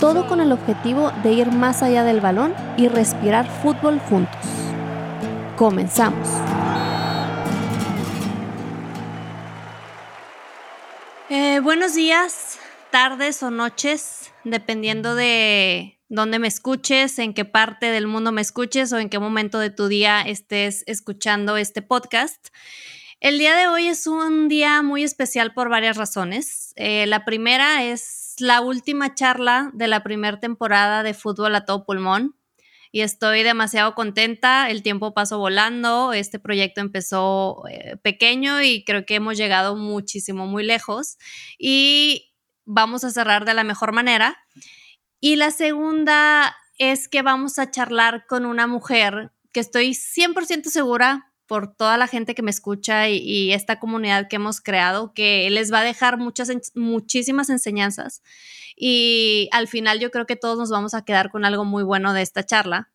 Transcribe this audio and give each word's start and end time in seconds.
todo 0.00 0.26
con 0.26 0.40
el 0.40 0.50
objetivo 0.50 1.12
de 1.22 1.32
ir 1.32 1.52
más 1.52 1.82
allá 1.82 2.04
del 2.04 2.22
balón 2.22 2.54
y 2.78 2.88
respirar 2.88 3.46
fútbol 3.46 4.00
juntos. 4.00 4.40
Comenzamos. 5.56 6.26
Eh, 11.28 11.60
buenos 11.60 11.94
días, 11.94 12.58
tardes 12.90 13.42
o 13.42 13.50
noches, 13.50 14.32
dependiendo 14.42 15.14
de 15.14 15.98
dónde 16.08 16.38
me 16.38 16.48
escuches, 16.48 17.18
en 17.18 17.34
qué 17.34 17.44
parte 17.44 17.86
del 17.86 18.06
mundo 18.06 18.32
me 18.32 18.40
escuches 18.40 18.92
o 18.94 18.98
en 18.98 19.10
qué 19.10 19.18
momento 19.18 19.58
de 19.58 19.68
tu 19.68 19.86
día 19.86 20.22
estés 20.22 20.82
escuchando 20.86 21.58
este 21.58 21.82
podcast. 21.82 22.48
El 23.20 23.38
día 23.38 23.54
de 23.54 23.68
hoy 23.68 23.86
es 23.86 24.06
un 24.06 24.48
día 24.48 24.80
muy 24.80 25.04
especial 25.04 25.52
por 25.52 25.68
varias 25.68 25.98
razones. 25.98 26.72
Eh, 26.76 27.06
la 27.06 27.26
primera 27.26 27.84
es 27.84 28.19
la 28.40 28.60
última 28.60 29.14
charla 29.14 29.70
de 29.74 29.88
la 29.88 30.02
primera 30.02 30.40
temporada 30.40 31.02
de 31.02 31.14
Fútbol 31.14 31.54
a 31.54 31.64
todo 31.64 31.84
pulmón 31.84 32.36
y 32.92 33.02
estoy 33.02 33.42
demasiado 33.42 33.94
contenta. 33.94 34.68
El 34.68 34.82
tiempo 34.82 35.14
pasó 35.14 35.38
volando. 35.38 36.12
Este 36.12 36.38
proyecto 36.38 36.80
empezó 36.80 37.62
eh, 37.68 37.96
pequeño 38.02 38.62
y 38.62 38.84
creo 38.84 39.06
que 39.06 39.14
hemos 39.14 39.36
llegado 39.36 39.76
muchísimo, 39.76 40.46
muy 40.46 40.64
lejos 40.64 41.18
y 41.58 42.32
vamos 42.64 43.04
a 43.04 43.10
cerrar 43.10 43.44
de 43.44 43.54
la 43.54 43.64
mejor 43.64 43.92
manera. 43.92 44.36
Y 45.20 45.36
la 45.36 45.50
segunda 45.50 46.56
es 46.78 47.08
que 47.08 47.22
vamos 47.22 47.58
a 47.58 47.70
charlar 47.70 48.26
con 48.26 48.46
una 48.46 48.66
mujer 48.66 49.32
que 49.52 49.60
estoy 49.60 49.90
100% 49.90 50.64
segura 50.64 51.29
por 51.50 51.74
toda 51.74 51.98
la 51.98 52.06
gente 52.06 52.36
que 52.36 52.42
me 52.42 52.52
escucha 52.52 53.08
y, 53.08 53.52
esta 53.52 53.80
comunidad 53.80 54.28
que 54.28 54.36
hemos 54.36 54.60
creado, 54.60 55.12
que 55.14 55.50
les 55.50 55.72
va 55.72 55.80
a 55.80 55.84
dejar 55.84 56.16
muchas, 56.16 56.48
muchísimas 56.76 57.50
enseñanzas. 57.50 58.22
Y 58.76 59.48
al 59.50 59.66
final 59.66 59.98
yo 59.98 60.12
creo 60.12 60.26
que 60.26 60.36
todos 60.36 60.56
nos 60.56 60.70
vamos 60.70 60.94
a 60.94 61.04
quedar 61.04 61.28
con 61.28 61.44
algo 61.44 61.64
muy 61.64 61.82
bueno 61.82 62.12
de 62.12 62.22
esta 62.22 62.46
charla. 62.46 62.92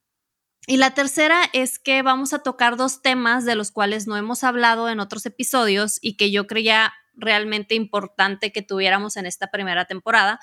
Y 0.68 0.78
la 0.78 0.94
tercera 0.94 1.42
es 1.52 1.80
que 1.80 2.02
vamos 2.02 2.32
a 2.32 2.44
tocar 2.44 2.78
dos 2.78 3.02
temas 3.02 3.44
de 3.44 3.56
los 3.56 3.72
cuales 3.72 4.08
no 4.08 4.16
hemos 4.16 4.46
hablado 4.46 4.88
en 4.88 5.02
otros 5.02 5.26
episodios 5.26 6.00
y 6.02 6.16
que 6.16 6.32
yo 6.32 6.48
creía 6.48 6.94
realmente 7.14 7.76
importante 7.76 8.54
que 8.54 8.62
tuviéramos 8.62 9.18
en 9.18 9.26
esta 9.26 9.48
primera 9.48 9.84
temporada. 9.84 10.40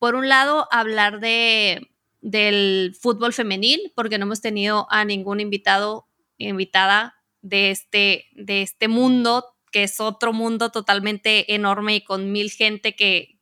Por 0.00 0.16
un 0.16 0.28
lado, 0.28 0.66
hablar 0.72 1.20
de, 1.20 1.92
del 2.22 2.96
fútbol 3.00 3.32
femenil, 3.32 3.92
porque 3.94 4.18
no 4.18 4.24
hemos 4.24 4.40
tenido 4.40 4.88
a 4.90 5.04
ningún 5.04 5.38
invitado, 5.38 6.08
invitada 6.38 7.21
de 7.42 7.70
este, 7.70 8.26
de 8.32 8.62
este 8.62 8.88
mundo, 8.88 9.44
que 9.72 9.84
es 9.84 10.00
otro 10.00 10.32
mundo 10.32 10.70
totalmente 10.70 11.54
enorme 11.54 11.96
y 11.96 12.04
con 12.04 12.32
mil 12.32 12.50
gente 12.50 12.94
que, 12.94 13.40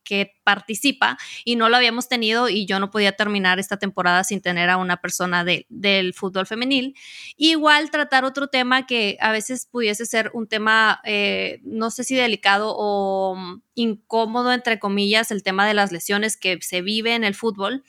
participa 0.51 1.17
y 1.45 1.55
no 1.55 1.69
lo 1.69 1.77
habíamos 1.77 2.09
tenido 2.09 2.49
y 2.49 2.67
yo 2.67 2.81
no 2.81 2.91
podía 2.91 3.13
terminar 3.13 3.61
esta 3.61 3.77
temporada 3.77 4.25
sin 4.25 4.41
tener 4.41 4.69
a 4.69 4.79
una 4.79 4.97
persona 4.97 5.45
del 5.45 6.13
fútbol 6.13 6.45
femenil. 6.45 6.97
Igual 7.37 7.93
tratar 7.93 8.25
otro 8.25 8.49
tema 8.49 8.85
que 8.85 9.17
a 9.21 9.31
veces 9.31 9.69
pudiese 9.71 10.07
ser 10.07 10.33
un 10.35 10.49
tema, 10.49 11.01
eh, 11.05 11.61
no 11.63 11.93
sé 11.93 12.03
si 12.03 12.17
delicado 12.17 12.75
o 12.77 13.37
incómodo, 13.77 14.53
entre 14.53 14.81
comillas, 14.81 15.31
el 15.31 15.45
tema 15.45 15.69
de 15.69 15.75
las 15.75 15.93
lesiones 15.93 16.37
que 16.37 16.59
se 16.63 16.83
vive 16.83 17.15
en 17.15 17.23
el 17.23 17.37
fútbol 17.37 17.85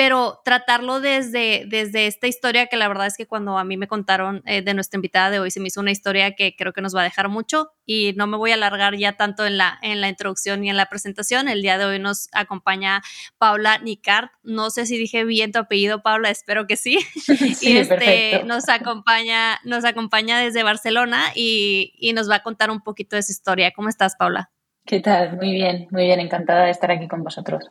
pero 0.00 0.40
tratarlo 0.46 1.00
desde, 1.00 1.64
desde 1.66 2.06
esta 2.06 2.26
historia 2.26 2.68
que 2.68 2.78
la 2.78 2.88
verdad 2.88 3.06
es 3.06 3.18
que 3.18 3.26
cuando 3.26 3.58
a 3.58 3.64
mí 3.64 3.76
me 3.76 3.86
contaron 3.86 4.42
eh, 4.46 4.62
de 4.62 4.72
nuestra 4.72 4.96
invitada 4.96 5.30
de 5.30 5.40
hoy 5.40 5.50
se 5.50 5.60
me 5.60 5.68
hizo 5.68 5.80
una 5.80 5.90
historia 5.90 6.34
que 6.34 6.54
creo 6.56 6.72
que 6.72 6.80
nos 6.80 6.96
va 6.96 7.02
a 7.02 7.04
dejar 7.04 7.28
mucho 7.28 7.72
y 7.84 8.14
no 8.16 8.26
me 8.26 8.38
voy 8.38 8.52
a 8.52 8.54
alargar 8.54 8.96
ya 8.96 9.18
tanto 9.18 9.44
en 9.44 9.58
la, 9.58 9.78
en 9.82 10.00
la 10.00 10.08
introducción 10.08 10.64
y 10.64 10.70
en 10.70 10.78
la 10.78 10.86
presentación. 10.86 11.48
El 11.48 11.60
día 11.60 11.76
de 11.76 11.84
hoy 11.84 11.98
nos 12.00 12.28
acompaña 12.32 13.02
Paula 13.38 13.78
Nicart. 13.78 14.32
No 14.42 14.70
sé 14.70 14.86
si 14.86 14.98
dije 14.98 15.24
bien 15.24 15.52
tu 15.52 15.60
apellido, 15.60 16.02
Paula, 16.02 16.30
espero 16.30 16.66
que 16.66 16.76
sí. 16.76 16.98
y 17.62 17.76
este, 17.76 18.42
nos 18.44 18.68
acompaña, 18.68 19.60
nos 19.64 19.84
acompaña 19.84 20.40
desde 20.40 20.62
Barcelona 20.62 21.24
y, 21.34 21.92
y 21.98 22.12
nos 22.12 22.28
va 22.28 22.36
a 22.36 22.42
contar 22.42 22.70
un 22.70 22.80
poquito 22.80 23.16
de 23.16 23.22
su 23.22 23.32
historia. 23.32 23.72
¿Cómo 23.74 23.88
estás, 23.88 24.16
Paula? 24.16 24.50
¿Qué 24.86 25.00
tal? 25.00 25.36
Muy 25.36 25.52
bien, 25.52 25.86
muy 25.90 26.04
bien, 26.04 26.20
encantada 26.20 26.64
de 26.64 26.70
estar 26.70 26.90
aquí 26.90 27.06
con 27.06 27.22
vosotros. 27.22 27.70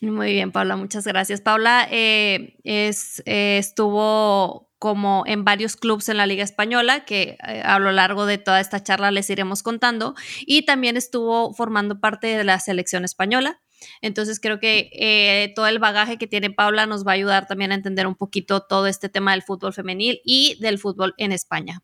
Muy 0.00 0.32
bien, 0.32 0.52
Paula, 0.52 0.76
muchas 0.76 1.06
gracias. 1.06 1.40
Paula 1.40 1.86
eh, 1.90 2.56
es, 2.64 3.22
eh, 3.26 3.58
estuvo 3.58 4.70
como 4.84 5.24
en 5.24 5.46
varios 5.46 5.76
clubes 5.76 6.10
en 6.10 6.18
la 6.18 6.26
Liga 6.26 6.44
Española, 6.44 7.06
que 7.06 7.38
eh, 7.48 7.62
a 7.64 7.78
lo 7.78 7.90
largo 7.90 8.26
de 8.26 8.36
toda 8.36 8.60
esta 8.60 8.82
charla 8.82 9.10
les 9.10 9.30
iremos 9.30 9.62
contando, 9.62 10.14
y 10.42 10.66
también 10.66 10.98
estuvo 10.98 11.54
formando 11.54 12.00
parte 12.00 12.26
de 12.26 12.44
la 12.44 12.60
selección 12.60 13.02
española. 13.02 13.62
Entonces 14.02 14.40
creo 14.40 14.60
que 14.60 15.54
todo 15.56 15.68
el 15.68 15.78
bagaje 15.78 16.18
que 16.18 16.26
tiene 16.26 16.50
Paula 16.50 16.84
nos 16.84 17.06
va 17.06 17.12
a 17.12 17.14
ayudar 17.14 17.46
también 17.46 17.72
a 17.72 17.76
entender 17.76 18.06
un 18.06 18.14
poquito 18.14 18.60
todo 18.60 18.86
este 18.86 19.08
tema 19.08 19.32
del 19.32 19.40
fútbol 19.42 19.72
femenil 19.72 20.20
y 20.22 20.58
del 20.60 20.78
fútbol 20.78 21.14
en 21.16 21.32
España. 21.32 21.80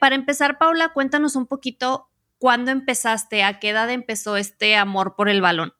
para 0.00 0.16
empezar, 0.16 0.58
Paula, 0.58 0.88
cuéntanos 0.92 1.36
un 1.36 1.46
poquito 1.46 2.10
cuándo 2.38 2.72
empezaste, 2.72 3.44
a 3.44 3.60
qué 3.60 3.68
edad 3.68 3.88
empezó 3.88 4.36
este 4.36 4.74
amor 4.74 5.14
por 5.14 5.28
el 5.28 5.40
balón. 5.40 5.74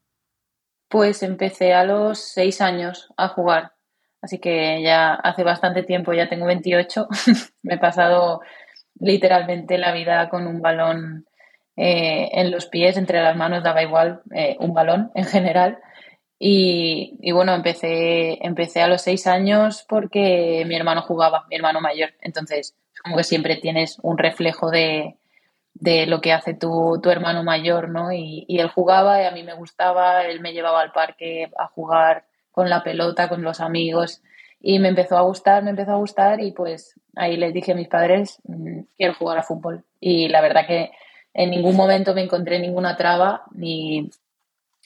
Pues 0.87 1.23
empecé 1.23 1.73
a 1.73 1.83
los 1.83 2.19
seis 2.19 2.61
años 2.61 3.09
a 3.17 3.27
jugar, 3.27 3.73
así 4.21 4.39
que 4.39 4.81
ya 4.81 5.13
hace 5.13 5.43
bastante 5.43 5.83
tiempo, 5.83 6.13
ya 6.13 6.29
tengo 6.29 6.45
28, 6.45 7.07
me 7.63 7.75
he 7.75 7.77
pasado 7.77 8.41
literalmente 8.99 9.77
la 9.77 9.91
vida 9.91 10.29
con 10.29 10.47
un 10.47 10.61
balón 10.61 11.25
eh, 11.75 12.29
en 12.33 12.51
los 12.51 12.67
pies, 12.67 12.97
entre 12.97 13.21
las 13.21 13.35
manos, 13.35 13.63
daba 13.63 13.81
igual 13.81 14.21
eh, 14.33 14.55
un 14.59 14.73
balón 14.73 15.11
en 15.15 15.25
general. 15.25 15.79
Y, 16.43 17.31
bueno, 17.33 17.53
empecé, 17.53 18.43
empecé 18.45 18.81
a 18.81 18.87
los 18.87 19.03
seis 19.03 19.27
años 19.27 19.85
porque 19.87 20.63
mi 20.67 20.75
hermano 20.75 21.03
jugaba, 21.03 21.45
mi 21.49 21.55
hermano 21.55 21.81
mayor. 21.81 22.11
Entonces, 22.19 22.75
como 23.03 23.17
que 23.17 23.23
siempre 23.23 23.57
tienes 23.57 23.99
un 24.01 24.17
reflejo 24.17 24.71
de, 24.71 25.17
de 25.75 26.07
lo 26.07 26.19
que 26.19 26.33
hace 26.33 26.55
tu, 26.55 26.99
tu 27.01 27.11
hermano 27.11 27.43
mayor, 27.43 27.89
¿no? 27.89 28.11
Y, 28.11 28.45
y, 28.47 28.59
él 28.59 28.69
jugaba 28.69 29.21
y 29.21 29.25
a 29.25 29.31
mí 29.31 29.43
me 29.43 29.53
gustaba, 29.53 30.23
él 30.25 30.39
me 30.39 30.53
llevaba 30.53 30.81
al 30.81 30.91
parque 30.91 31.51
a 31.59 31.67
jugar 31.67 32.25
con 32.51 32.69
la 32.69 32.83
pelota, 32.83 33.29
con 33.29 33.41
los 33.43 33.59
amigos 33.59 34.21
y 34.61 34.79
me 34.79 34.89
empezó 34.89 35.17
a 35.17 35.21
gustar, 35.21 35.63
me 35.63 35.71
empezó 35.71 35.91
a 35.91 35.97
gustar 35.97 36.39
y 36.39 36.51
pues 36.51 36.93
ahí 37.15 37.35
les 37.35 37.53
dije 37.53 37.71
a 37.71 37.75
mis 37.75 37.87
padres, 37.87 38.39
mm, 38.43 38.81
quiero 38.97 39.15
jugar 39.15 39.39
a 39.39 39.43
fútbol. 39.43 39.83
Y 39.99 40.29
la 40.29 40.41
verdad 40.41 40.67
que 40.67 40.91
en 41.33 41.49
ningún 41.49 41.75
momento 41.75 42.13
me 42.13 42.21
encontré 42.21 42.59
ninguna 42.59 42.95
traba 42.95 43.43
ni, 43.51 44.09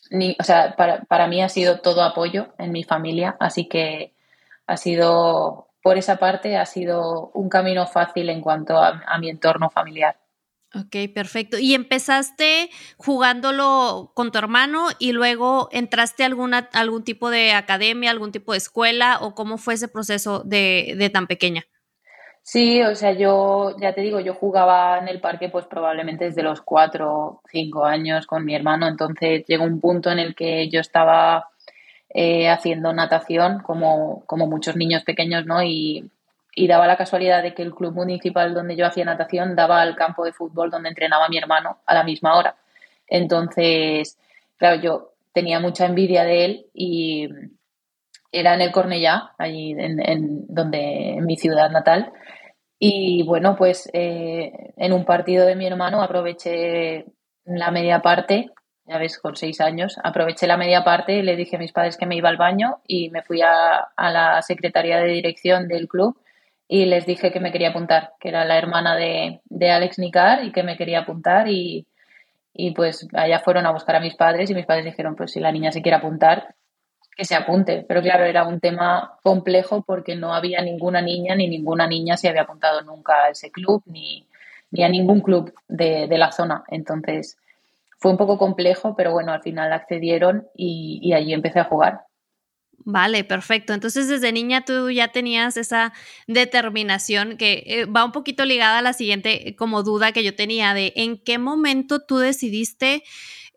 ni 0.10 0.36
o 0.40 0.44
sea, 0.44 0.76
para, 0.76 1.02
para 1.04 1.28
mí 1.28 1.42
ha 1.42 1.50
sido 1.50 1.80
todo 1.80 2.04
apoyo 2.04 2.54
en 2.58 2.72
mi 2.72 2.84
familia, 2.84 3.36
así 3.40 3.68
que 3.68 4.14
ha 4.68 4.78
sido, 4.78 5.68
por 5.84 5.98
esa 5.98 6.18
parte, 6.18 6.58
ha 6.58 6.66
sido 6.66 7.32
un 7.34 7.50
camino 7.50 7.86
fácil 7.86 8.30
en 8.30 8.42
cuanto 8.42 8.78
a 8.78 9.18
mi 9.20 9.30
entorno 9.30 9.70
familiar. 9.70 10.16
Ok, 10.78 11.14
perfecto. 11.14 11.58
¿Y 11.58 11.74
empezaste 11.74 12.70
jugándolo 12.98 14.12
con 14.14 14.32
tu 14.32 14.38
hermano 14.38 14.88
y 15.00 15.14
luego 15.14 15.70
entraste 15.72 16.24
a 16.24 16.26
alguna, 16.26 16.70
algún 16.74 17.04
tipo 17.04 17.30
de 17.30 17.54
academia, 17.54 18.12
algún 18.12 18.34
tipo 18.34 18.52
de 18.52 18.58
escuela 18.58 19.20
o 19.22 19.36
cómo 19.36 19.58
fue 19.58 19.76
ese 19.76 19.88
proceso 19.88 20.44
de, 20.44 20.96
de 20.98 21.10
tan 21.10 21.28
pequeña? 21.28 21.64
Sí, 22.44 22.84
o 22.84 22.94
sea, 22.94 23.14
yo 23.14 23.76
ya 23.80 23.94
te 23.94 24.02
digo, 24.02 24.20
yo 24.20 24.34
jugaba 24.34 25.00
en 25.00 25.08
el 25.08 25.20
parque 25.20 25.50
pues 25.50 25.66
probablemente 25.66 26.26
desde 26.26 26.44
los 26.44 26.62
cuatro 26.62 27.12
o 27.12 27.42
cinco 27.50 27.86
años 27.86 28.28
con 28.28 28.46
mi 28.46 28.54
hermano, 28.54 28.88
entonces 28.88 29.46
llegó 29.48 29.64
un 29.64 29.80
punto 29.80 30.12
en 30.12 30.20
el 30.20 30.36
que 30.36 30.70
yo 30.70 30.80
estaba 30.80 31.50
eh, 32.10 32.48
haciendo 32.50 32.94
natación 32.94 33.60
como, 33.60 34.24
como 34.28 34.46
muchos 34.46 34.76
niños 34.76 35.04
pequeños, 35.04 35.46
¿no? 35.46 35.64
Y, 35.64 36.12
y 36.56 36.68
daba 36.68 36.88
la 36.88 36.96
casualidad 36.96 37.44
de 37.44 37.54
que 37.54 37.62
el 37.62 37.76
club 37.76 37.94
municipal 37.94 38.54
donde 38.54 38.78
yo 38.78 38.88
hacía 38.88 39.04
natación 39.04 39.56
daba 39.56 39.82
al 39.82 39.96
campo 39.96 40.24
de 40.24 40.32
fútbol 40.32 40.72
donde 40.72 40.90
entrenaba 40.90 41.28
mi 41.28 41.38
hermano 41.38 41.80
a 41.86 41.94
la 41.94 42.04
misma 42.04 42.38
hora. 42.38 42.56
Entonces, 43.08 44.18
claro, 44.58 44.82
yo 44.82 45.12
tenía 45.34 45.60
mucha 45.60 45.86
envidia 45.86 46.24
de 46.24 46.46
él 46.46 46.66
y 46.74 47.28
era 48.32 48.54
en 48.54 48.62
el 48.62 48.72
Cornellá, 48.72 49.34
allí 49.38 49.76
en, 49.78 50.46
donde, 50.48 51.20
mi 51.22 51.36
ciudad 51.36 51.70
natal. 51.70 52.14
Y 52.80 53.24
bueno, 53.24 53.56
pues 53.58 53.90
eh, 53.94 54.74
en 54.78 54.94
un 54.94 55.06
partido 55.06 55.46
de 55.46 55.56
mi 55.56 55.68
hermano 55.68 56.02
aproveché 56.02 57.06
la 57.44 57.70
media 57.72 58.02
parte 58.02 58.52
ya 58.88 59.00
ves, 59.00 59.18
con 59.18 59.36
seis 59.36 59.62
años, 59.62 59.98
aproveché 60.04 60.46
la 60.46 60.58
media 60.58 60.84
parte 60.84 61.14
y 61.14 61.24
le 61.24 61.36
dije 61.36 61.56
a 61.56 61.60
mis 61.60 61.72
padres 61.72 61.98
que 61.98 62.06
me 62.06 62.16
iba 62.16 62.30
al 62.30 62.38
baño 62.38 62.82
y 62.88 63.10
me 63.10 63.24
fui 63.24 63.42
a, 63.42 63.78
a 63.96 64.12
la 64.12 64.42
secretaría 64.44 65.00
de 65.00 65.08
dirección 65.08 65.68
del 65.68 65.88
club 65.88 66.16
y 66.68 66.86
les 66.86 67.06
dije 67.06 67.32
que 67.32 67.40
me 67.40 67.52
quería 67.52 67.70
apuntar, 67.70 68.14
que 68.20 68.30
era 68.30 68.46
la 68.46 68.58
hermana 68.58 68.96
de, 68.96 69.42
de 69.46 69.72
Alex 69.72 70.00
Nicar 70.00 70.44
y 70.44 70.52
que 70.52 70.64
me 70.64 70.78
quería 70.78 71.02
apuntar 71.02 71.48
y, 71.48 71.86
y 72.54 72.72
pues 72.72 73.08
allá 73.14 73.40
fueron 73.40 73.66
a 73.66 73.72
buscar 73.72 73.98
a 73.98 74.00
mis 74.00 74.16
padres 74.16 74.50
y 74.50 74.56
mis 74.56 74.66
padres 74.66 74.86
dijeron, 74.86 75.16
pues 75.16 75.32
si 75.32 75.40
la 75.40 75.52
niña 75.52 75.72
se 75.72 75.82
quiere 75.82 75.98
apuntar, 75.98 76.56
que 77.16 77.26
se 77.26 77.36
apunte. 77.36 77.86
Pero 77.88 78.02
claro, 78.02 78.26
era 78.26 78.46
un 78.48 78.60
tema 78.60 79.18
complejo 79.24 79.84
porque 79.84 80.16
no 80.16 80.34
había 80.34 80.62
ninguna 80.62 81.02
niña 81.02 81.36
ni 81.36 81.48
ninguna 81.48 81.88
niña 81.88 82.18
se 82.18 82.30
había 82.30 82.44
apuntado 82.44 82.82
nunca 82.82 83.26
a 83.26 83.30
ese 83.30 83.52
club 83.52 83.84
ni, 83.86 84.28
ni 84.72 84.84
a 84.84 84.90
ningún 84.90 85.22
club 85.22 85.54
de, 85.68 86.08
de, 86.08 86.18
la 86.18 86.32
zona. 86.32 86.64
Entonces 86.68 87.38
fue 88.00 88.12
un 88.12 88.18
poco 88.18 88.38
complejo, 88.38 88.96
pero 88.96 89.12
bueno, 89.12 89.32
al 89.32 89.42
final 89.42 89.72
accedieron 89.72 90.48
y, 90.56 91.00
y 91.02 91.14
allí 91.14 91.34
empecé 91.34 91.60
a 91.60 91.66
jugar. 91.66 92.02
Vale, 92.88 93.24
perfecto. 93.24 93.74
Entonces 93.74 94.08
desde 94.08 94.32
niña 94.32 94.64
tú 94.64 94.92
ya 94.92 95.08
tenías 95.08 95.58
esa 95.58 95.92
determinación 96.28 97.36
que 97.36 97.64
eh, 97.66 97.86
va 97.86 98.06
un 98.06 98.12
poquito 98.12 98.46
ligada 98.46 98.78
a 98.78 98.84
la 98.84 98.94
siguiente 98.94 99.50
eh, 99.50 99.56
como 99.56 99.82
duda 99.82 100.12
que 100.12 100.24
yo 100.24 100.36
tenía 100.36 100.76
de 100.76 100.94
en 100.96 101.18
qué 101.18 101.40
momento 101.40 102.00
tú 102.06 102.20
decidiste 102.20 103.04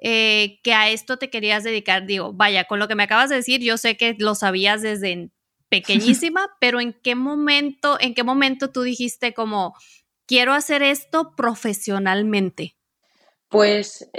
eh, 0.01 0.61
que 0.63 0.73
a 0.73 0.89
esto 0.89 1.19
te 1.19 1.29
querías 1.29 1.63
dedicar. 1.63 2.07
Digo, 2.07 2.33
vaya, 2.33 2.65
con 2.65 2.79
lo 2.79 2.89
que 2.89 2.95
me 2.95 3.03
acabas 3.03 3.29
de 3.29 3.37
decir, 3.37 3.61
yo 3.61 3.77
sé 3.77 3.99
que 3.99 4.17
lo 4.19 4.35
sabías 4.35 4.81
desde 4.81 5.29
pequeñísima, 5.69 6.49
pero 6.59 6.81
en 6.81 6.95
qué 6.95 7.15
momento, 7.15 7.99
en 8.01 8.15
qué 8.15 8.23
momento 8.23 8.71
tú 8.71 8.81
dijiste 8.81 9.35
como 9.35 9.75
quiero 10.27 10.55
hacer 10.55 10.83
esto 10.83 11.35
profesionalmente. 11.37 12.77
Pues 13.51 14.11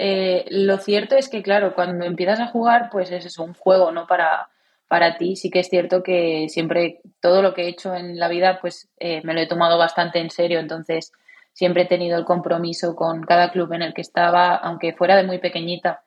lo 0.49 0.77
cierto 0.79 1.15
es 1.15 1.29
que, 1.29 1.43
claro, 1.43 1.73
cuando 1.75 2.05
empiezas 2.05 2.39
a 2.39 2.47
jugar, 2.47 2.89
pues 2.91 3.11
es 3.11 3.37
un 3.37 3.53
juego, 3.53 3.91
¿no? 3.91 4.07
Para, 4.07 4.49
para 4.89 5.17
ti. 5.17 5.37
Sí 5.37 5.49
que 5.49 5.59
es 5.59 5.69
cierto 5.69 6.03
que 6.03 6.47
siempre 6.49 6.99
todo 7.21 7.41
lo 7.41 7.53
que 7.53 7.63
he 7.63 7.69
hecho 7.69 7.95
en 7.95 8.19
la 8.19 8.27
vida, 8.27 8.59
pues 8.59 8.89
eh, 8.97 9.21
me 9.23 9.33
lo 9.33 9.39
he 9.39 9.47
tomado 9.47 9.77
bastante 9.77 10.19
en 10.19 10.31
serio. 10.31 10.59
Entonces, 10.59 11.13
siempre 11.53 11.83
he 11.83 11.85
tenido 11.85 12.17
el 12.17 12.25
compromiso 12.25 12.95
con 12.95 13.23
cada 13.23 13.51
club 13.51 13.71
en 13.73 13.83
el 13.83 13.93
que 13.93 14.01
estaba, 14.01 14.55
aunque 14.55 14.93
fuera 14.93 15.15
de 15.15 15.23
muy 15.23 15.37
pequeñita. 15.37 16.03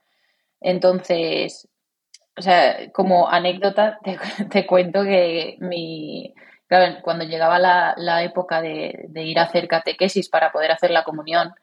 Entonces, 0.61 1.69
o 2.37 2.43
sea, 2.43 2.90
como 2.93 3.29
anécdota, 3.29 3.99
te, 4.50 4.67
cuento 4.67 5.05
que 5.05 5.56
mi, 5.61 6.35
claro, 6.67 6.99
cuando 7.02 7.25
llegaba 7.25 7.58
la, 7.58 7.94
la 7.96 8.23
época 8.25 8.61
de, 8.61 9.06
de, 9.08 9.23
ir 9.23 9.38
a 9.38 9.44
hacer 9.44 9.69
catequesis 9.69 10.28
para 10.28 10.50
poder 10.52 10.73
hacer 10.73 10.90
la 10.90 11.05
comunión, 11.05 11.55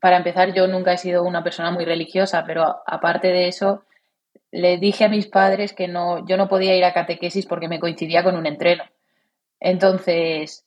para 0.00 0.16
empezar, 0.16 0.54
yo 0.54 0.66
nunca 0.66 0.92
he 0.92 0.98
sido 0.98 1.24
una 1.24 1.42
persona 1.44 1.70
muy 1.70 1.84
religiosa, 1.84 2.44
pero 2.46 2.82
aparte 2.86 3.28
de 3.28 3.48
eso, 3.48 3.84
le 4.54 4.78
dije 4.78 5.04
a 5.04 5.08
mis 5.08 5.26
padres 5.26 5.72
que 5.72 5.88
no, 5.88 6.24
yo 6.28 6.36
no 6.36 6.48
podía 6.48 6.76
ir 6.76 6.84
a 6.84 6.94
catequesis 6.94 7.44
porque 7.44 7.66
me 7.66 7.80
coincidía 7.80 8.22
con 8.22 8.36
un 8.36 8.46
entreno. 8.46 8.84
Entonces, 9.58 10.64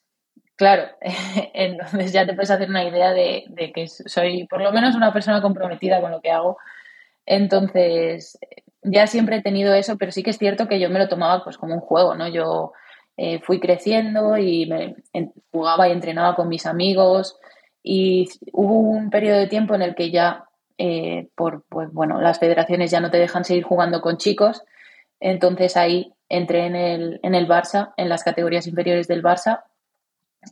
claro, 0.58 0.84
entonces 1.54 2.12
ya 2.12 2.26
te 2.26 2.34
puedes 2.34 2.52
hacer 2.52 2.70
una 2.70 2.84
idea 2.84 3.14
de, 3.14 3.46
de, 3.48 3.72
que 3.72 3.88
soy 3.88 4.46
por 4.48 4.62
lo 4.62 4.74
menos 4.74 4.94
una 4.94 5.14
persona 5.14 5.42
comprometida 5.42 6.02
con 6.02 6.12
lo 6.12 6.20
que 6.20 6.32
hago. 6.32 6.58
Entonces, 7.26 8.38
ya 8.84 9.08
siempre 9.08 9.38
he 9.38 9.42
tenido 9.42 9.74
eso, 9.74 9.98
pero 9.98 10.12
sí 10.12 10.22
que 10.22 10.32
es 10.32 10.38
cierto 10.38 10.68
que 10.68 10.82
yo 10.82 10.90
me 10.90 11.00
lo 11.00 11.08
tomaba 11.08 11.46
pues 11.46 11.58
como 11.58 11.74
un 11.74 11.80
juego, 11.80 12.14
¿no? 12.14 12.28
Yo 12.28 12.74
eh, 13.16 13.40
fui 13.40 13.62
creciendo 13.62 14.38
y 14.38 14.66
me, 14.66 14.96
jugaba 15.50 15.88
y 15.88 15.94
entrenaba 15.94 16.36
con 16.36 16.50
mis 16.50 16.66
amigos 16.66 17.40
y 17.82 18.28
hubo 18.52 18.82
un 18.82 19.10
periodo 19.10 19.40
de 19.40 19.48
tiempo 19.48 19.76
en 19.76 19.82
el 19.82 19.96
que 19.96 20.12
ya 20.12 20.47
eh, 20.78 21.30
por, 21.36 21.64
pues 21.70 21.92
bueno, 21.92 22.22
las 22.22 22.40
federaciones 22.40 22.92
ya 22.92 23.00
no 23.00 23.12
te 23.12 23.18
dejan 23.18 23.44
seguir 23.44 23.64
jugando 23.64 24.02
con 24.02 24.18
chicos, 24.18 24.64
entonces 25.20 25.78
ahí 25.78 26.14
entré 26.30 26.66
en 26.66 26.76
el, 26.76 27.20
en 27.24 27.36
el 27.36 27.48
Barça, 27.48 27.94
en 27.98 28.10
las 28.10 28.24
categorías 28.24 28.68
inferiores 28.68 29.08
del 29.08 29.24
Barça, 29.24 29.64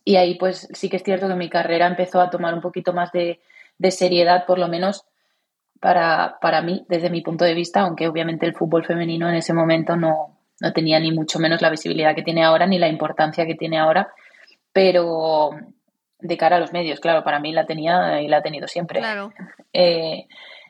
y 0.04 0.16
ahí 0.16 0.36
pues 0.36 0.68
sí 0.74 0.90
que 0.90 0.98
es 0.98 1.04
cierto 1.04 1.28
que 1.28 1.36
mi 1.36 1.50
carrera 1.50 1.88
empezó 1.88 2.22
a 2.22 2.30
tomar 2.30 2.54
un 2.54 2.62
poquito 2.62 2.94
más 2.94 3.12
de, 3.12 3.40
de 3.78 3.92
seriedad, 3.92 4.46
por 4.46 4.60
lo 4.60 4.68
menos 4.68 5.06
para, 5.80 6.38
para, 6.42 6.62
mí, 6.62 6.86
desde 6.90 7.10
mi 7.10 7.22
punto 7.22 7.46
de 7.46 7.54
vista, 7.54 7.82
aunque 7.82 8.08
obviamente 8.08 8.46
el 8.46 8.56
fútbol 8.56 8.86
femenino 8.86 9.30
en 9.30 9.36
ese 9.36 9.54
momento 9.54 9.96
no, 9.96 10.38
no 10.60 10.74
tenía 10.74 11.00
ni 11.00 11.12
mucho 11.12 11.40
menos 11.40 11.62
la 11.62 11.70
visibilidad 11.70 12.16
que 12.16 12.24
tiene 12.24 12.44
ahora, 12.44 12.66
ni 12.66 12.80
la 12.80 12.88
importancia 12.88 13.46
que 13.46 13.56
tiene 13.56 13.78
ahora, 13.78 14.10
pero, 14.72 15.52
de 16.28 16.38
cara 16.38 16.58
a 16.58 16.60
los 16.60 16.74
medios, 16.74 17.00
claro, 17.00 17.24
para 17.24 17.40
mí 17.40 17.52
la 17.52 17.66
tenía 17.66 18.22
y 18.22 18.28
la 18.28 18.38
ha 18.38 18.42
tenido 18.42 18.68
siempre. 18.68 19.00
Claro. 19.00 19.32
Eh, 19.74 20.28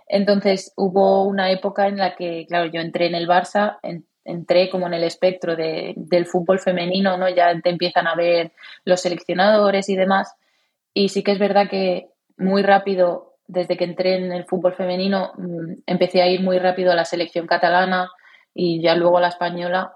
entonces 0.08 0.74
hubo 0.76 1.24
una 1.24 1.52
época 1.52 1.88
en 1.88 1.98
la 1.98 2.16
que, 2.16 2.46
claro, 2.48 2.70
yo 2.72 2.82
entré 2.82 3.08
en 3.08 3.16
el 3.16 3.28
Barça, 3.28 3.78
entré 4.24 4.70
como 4.70 4.88
en 4.88 4.94
el 4.94 5.04
espectro 5.04 5.56
de, 5.56 5.94
del 5.96 6.26
fútbol 6.26 6.60
femenino, 6.60 7.18
¿no? 7.18 7.30
Ya 7.30 7.60
te 7.62 7.70
empiezan 7.70 8.08
a 8.08 8.16
ver 8.16 8.52
los 8.84 9.02
seleccionadores 9.02 9.90
y 9.90 9.96
demás. 9.96 10.36
Y 10.94 11.10
sí 11.10 11.24
que 11.24 11.32
es 11.32 11.40
verdad 11.40 11.70
que 11.70 12.10
muy 12.38 12.64
rápido, 12.64 13.34
desde 13.48 13.78
que 13.78 13.84
entré 13.86 14.16
en 14.16 14.32
el 14.32 14.46
fútbol 14.46 14.74
femenino, 14.74 15.32
mm, 15.38 15.74
empecé 15.86 16.22
a 16.22 16.28
ir 16.28 16.42
muy 16.42 16.60
rápido 16.60 16.92
a 16.92 16.96
la 16.96 17.06
selección 17.06 17.48
catalana 17.48 18.10
y 18.54 18.82
ya 18.82 18.96
luego 18.96 19.18
a 19.18 19.22
la 19.22 19.28
española 19.30 19.94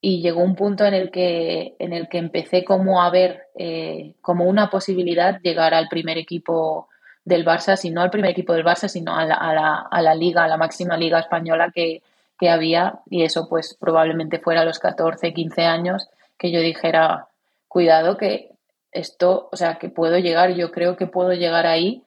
y 0.00 0.22
llegó 0.22 0.42
un 0.42 0.56
punto 0.56 0.84
en 0.86 0.94
el 0.94 1.10
que, 1.10 1.74
en 1.78 1.92
el 1.92 2.08
que 2.08 2.18
empecé 2.18 2.64
como 2.64 3.02
a 3.02 3.10
ver 3.10 3.48
eh, 3.54 4.14
como 4.22 4.44
una 4.46 4.70
posibilidad 4.70 5.40
llegar 5.40 5.74
al 5.74 5.88
primer 5.88 6.16
equipo 6.16 6.88
del 7.24 7.44
Barça, 7.44 7.76
si 7.76 7.90
no 7.90 8.00
al 8.00 8.10
primer 8.10 8.30
equipo 8.30 8.54
del 8.54 8.64
Barça, 8.64 8.88
sino 8.88 9.14
a 9.14 9.24
la, 9.26 9.34
a 9.34 9.54
la, 9.54 9.86
a 9.90 10.02
la 10.02 10.14
liga, 10.14 10.44
a 10.44 10.48
la 10.48 10.56
máxima 10.56 10.96
liga 10.96 11.20
española 11.20 11.70
que, 11.74 12.02
que, 12.38 12.48
había, 12.48 13.00
y 13.10 13.24
eso 13.24 13.46
pues 13.48 13.76
probablemente 13.78 14.38
fuera 14.38 14.62
a 14.62 14.64
los 14.64 14.78
14, 14.78 15.34
15 15.34 15.64
años, 15.64 16.08
que 16.38 16.50
yo 16.50 16.60
dijera, 16.60 17.26
cuidado 17.68 18.16
que 18.16 18.52
esto, 18.92 19.50
o 19.52 19.56
sea, 19.56 19.78
que 19.78 19.90
puedo 19.90 20.18
llegar, 20.18 20.54
yo 20.54 20.72
creo 20.72 20.96
que 20.96 21.06
puedo 21.06 21.34
llegar 21.34 21.66
ahí 21.66 22.02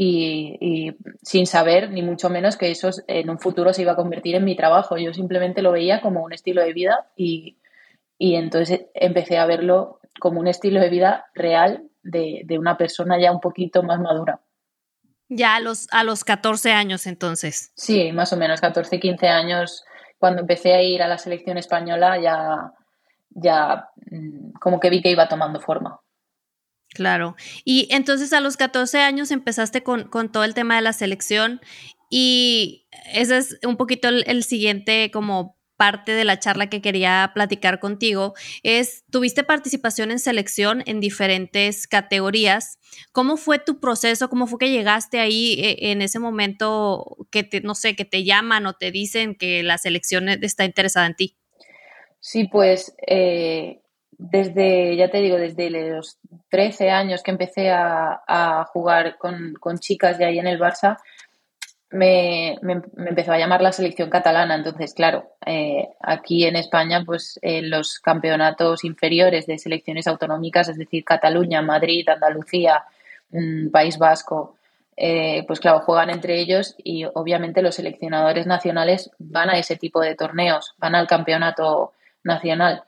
y, 0.00 0.96
sin 1.22 1.46
saber 1.46 1.90
ni 1.90 2.02
mucho 2.02 2.30
menos 2.30 2.56
que 2.56 2.70
eso 2.70 2.90
en 3.08 3.30
un 3.30 3.40
futuro 3.40 3.72
se 3.72 3.82
iba 3.82 3.92
a 3.92 3.96
convertir 3.96 4.36
en 4.36 4.44
mi 4.44 4.54
trabajo. 4.54 4.96
Yo 4.96 5.12
simplemente 5.12 5.60
lo 5.60 5.72
veía 5.72 6.00
como 6.00 6.22
un 6.22 6.32
estilo 6.32 6.62
de 6.62 6.72
vida 6.72 7.08
y, 7.16 7.56
entonces 8.20 8.82
empecé 8.94 9.38
a 9.38 9.46
verlo 9.46 10.00
como 10.20 10.38
un 10.38 10.46
estilo 10.46 10.80
de 10.80 10.88
vida 10.88 11.26
real 11.34 11.82
de, 12.02 12.46
una 12.58 12.76
persona 12.76 13.20
ya 13.20 13.32
un 13.32 13.40
poquito 13.40 13.82
más 13.82 13.98
madura. 13.98 14.40
Ya 15.28 15.56
a 15.56 15.60
los, 15.60 15.88
a 15.90 16.04
los 16.04 16.22
14 16.22 16.70
años 16.72 17.06
entonces. 17.06 17.72
Sí, 17.74 18.12
más 18.12 18.32
o 18.32 18.36
menos, 18.36 18.60
14, 18.60 19.00
15 19.00 19.26
años. 19.26 19.84
Cuando 20.18 20.42
empecé 20.42 20.74
a 20.74 20.82
ir 20.82 21.02
a 21.02 21.08
la 21.08 21.18
selección 21.18 21.58
española 21.58 22.20
ya, 22.20 22.72
ya 23.30 23.88
mm, 24.10 24.52
como 24.60 24.78
que 24.78 24.90
vi 24.90 25.02
que 25.02 25.10
iba 25.10 25.28
tomando 25.28 25.60
forma. 25.60 26.00
Claro. 26.94 27.36
Y 27.64 27.88
entonces 27.90 28.32
a 28.32 28.40
los 28.40 28.56
14 28.56 29.00
años 29.00 29.30
empezaste 29.30 29.82
con, 29.82 30.04
con 30.08 30.32
todo 30.32 30.44
el 30.44 30.54
tema 30.54 30.76
de 30.76 30.82
la 30.82 30.92
selección 30.92 31.60
y 32.10 32.86
ese 33.12 33.36
es 33.36 33.58
un 33.66 33.76
poquito 33.76 34.08
el, 34.08 34.42
siguiente 34.42 35.10
como 35.10 35.56
parte 35.76 36.12
de 36.12 36.24
la 36.24 36.40
charla 36.40 36.68
que 36.68 36.80
quería 36.80 37.30
platicar 37.34 37.78
contigo 37.78 38.34
es 38.64 39.04
tuviste 39.10 39.44
participación 39.44 40.10
en 40.10 40.18
selección 40.18 40.82
en 40.86 40.98
diferentes 40.98 41.86
categorías. 41.86 42.78
¿Cómo 43.12 43.36
fue 43.36 43.60
tu 43.60 43.78
proceso? 43.78 44.28
¿Cómo 44.28 44.46
fue 44.48 44.58
que 44.58 44.70
llegaste 44.70 45.20
ahí 45.20 45.52
eh, 45.60 45.90
en 45.92 46.02
ese 46.02 46.18
momento 46.18 47.16
que 47.30 47.44
te 47.44 47.60
no 47.60 47.74
sé, 47.74 47.94
que 47.94 48.04
te 48.04 48.24
llaman 48.24 48.66
o 48.66 48.72
te 48.72 48.90
dicen 48.90 49.36
que 49.36 49.62
la 49.62 49.78
selección 49.78 50.28
está 50.28 50.64
interesada 50.64 51.06
en 51.06 51.14
ti? 51.14 51.36
Sí, 52.18 52.48
pues 52.50 52.94
eh, 53.06 53.80
desde, 54.18 54.96
ya 54.96 55.10
te 55.10 55.18
digo, 55.18 55.36
desde 55.36 55.70
los 55.70 56.18
13 56.50 56.90
años 56.90 57.22
que 57.22 57.30
empecé 57.30 57.70
a, 57.70 58.66
jugar 58.72 59.16
con, 59.16 59.54
con, 59.54 59.78
chicas 59.78 60.18
de 60.18 60.24
ahí 60.24 60.38
en 60.38 60.48
el 60.48 60.58
Barça, 60.58 60.98
me, 61.90 62.58
me, 62.60 62.82
empezó 63.06 63.32
a 63.32 63.38
llamar 63.38 63.62
la 63.62 63.72
selección 63.72 64.10
catalana. 64.10 64.56
Entonces, 64.56 64.92
claro, 64.92 65.30
eh, 65.46 65.88
aquí 66.00 66.44
en 66.44 66.56
España, 66.56 67.02
pues 67.06 67.38
eh, 67.42 67.62
los 67.62 68.00
campeonatos 68.00 68.84
inferiores 68.84 69.46
de 69.46 69.58
selecciones 69.58 70.06
autonómicas, 70.06 70.68
es 70.68 70.76
decir, 70.76 71.04
Cataluña, 71.04 71.62
Madrid, 71.62 72.08
Andalucía, 72.08 72.84
mmm, 73.30 73.70
País 73.70 73.98
Vasco, 73.98 74.56
eh, 74.96 75.44
pues 75.46 75.60
claro, 75.60 75.80
juegan 75.80 76.10
entre 76.10 76.40
ellos 76.40 76.74
y 76.82 77.04
obviamente 77.04 77.62
los 77.62 77.76
seleccionadores 77.76 78.48
nacionales 78.48 79.12
van 79.18 79.48
a 79.48 79.56
ese 79.56 79.76
tipo 79.76 80.00
de 80.00 80.16
torneos, 80.16 80.74
van 80.78 80.96
al 80.96 81.06
campeonato 81.06 81.92
nacional. 82.24 82.82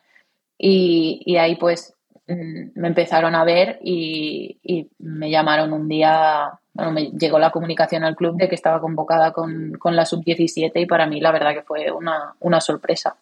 Y, 0.62 1.22
y 1.24 1.38
ahí 1.38 1.56
pues 1.56 1.94
mm, 2.28 2.72
me 2.74 2.88
empezaron 2.88 3.34
a 3.34 3.44
ver 3.44 3.78
y, 3.82 4.58
y, 4.62 4.90
me 4.98 5.30
llamaron 5.30 5.72
un 5.72 5.88
día, 5.88 6.50
bueno, 6.74 6.92
me 6.92 7.10
llegó 7.12 7.38
la 7.38 7.50
comunicación 7.50 8.04
al 8.04 8.14
club 8.14 8.36
de 8.36 8.48
que 8.48 8.56
estaba 8.56 8.78
convocada 8.78 9.32
con, 9.32 9.72
con 9.78 9.96
la 9.96 10.04
sub-17 10.04 10.72
y 10.74 10.86
para 10.86 11.06
mí 11.06 11.18
la 11.18 11.32
verdad 11.32 11.54
que 11.54 11.62
fue 11.62 11.90
una, 11.90 12.34
una 12.40 12.60
sorpresa. 12.60 13.16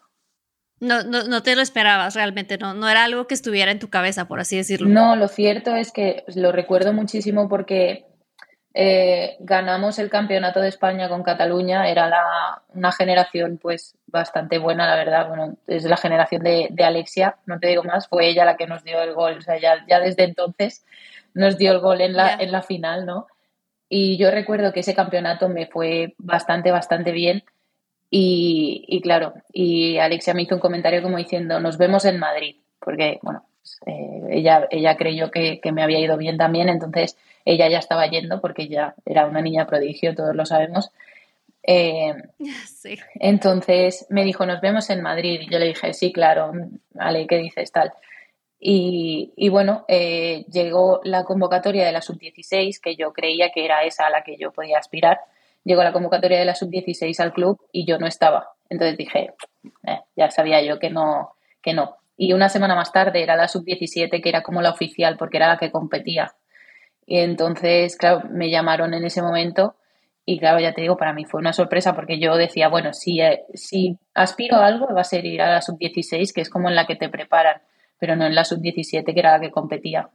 No, 0.80 1.04
no, 1.04 1.25
no, 1.25 1.42
te 1.45 1.54
lo 1.54 1.62
esperabas 1.62 2.16
realmente, 2.16 2.59
no, 2.59 2.75
no 2.75 2.88
era 2.88 3.04
algo 3.04 3.28
que 3.28 3.35
estuviera 3.35 3.71
en 3.71 3.78
tu 3.78 3.88
cabeza, 3.88 4.26
por 4.26 4.40
así 4.40 4.57
decirlo. 4.57 4.88
No, 4.88 5.14
lo 5.14 5.28
cierto 5.28 5.76
es 5.76 5.92
que 5.92 6.25
lo 6.35 6.50
recuerdo 6.50 6.92
muchísimo 6.92 7.49
porque 7.49 8.04
eh, 8.80 9.37
ganamos 9.40 9.99
el 9.99 10.08
campeonato 10.08 10.61
de 10.61 10.68
España 10.68 11.08
con 11.08 11.25
Cataluña, 11.25 11.88
era 11.88 12.08
la, 12.08 12.62
una 12.75 12.92
generación 12.92 13.58
pues 13.61 13.97
bastante 14.06 14.58
buena, 14.58 14.87
la 14.87 14.94
verdad, 14.94 15.26
bueno, 15.26 15.56
es 15.66 15.82
la 15.82 15.97
generación 15.97 16.44
de, 16.44 16.85
Alexia, 16.85 17.38
no 17.44 17.58
te 17.58 17.66
digo 17.66 17.82
más, 17.82 18.06
fue 18.06 18.28
ella 18.28 18.44
la 18.44 18.56
que 18.56 18.68
nos 18.68 18.85
dio 18.85 19.02
el 19.02 19.14
gol, 19.14 19.38
o 19.38 19.40
sea, 19.40 19.58
ya, 19.58 19.85
ya 19.88 19.99
desde 19.99 20.23
entonces 20.23 20.85
nos 21.35 21.58
dio 21.58 21.73
el 21.73 21.80
gol 21.80 22.00
en 22.00 22.12
la, 22.12 22.35
en 22.35 22.52
la 22.52 22.62
final, 22.62 23.04
¿no? 23.04 23.26
Y 23.88 24.16
yo 24.16 24.30
recuerdo 24.30 24.73
que 24.73 24.80
ese 24.80 24.94
campeonato 24.94 25.49
me 25.49 25.66
fue 25.66 26.14
bastante, 26.18 26.70
bastante 26.70 27.11
bien. 27.11 27.42
Y, 28.11 28.85
y, 28.87 29.00
claro, 29.00 29.35
y 29.52 29.99
Alexia 29.99 30.35
me 30.35 30.42
hizo 30.42 30.54
un 30.54 30.61
comentario 30.61 31.02
como 31.02 31.16
diciendo, 31.16 31.58
nos 31.58 31.78
vemos 31.78 32.04
en 32.04 32.20
Madrid, 32.20 32.56
porque, 32.78 33.18
bueno, 33.23 33.44
eh, 33.87 34.20
ella, 34.30 34.66
ella 34.70 34.96
creyó 34.96 35.30
que, 35.30 35.60
que, 35.60 35.72
me 35.72 35.82
había 35.82 36.00
ido 36.00 36.16
bien 36.16 36.37
también, 36.37 36.68
entonces 36.68 37.16
ella 37.44 37.68
ya 37.68 37.78
estaba 37.78 38.06
yendo 38.06 38.40
porque 38.40 38.68
ya 38.68 38.94
era 39.06 39.26
una 39.26 39.40
niña 39.40 39.66
prodigio, 39.66 40.14
todos 40.14 40.34
lo 40.34 40.44
sabemos. 40.46 40.90
Eh, 41.70 42.14
sí. 42.66 42.98
Entonces 43.16 44.06
me 44.08 44.25
dijo, 44.25 44.46
nos 44.46 44.60
vemos 44.60 44.88
en 44.90 45.02
Madrid. 45.02 45.40
Y 45.42 45.50
yo 45.50 45.58
le 45.58 45.66
dije, 45.66 45.92
sí, 45.92 46.12
claro, 46.12 46.52
Ale, 46.98 47.26
¿qué 47.26 47.37
dices 47.37 47.70
tal? 47.70 47.92
Y, 48.58 49.32
y 49.37 49.50
bueno, 49.50 49.84
eh, 49.87 50.44
llegó 50.50 51.00
la 51.04 51.25
convocatoria 51.25 51.84
de 51.87 51.92
la 51.92 52.00
sub-16, 52.00 52.80
que 52.80 52.96
yo 52.96 53.12
creía 53.12 53.50
que 53.52 53.64
era 53.64 53.84
esa 53.84 54.06
a 54.06 54.10
la 54.10 54.22
que 54.22 54.37
yo 54.37 54.50
podía 54.50 54.78
aspirar. 54.78 55.20
Llegó 55.62 55.82
la 55.82 55.92
convocatoria 55.92 56.38
de 56.38 56.46
la 56.46 56.54
sub-16 56.54 57.20
al 57.20 57.32
club 57.32 57.60
y 57.70 57.87
yo 57.87 57.98
no 57.98 58.06
estaba. 58.06 58.48
Entonces 58.70 58.96
dije, 58.96 59.34
ya 60.16 60.30
sabía 60.30 60.62
yo 60.62 60.78
que 60.78 60.90
no, 60.90 61.34
que 61.62 61.75
no. 61.75 61.97
Y 62.18 62.34
una 62.34 62.50
semana 62.50 62.75
más 62.75 62.92
tarde 62.92 63.22
era 63.22 63.37
la 63.37 63.48
sub-17, 63.48 64.20
que 64.20 64.28
era 64.28 64.42
como 64.42 64.60
la 64.60 64.70
oficial, 64.70 65.16
porque 65.16 65.38
era 65.38 65.48
la 65.48 65.56
que 65.56 65.70
competía. 65.70 66.34
Y 67.06 67.20
entonces, 67.20 67.96
claro, 67.96 68.25
me 68.28 68.50
llamaron 68.50 68.92
en 68.92 69.04
ese 69.04 69.22
momento 69.22 69.76
y 70.30 70.38
claro, 70.38 70.60
ya 70.60 70.75
te 70.75 70.82
digo, 70.82 70.98
para 70.98 71.14
mí 71.14 71.25
fue 71.25 71.40
una 71.40 71.54
sorpresa 71.54 71.94
porque 71.94 72.20
yo 72.20 72.37
decía, 72.37 72.68
bueno, 72.68 72.92
si, 72.92 73.18
eh, 73.22 73.44
si 73.54 73.96
aspiro 74.12 74.56
a 74.56 74.66
algo 74.66 74.92
va 74.94 75.00
a 75.00 75.04
ser 75.04 75.25
ir 75.25 75.40
a 75.40 75.50
la 75.50 75.62
sub-16, 75.62 76.34
que 76.34 76.42
es 76.42 76.50
como 76.50 76.68
en 76.68 76.75
la 76.75 76.87
que 76.87 76.96
te 76.96 77.08
preparan, 77.08 77.62
pero 77.98 78.14
no 78.14 78.26
en 78.26 78.34
la 78.34 78.44
sub-17, 78.44 79.14
que 79.14 79.18
era 79.18 79.32
la 79.32 79.40
que 79.40 79.50
competía. 79.50 80.10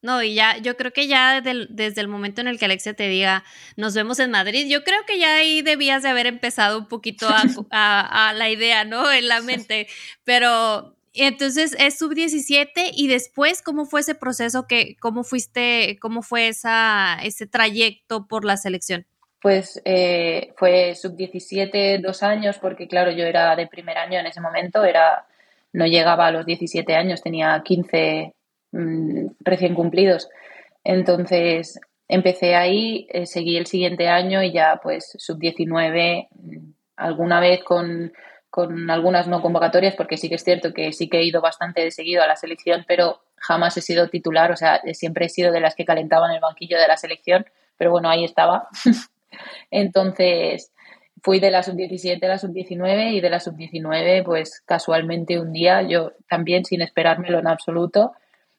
No, 0.00 0.22
y 0.22 0.34
ya, 0.34 0.58
yo 0.58 0.76
creo 0.76 0.92
que 0.92 1.08
ya 1.08 1.40
desde 1.40 2.00
el, 2.00 2.06
momento 2.06 2.40
en 2.40 2.46
el 2.46 2.56
que 2.56 2.66
Alexia 2.66 2.94
te 2.94 3.08
diga, 3.08 3.42
nos 3.76 3.96
vemos 3.96 4.20
en 4.20 4.30
Madrid, 4.30 4.68
yo 4.70 4.84
creo 4.84 5.04
que 5.08 5.18
ya 5.18 5.34
ahí 5.34 5.60
debías 5.62 6.04
de 6.04 6.10
haber 6.10 6.28
empezado 6.28 6.78
un 6.78 6.86
poquito 6.86 7.26
a, 7.28 7.42
a 8.28 8.32
la 8.34 8.48
idea, 8.48 8.84
¿no? 8.84 9.10
En 9.10 9.26
la 9.26 9.40
mente, 9.40 9.88
pero 10.22 10.97
entonces 11.24 11.74
es 11.78 11.98
sub-17 11.98 12.92
y 12.92 13.08
después, 13.08 13.62
¿cómo 13.62 13.86
fue 13.86 14.00
ese 14.00 14.14
proceso? 14.14 14.66
Que, 14.66 14.96
¿Cómo 15.00 15.24
fuiste, 15.24 15.98
cómo 16.00 16.22
fue 16.22 16.48
esa, 16.48 17.18
ese 17.22 17.46
trayecto 17.46 18.26
por 18.26 18.44
la 18.44 18.56
selección? 18.56 19.06
Pues 19.40 19.80
eh, 19.84 20.52
fue 20.56 20.94
sub-17 20.94 22.00
dos 22.00 22.22
años 22.22 22.58
porque 22.58 22.88
claro, 22.88 23.12
yo 23.12 23.24
era 23.24 23.54
de 23.54 23.66
primer 23.68 23.96
año 23.96 24.18
en 24.18 24.26
ese 24.26 24.40
momento, 24.40 24.84
era 24.84 25.26
no 25.72 25.86
llegaba 25.86 26.26
a 26.26 26.32
los 26.32 26.46
17 26.46 26.94
años, 26.94 27.22
tenía 27.22 27.62
15 27.64 28.34
mm, 28.72 29.26
recién 29.40 29.74
cumplidos. 29.74 30.28
Entonces 30.84 31.78
empecé 32.08 32.54
ahí, 32.54 33.06
eh, 33.10 33.26
seguí 33.26 33.56
el 33.56 33.66
siguiente 33.66 34.08
año 34.08 34.42
y 34.42 34.52
ya 34.52 34.80
pues 34.82 35.14
sub-19 35.18 36.28
mm, 36.30 36.70
alguna 36.96 37.40
vez 37.40 37.62
con 37.62 38.12
con 38.50 38.90
algunas 38.90 39.28
no 39.28 39.42
convocatorias, 39.42 39.94
porque 39.94 40.16
sí 40.16 40.28
que 40.28 40.36
es 40.36 40.44
cierto 40.44 40.72
que 40.72 40.92
sí 40.92 41.08
que 41.08 41.18
he 41.18 41.24
ido 41.24 41.40
bastante 41.40 41.82
de 41.82 41.90
seguido 41.90 42.22
a 42.22 42.26
la 42.26 42.36
selección, 42.36 42.84
pero 42.88 43.20
jamás 43.36 43.76
he 43.76 43.82
sido 43.82 44.08
titular, 44.08 44.50
o 44.50 44.56
sea, 44.56 44.80
siempre 44.94 45.26
he 45.26 45.28
sido 45.28 45.52
de 45.52 45.60
las 45.60 45.74
que 45.74 45.84
calentaban 45.84 46.32
el 46.32 46.40
banquillo 46.40 46.78
de 46.78 46.88
la 46.88 46.96
selección, 46.96 47.46
pero 47.76 47.90
bueno, 47.90 48.08
ahí 48.08 48.24
estaba. 48.24 48.68
Entonces, 49.70 50.72
fui 51.22 51.40
de 51.40 51.50
la 51.50 51.62
sub-17 51.62 52.24
a 52.24 52.28
la 52.28 52.38
sub-19 52.38 53.12
y 53.12 53.20
de 53.20 53.30
la 53.30 53.40
sub-19, 53.40 54.24
pues 54.24 54.62
casualmente 54.64 55.38
un 55.38 55.52
día, 55.52 55.82
yo 55.82 56.12
también 56.28 56.64
sin 56.64 56.80
esperármelo 56.80 57.38
en 57.38 57.48
absoluto, 57.48 58.12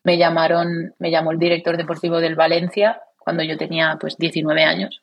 me 0.03 0.17
llamaron, 0.17 0.93
me 0.99 1.11
llamó 1.11 1.31
el 1.31 1.39
director 1.39 1.77
deportivo 1.77 2.19
del 2.19 2.35
Valencia 2.35 3.01
cuando 3.17 3.43
yo 3.43 3.57
tenía 3.57 3.97
pues 3.99 4.17
19 4.17 4.63
años 4.63 5.01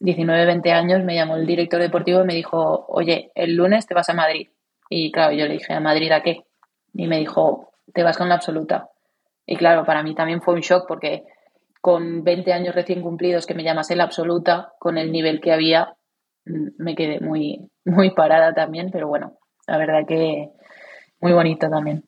19, 0.00 0.46
20 0.46 0.72
años, 0.72 1.04
me 1.04 1.14
llamó 1.14 1.36
el 1.36 1.46
director 1.46 1.80
deportivo 1.80 2.22
y 2.22 2.26
me 2.26 2.34
dijo, 2.34 2.86
oye, 2.88 3.32
el 3.34 3.54
lunes 3.54 3.86
te 3.86 3.94
vas 3.94 4.08
a 4.08 4.14
Madrid. 4.14 4.48
Y 4.88 5.10
claro, 5.12 5.32
yo 5.32 5.46
le 5.46 5.54
dije, 5.54 5.72
¿a 5.72 5.80
Madrid 5.80 6.10
a 6.12 6.22
qué? 6.22 6.44
Y 6.94 7.06
me 7.06 7.18
dijo, 7.18 7.72
te 7.92 8.02
vas 8.02 8.16
con 8.16 8.28
la 8.28 8.36
absoluta. 8.36 8.90
Y 9.46 9.56
claro, 9.56 9.84
para 9.84 10.02
mí 10.02 10.14
también 10.14 10.42
fue 10.42 10.54
un 10.54 10.60
shock 10.60 10.86
porque 10.86 11.24
con 11.80 12.22
20 12.22 12.52
años 12.52 12.74
recién 12.74 13.02
cumplidos 13.02 13.46
que 13.46 13.54
me 13.54 13.64
llamase 13.64 13.96
la 13.96 14.04
absoluta, 14.04 14.72
con 14.78 14.98
el 14.98 15.10
nivel 15.12 15.40
que 15.40 15.52
había, 15.52 15.94
mm, 16.44 16.68
me 16.78 16.94
quedé 16.94 17.20
muy, 17.20 17.70
muy 17.84 18.10
parada 18.10 18.52
también, 18.52 18.90
pero 18.92 19.08
bueno, 19.08 19.38
la 19.66 19.78
verdad 19.78 20.06
que 20.06 20.50
muy 21.20 21.32
bonito 21.32 21.68
también. 21.68 22.04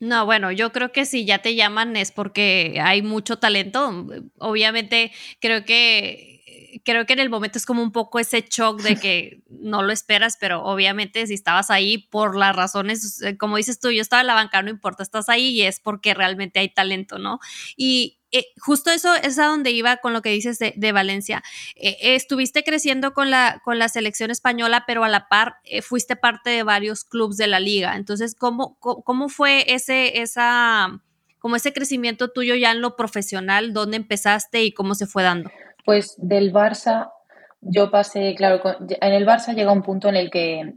No, 0.00 0.26
bueno, 0.26 0.52
yo 0.52 0.70
creo 0.70 0.92
que 0.92 1.06
si 1.06 1.24
ya 1.24 1.38
te 1.38 1.54
llaman 1.54 1.96
es 1.96 2.12
porque 2.12 2.78
hay 2.82 3.00
mucho 3.00 3.38
talento. 3.38 4.06
Obviamente, 4.38 5.12
creo 5.40 5.64
que 5.64 6.33
creo 6.82 7.06
que 7.06 7.12
en 7.12 7.18
el 7.18 7.30
momento 7.30 7.58
es 7.58 7.66
como 7.66 7.82
un 7.82 7.92
poco 7.92 8.18
ese 8.18 8.44
shock 8.48 8.80
de 8.82 8.96
que 8.96 9.42
no 9.48 9.82
lo 9.82 9.92
esperas, 9.92 10.36
pero 10.40 10.62
obviamente 10.64 11.26
si 11.26 11.34
estabas 11.34 11.70
ahí 11.70 11.98
por 11.98 12.36
las 12.36 12.54
razones, 12.54 13.22
eh, 13.22 13.36
como 13.36 13.56
dices 13.56 13.78
tú, 13.78 13.90
yo 13.90 14.02
estaba 14.02 14.20
en 14.20 14.26
la 14.26 14.34
banca, 14.34 14.62
no 14.62 14.70
importa, 14.70 15.02
estás 15.02 15.28
ahí 15.28 15.48
y 15.48 15.62
es 15.62 15.80
porque 15.80 16.14
realmente 16.14 16.58
hay 16.58 16.68
talento, 16.68 17.18
¿no? 17.18 17.38
Y 17.76 18.18
eh, 18.32 18.46
justo 18.58 18.90
eso 18.90 19.14
es 19.14 19.38
a 19.38 19.46
donde 19.46 19.70
iba 19.70 19.98
con 19.98 20.12
lo 20.12 20.22
que 20.22 20.30
dices 20.30 20.58
de, 20.58 20.92
Valencia. 20.92 21.42
Eh, 21.76 21.96
estuviste 22.00 22.64
creciendo 22.64 23.14
con 23.14 23.30
la, 23.30 23.60
con 23.64 23.78
la 23.78 23.88
selección 23.88 24.30
española, 24.30 24.84
pero 24.86 25.04
a 25.04 25.08
la 25.08 25.28
par 25.28 25.56
fuiste 25.82 26.16
parte 26.16 26.50
de 26.50 26.64
varios 26.64 27.04
clubes 27.04 27.36
de 27.36 27.46
la 27.46 27.60
liga. 27.60 27.94
Entonces, 27.96 28.34
¿cómo, 28.34 28.76
cómo 28.80 29.28
fue 29.28 29.72
ese, 29.72 30.20
esa, 30.20 31.00
como 31.38 31.54
ese 31.56 31.72
crecimiento 31.72 32.32
tuyo 32.32 32.56
ya 32.56 32.72
en 32.72 32.80
lo 32.80 32.96
profesional? 32.96 33.72
¿Dónde 33.72 33.98
empezaste 33.98 34.64
y 34.64 34.72
cómo 34.72 34.96
se 34.96 35.06
fue 35.06 35.22
dando? 35.22 35.50
Pues 35.84 36.14
del 36.18 36.52
Barça, 36.52 37.12
yo 37.60 37.90
pasé, 37.90 38.34
claro, 38.34 38.60
en 38.88 39.12
el 39.12 39.26
Barça 39.26 39.54
llega 39.54 39.72
un 39.72 39.82
punto 39.82 40.08
en 40.08 40.16
el 40.16 40.30
que 40.30 40.74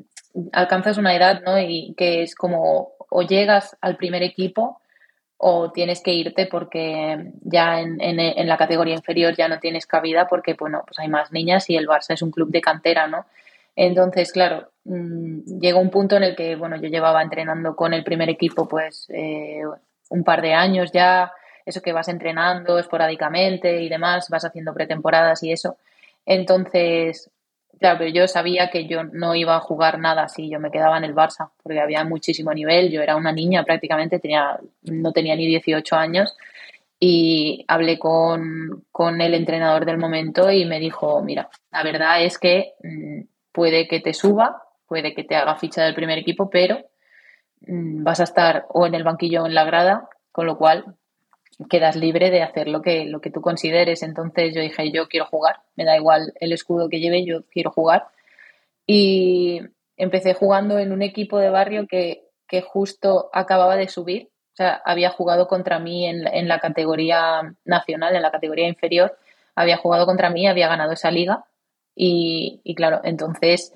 alcanzas 0.51 0.97
una 0.97 1.15
edad, 1.15 1.41
¿no? 1.41 1.59
Y 1.59 1.93
que 1.97 2.23
es 2.23 2.35
como 2.35 2.91
o 3.09 3.21
llegas 3.21 3.77
al 3.81 3.97
primer 3.97 4.23
equipo 4.23 4.81
o 5.37 5.71
tienes 5.71 6.01
que 6.01 6.13
irte 6.13 6.47
porque 6.47 7.31
ya 7.41 7.79
en, 7.79 8.47
la 8.47 8.57
categoría 8.57 8.95
inferior 8.95 9.35
ya 9.35 9.47
no 9.47 9.59
tienes 9.59 9.85
cabida 9.85 10.27
porque, 10.27 10.55
bueno, 10.55 10.83
pues 10.85 10.97
hay 10.99 11.07
más 11.07 11.31
niñas 11.31 11.69
y 11.69 11.77
el 11.77 11.87
Barça 11.87 12.13
es 12.13 12.21
un 12.21 12.31
club 12.31 12.49
de 12.49 12.61
cantera, 12.61 13.07
¿no? 13.07 13.25
Entonces, 13.75 14.31
claro, 14.31 14.71
mm, 14.85 15.59
llegó 15.59 15.79
un 15.79 15.91
punto 15.91 16.17
en 16.17 16.23
el 16.23 16.35
que, 16.35 16.55
bueno, 16.55 16.77
yo 16.77 16.89
llevaba 16.89 17.21
entrenando 17.21 17.75
con 17.75 17.93
el 17.93 18.03
primer 18.03 18.29
equipo 18.29 18.67
pues 18.67 19.05
eh, 19.09 19.61
un 20.09 20.23
par 20.23 20.41
de 20.41 20.53
años 20.55 20.91
ya, 20.91 21.31
eso 21.67 21.81
que 21.81 21.91
vas 21.91 22.07
entrenando 22.07 22.79
esporádicamente 22.79 23.81
y 23.81 23.89
demás, 23.89 24.29
vas 24.29 24.45
haciendo 24.45 24.73
pretemporadas 24.73 25.43
y 25.43 25.51
eso. 25.51 25.77
Entonces, 26.25 27.29
claro, 27.79 27.99
pero 27.99 28.09
yo 28.11 28.27
sabía 28.27 28.69
que 28.69 28.87
yo 28.87 29.03
no 29.03 29.35
iba 29.35 29.57
a 29.57 29.59
jugar 29.59 29.99
nada 29.99 30.29
si 30.29 30.49
yo 30.49 30.59
me 30.59 30.71
quedaba 30.71 30.97
en 30.97 31.03
el 31.03 31.13
Barça, 31.13 31.51
porque 31.61 31.81
había 31.81 32.03
muchísimo 32.05 32.53
nivel, 32.53 32.89
yo 32.89 33.01
era 33.01 33.17
una 33.17 33.33
niña 33.33 33.63
prácticamente, 33.63 34.19
tenía, 34.19 34.57
no 34.83 35.11
tenía 35.11 35.35
ni 35.35 35.45
18 35.45 35.95
años 35.95 36.35
y 36.99 37.65
hablé 37.67 37.99
con, 37.99 38.85
con 38.91 39.19
el 39.21 39.33
entrenador 39.33 39.85
del 39.85 39.97
momento 39.97 40.49
y 40.49 40.65
me 40.65 40.79
dijo, 40.79 41.21
mira, 41.21 41.49
la 41.71 41.83
verdad 41.83 42.23
es 42.23 42.39
que 42.39 42.73
mm, 42.81 43.21
puede 43.51 43.87
que 43.87 43.99
te 43.99 44.13
suba, 44.13 44.63
puede 44.87 45.13
que 45.13 45.25
te 45.25 45.35
haga 45.35 45.57
ficha 45.57 45.83
del 45.83 45.95
primer 45.95 46.17
equipo, 46.17 46.49
pero 46.49 46.77
mm, 47.67 48.03
vas 48.03 48.21
a 48.21 48.23
estar 48.23 48.65
o 48.69 48.87
en 48.87 48.95
el 48.95 49.03
banquillo 49.03 49.43
o 49.43 49.47
en 49.47 49.53
la 49.53 49.65
grada, 49.65 50.09
con 50.31 50.45
lo 50.45 50.57
cual 50.57 50.95
quedas 51.69 51.95
libre 51.95 52.29
de 52.29 52.43
hacer 52.43 52.67
lo 52.67 52.81
que, 52.81 53.05
lo 53.05 53.19
que 53.19 53.31
tú 53.31 53.41
consideres. 53.41 54.03
Entonces 54.03 54.53
yo 54.53 54.61
dije, 54.61 54.91
yo 54.91 55.07
quiero 55.07 55.25
jugar, 55.25 55.61
me 55.75 55.85
da 55.85 55.95
igual 55.97 56.33
el 56.39 56.53
escudo 56.53 56.89
que 56.89 56.99
lleve, 56.99 57.25
yo 57.25 57.43
quiero 57.51 57.71
jugar. 57.71 58.07
Y 58.85 59.61
empecé 59.97 60.33
jugando 60.33 60.77
en 60.79 60.91
un 60.91 61.01
equipo 61.01 61.39
de 61.39 61.49
barrio 61.49 61.87
que, 61.87 62.23
que 62.47 62.61
justo 62.61 63.29
acababa 63.33 63.75
de 63.75 63.87
subir. 63.87 64.29
O 64.53 64.55
sea, 64.57 64.81
había 64.85 65.09
jugado 65.11 65.47
contra 65.47 65.79
mí 65.79 66.05
en, 66.07 66.27
en, 66.27 66.47
la 66.47 66.59
categoría 66.59 67.55
nacional, 67.65 68.15
en 68.15 68.21
la 68.21 68.31
categoría 68.31 68.67
inferior. 68.67 69.17
Había 69.55 69.77
jugado 69.77 70.05
contra 70.05 70.29
mí, 70.29 70.47
había 70.47 70.67
ganado 70.67 70.93
esa 70.93 71.11
liga. 71.11 71.45
Y, 71.95 72.61
y 72.63 72.75
claro, 72.75 73.01
entonces 73.03 73.73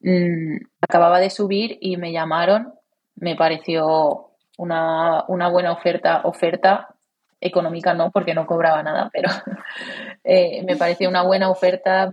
mmm, 0.00 0.56
acababa 0.80 1.20
de 1.20 1.30
subir 1.30 1.78
y 1.80 1.96
me 1.98 2.12
llamaron. 2.12 2.74
Me 3.14 3.36
pareció 3.36 4.32
una, 4.56 5.24
una 5.28 5.48
buena 5.48 5.72
oferta, 5.72 6.22
oferta 6.24 6.94
económica 7.40 7.94
no, 7.94 8.10
porque 8.10 8.34
no 8.34 8.46
cobraba 8.46 8.82
nada, 8.82 9.10
pero 9.12 9.28
eh, 10.24 10.62
me 10.64 10.76
pareció 10.76 11.08
una 11.08 11.22
buena 11.22 11.50
oferta 11.50 12.12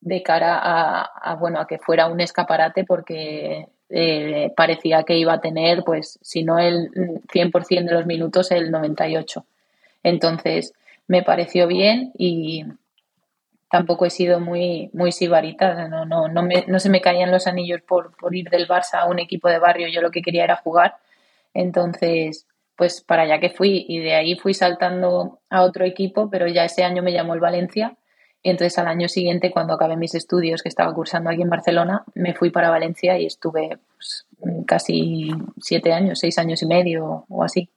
de 0.00 0.22
cara 0.22 0.58
a, 0.62 1.34
bueno, 1.34 1.60
a 1.60 1.66
que 1.66 1.78
fuera 1.78 2.06
un 2.06 2.20
escaparate 2.20 2.84
porque 2.84 3.66
eh, 3.88 4.52
parecía 4.56 5.02
que 5.02 5.16
iba 5.16 5.34
a 5.34 5.40
tener, 5.40 5.82
pues, 5.84 6.18
si 6.22 6.44
no 6.44 6.58
el 6.58 6.90
100% 6.92 7.84
de 7.84 7.94
los 7.94 8.06
minutos, 8.06 8.50
el 8.50 8.72
98%. 8.72 9.44
Entonces, 10.02 10.72
me 11.06 11.22
pareció 11.22 11.66
bien 11.66 12.12
y 12.16 12.64
tampoco 13.70 14.06
he 14.06 14.10
sido 14.10 14.40
muy, 14.40 14.90
muy 14.92 15.12
sibarita, 15.12 15.88
no, 15.88 16.04
no, 16.04 16.28
no, 16.28 16.42
me, 16.42 16.64
no 16.66 16.80
se 16.80 16.88
me 16.88 17.00
caían 17.00 17.30
los 17.30 17.46
anillos 17.46 17.82
por, 17.82 18.16
por 18.16 18.34
ir 18.34 18.48
del 18.48 18.66
Barça 18.66 19.00
a 19.00 19.06
un 19.06 19.18
equipo 19.18 19.48
de 19.48 19.58
barrio, 19.58 19.88
yo 19.88 20.00
lo 20.00 20.10
que 20.10 20.22
quería 20.22 20.44
era 20.44 20.56
jugar, 20.56 20.96
entonces 21.54 22.46
pues 22.80 23.02
para 23.02 23.24
allá 23.24 23.40
que 23.40 23.50
fui 23.50 23.84
y 23.86 23.98
de 23.98 24.14
ahí 24.14 24.36
fui 24.36 24.54
saltando 24.54 25.40
a 25.50 25.64
otro 25.64 25.84
equipo, 25.84 26.30
pero 26.30 26.48
ya 26.48 26.64
ese 26.64 26.82
año 26.82 27.02
me 27.02 27.12
llamó 27.12 27.34
el 27.34 27.40
Valencia 27.40 27.98
y 28.42 28.48
entonces 28.48 28.78
al 28.78 28.86
año 28.86 29.06
siguiente, 29.06 29.50
cuando 29.50 29.74
acabé 29.74 29.98
mis 29.98 30.14
estudios 30.14 30.62
que 30.62 30.70
estaba 30.70 30.94
cursando 30.94 31.28
aquí 31.28 31.42
en 31.42 31.50
Barcelona, 31.50 32.04
me 32.14 32.32
fui 32.32 32.48
para 32.48 32.70
Valencia 32.70 33.18
y 33.18 33.26
estuve 33.26 33.78
pues, 33.96 34.26
casi 34.66 35.28
siete 35.60 35.92
años, 35.92 36.20
seis 36.20 36.38
años 36.38 36.62
y 36.62 36.66
medio 36.66 37.26
o 37.28 37.44
así. 37.44 37.68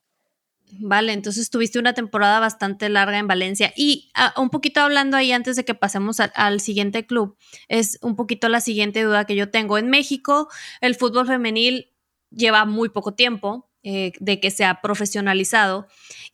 Vale, 0.80 1.12
entonces 1.12 1.50
tuviste 1.50 1.80
una 1.80 1.94
temporada 1.94 2.40
bastante 2.40 2.88
larga 2.88 3.20
en 3.20 3.28
Valencia. 3.28 3.74
Y 3.76 4.10
ah, 4.16 4.34
un 4.38 4.52
poquito 4.52 4.80
hablando 4.80 5.18
ahí 5.18 5.34
antes 5.34 5.58
de 5.58 5.66
que 5.66 5.76
pasemos 5.76 6.22
al 6.22 6.62
siguiente 6.62 7.06
club, 7.06 7.36
es 7.68 8.00
un 8.02 8.16
poquito 8.16 8.48
la 8.48 8.62
siguiente 8.62 9.04
duda 9.04 9.26
que 9.26 9.36
yo 9.36 9.52
tengo. 9.52 9.78
En 9.78 9.90
México, 9.90 10.48
el 10.80 10.96
fútbol 10.96 11.28
femenil 11.28 11.90
lleva 12.32 12.64
muy 12.64 12.88
poco 12.88 13.16
tiempo. 13.16 13.70
Eh, 13.86 14.14
de 14.22 14.40
que 14.40 14.50
se 14.50 14.64
ha 14.64 14.80
profesionalizado. 14.80 15.88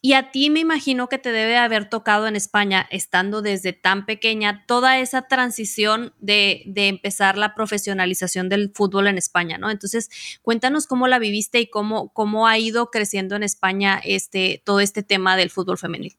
Y 0.03 0.13
a 0.13 0.29
ti 0.29 0.51
me 0.51 0.59
imagino 0.59 1.09
que 1.09 1.17
te 1.17 1.31
debe 1.31 1.57
haber 1.57 1.89
tocado 1.89 2.27
en 2.27 2.35
España, 2.35 2.87
estando 2.91 3.41
desde 3.41 3.73
tan 3.73 4.05
pequeña, 4.05 4.65
toda 4.67 4.99
esa 4.99 5.23
transición 5.23 6.13
de, 6.19 6.61
empezar 6.75 7.39
la 7.39 7.55
profesionalización 7.55 8.49
del 8.49 8.71
fútbol 8.71 9.07
en 9.07 9.17
España, 9.17 9.57
¿no? 9.57 9.71
Entonces, 9.71 10.11
cuéntanos 10.43 10.85
cómo 10.85 11.07
la 11.07 11.17
viviste 11.17 11.59
y 11.59 11.65
cómo, 11.65 12.09
cómo 12.13 12.45
ha 12.45 12.59
ido 12.59 12.91
creciendo 12.91 13.35
en 13.35 13.41
España 13.41 13.99
este, 14.05 14.61
todo 14.63 14.79
este 14.79 15.01
tema 15.01 15.35
del 15.35 15.49
fútbol 15.49 15.79
femenil. 15.79 16.17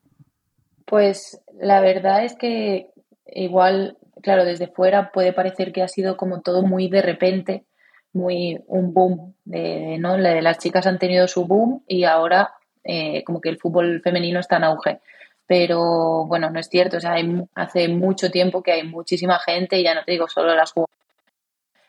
Pues 0.84 1.40
la 1.60 1.80
verdad 1.80 2.25
es 2.25 2.34
que 2.34 2.90
igual, 3.25 3.99
claro, 4.20 4.44
desde 4.44 4.66
fuera 4.66 5.12
puede 5.12 5.32
parecer 5.32 5.72
que 5.72 5.82
ha 5.82 5.88
sido 5.88 6.16
como 6.16 6.40
todo 6.40 6.64
muy 6.64 6.88
de 6.88 7.02
repente, 7.02 7.66
muy 8.12 8.61
un 8.67 8.93
boom 8.93 9.35
de, 9.45 9.99
¿no? 9.99 10.17
Las 10.17 10.59
chicas 10.59 10.87
han 10.87 10.99
tenido 10.99 11.29
su 11.29 11.47
boom 11.47 11.83
y 11.87 12.05
ahora 12.05 12.55
eh, 12.85 13.23
como 13.25 13.40
que 13.40 13.49
el 13.49 13.59
fútbol 13.59 14.00
femenino 14.02 14.40
está 14.40 14.57
en 14.57 14.64
auge. 14.64 15.00
Pero 15.47 16.26
bueno, 16.26 16.50
no 16.50 16.61
es 16.61 16.69
cierto. 16.69 16.99
O 16.99 17.00
sea, 17.00 17.12
hay, 17.12 17.45
hace 17.55 17.88
mucho 17.88 18.31
tiempo 18.31 18.62
que 18.62 18.73
hay 18.73 18.87
muchísima 18.87 19.38
gente, 19.38 19.83
ya 19.83 19.95
no 19.95 20.05
te 20.05 20.12
digo 20.12 20.29
solo 20.29 20.55
las 20.55 20.73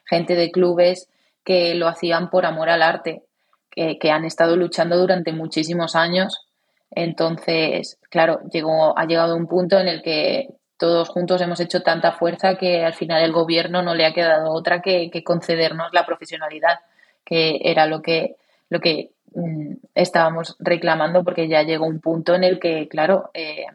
gente 0.06 0.36
de 0.36 0.52
clubes 0.52 1.10
que 1.44 1.74
lo 1.76 1.88
hacían 1.88 2.30
por 2.30 2.46
amor 2.46 2.70
al 2.70 2.82
arte, 2.82 3.24
que, 3.70 3.98
que 3.98 4.12
han 4.12 4.26
estado 4.26 4.56
luchando 4.56 4.98
durante 4.98 5.32
muchísimos 5.32 5.96
años. 5.96 6.46
Entonces, 6.92 7.98
claro, 8.10 8.42
llegó, 8.52 8.98
ha 8.98 9.06
llegado 9.06 9.36
un 9.36 9.48
punto 9.48 9.80
en 9.80 9.88
el 9.88 10.02
que 10.02 10.50
todos 10.82 11.10
juntos 11.10 11.40
hemos 11.42 11.60
hecho 11.60 11.84
tanta 11.84 12.12
fuerza 12.12 12.56
que 12.56 12.84
al 12.84 12.96
final 12.96 13.22
el 13.22 13.32
gobierno 13.32 13.84
no 13.84 13.94
le 13.94 14.04
ha 14.04 14.16
quedado 14.16 14.52
otra 14.52 14.82
que, 14.82 15.12
concedernos 15.24 15.94
la 15.94 16.08
profesionalidad, 16.08 16.80
que 17.24 17.60
era 17.64 17.86
lo 17.86 18.02
que, 18.02 18.36
lo 18.68 18.80
que 18.80 19.12
mm, 19.36 19.74
estábamos 19.94 20.56
reclamando, 20.58 21.24
porque 21.24 21.48
ya 21.48 21.62
llegó 21.62 21.86
un 21.86 22.00
punto 22.00 22.34
en 22.34 22.44
el 22.44 22.60
que, 22.60 22.88
claro, 22.88 23.30
eh, 23.36 23.68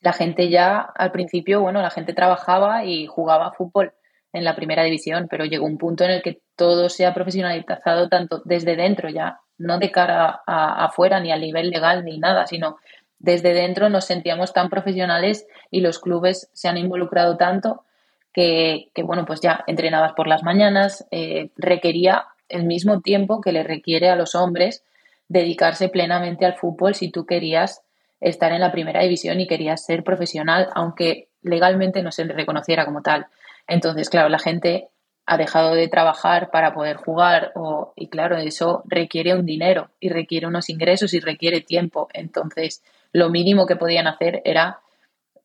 la 0.00 0.12
gente 0.12 0.48
ya 0.48 0.80
al 0.80 1.12
principio, 1.12 1.60
bueno, 1.60 1.80
la 1.82 1.90
gente 1.90 2.14
trabajaba 2.14 2.84
y 2.84 3.06
jugaba 3.06 3.52
fútbol 3.52 3.92
en 4.32 4.42
la 4.42 4.56
primera 4.56 4.82
división, 4.82 5.28
pero 5.30 5.44
llegó 5.44 5.66
un 5.66 5.78
punto 5.78 6.02
en 6.02 6.10
el 6.10 6.22
que 6.22 6.40
todo 6.56 6.88
se 6.88 7.06
ha 7.06 7.14
profesionalizado 7.14 8.08
tanto 8.08 8.42
desde 8.44 8.74
dentro 8.74 9.08
ya, 9.08 9.38
no 9.56 9.78
de 9.78 9.92
cara 9.92 10.42
a, 10.44 10.84
afuera 10.84 11.20
ni 11.20 11.30
a 11.30 11.38
nivel 11.38 11.70
legal 11.70 12.04
ni 12.04 12.18
nada, 12.18 12.44
sino 12.48 12.78
desde 13.18 13.52
dentro 13.52 13.88
nos 13.88 14.06
sentíamos 14.06 14.52
tan 14.52 14.68
profesionales 14.68 15.46
y 15.70 15.80
los 15.80 15.98
clubes 15.98 16.50
se 16.52 16.68
han 16.68 16.76
involucrado 16.76 17.36
tanto 17.36 17.84
que, 18.32 18.90
bueno, 19.02 19.24
pues 19.24 19.40
ya 19.40 19.64
entrenabas 19.66 20.12
por 20.12 20.28
las 20.28 20.44
mañanas, 20.44 21.06
eh, 21.10 21.50
requería 21.56 22.26
el 22.48 22.64
mismo 22.64 23.00
tiempo 23.00 23.40
que 23.40 23.50
le 23.50 23.64
requiere 23.64 24.10
a 24.10 24.16
los 24.16 24.36
hombres 24.36 24.84
dedicarse 25.26 25.88
plenamente 25.88 26.46
al 26.46 26.54
fútbol 26.54 26.94
si 26.94 27.10
tú 27.10 27.26
querías 27.26 27.82
estar 28.20 28.52
en 28.52 28.60
la 28.60 28.70
primera 28.70 29.02
división 29.02 29.40
y 29.40 29.48
querías 29.48 29.84
ser 29.84 30.04
profesional, 30.04 30.68
aunque 30.74 31.28
legalmente 31.42 32.02
no 32.02 32.12
se 32.12 32.24
le 32.24 32.32
reconociera 32.32 32.84
como 32.84 33.02
tal. 33.02 33.26
Entonces, 33.66 34.08
claro, 34.08 34.28
la 34.28 34.38
gente 34.38 34.88
ha 35.26 35.36
dejado 35.36 35.74
de 35.74 35.88
trabajar 35.88 36.50
para 36.50 36.72
poder 36.72 36.96
jugar 36.96 37.52
o, 37.54 37.92
y 37.96 38.08
claro, 38.08 38.36
eso 38.38 38.82
requiere 38.86 39.34
un 39.34 39.44
dinero 39.44 39.90
y 40.00 40.08
requiere 40.08 40.46
unos 40.46 40.70
ingresos 40.70 41.12
y 41.12 41.20
requiere 41.20 41.60
tiempo. 41.60 42.08
Entonces, 42.14 42.82
lo 43.12 43.30
mínimo 43.30 43.66
que 43.66 43.76
podían 43.76 44.06
hacer 44.06 44.42
era 44.44 44.80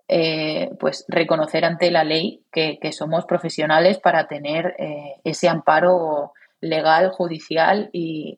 eh, 0.07 0.69
pues 0.79 1.05
reconocer 1.07 1.65
ante 1.65 1.89
la 1.89 2.03
ley 2.03 2.43
que, 2.51 2.77
somos 2.91 3.25
profesionales 3.25 3.99
para 3.99 4.27
tener 4.27 4.75
eh, 4.77 5.15
ese 5.23 5.47
amparo 5.47 6.33
legal, 6.59 7.09
judicial 7.09 7.89
y, 7.93 8.37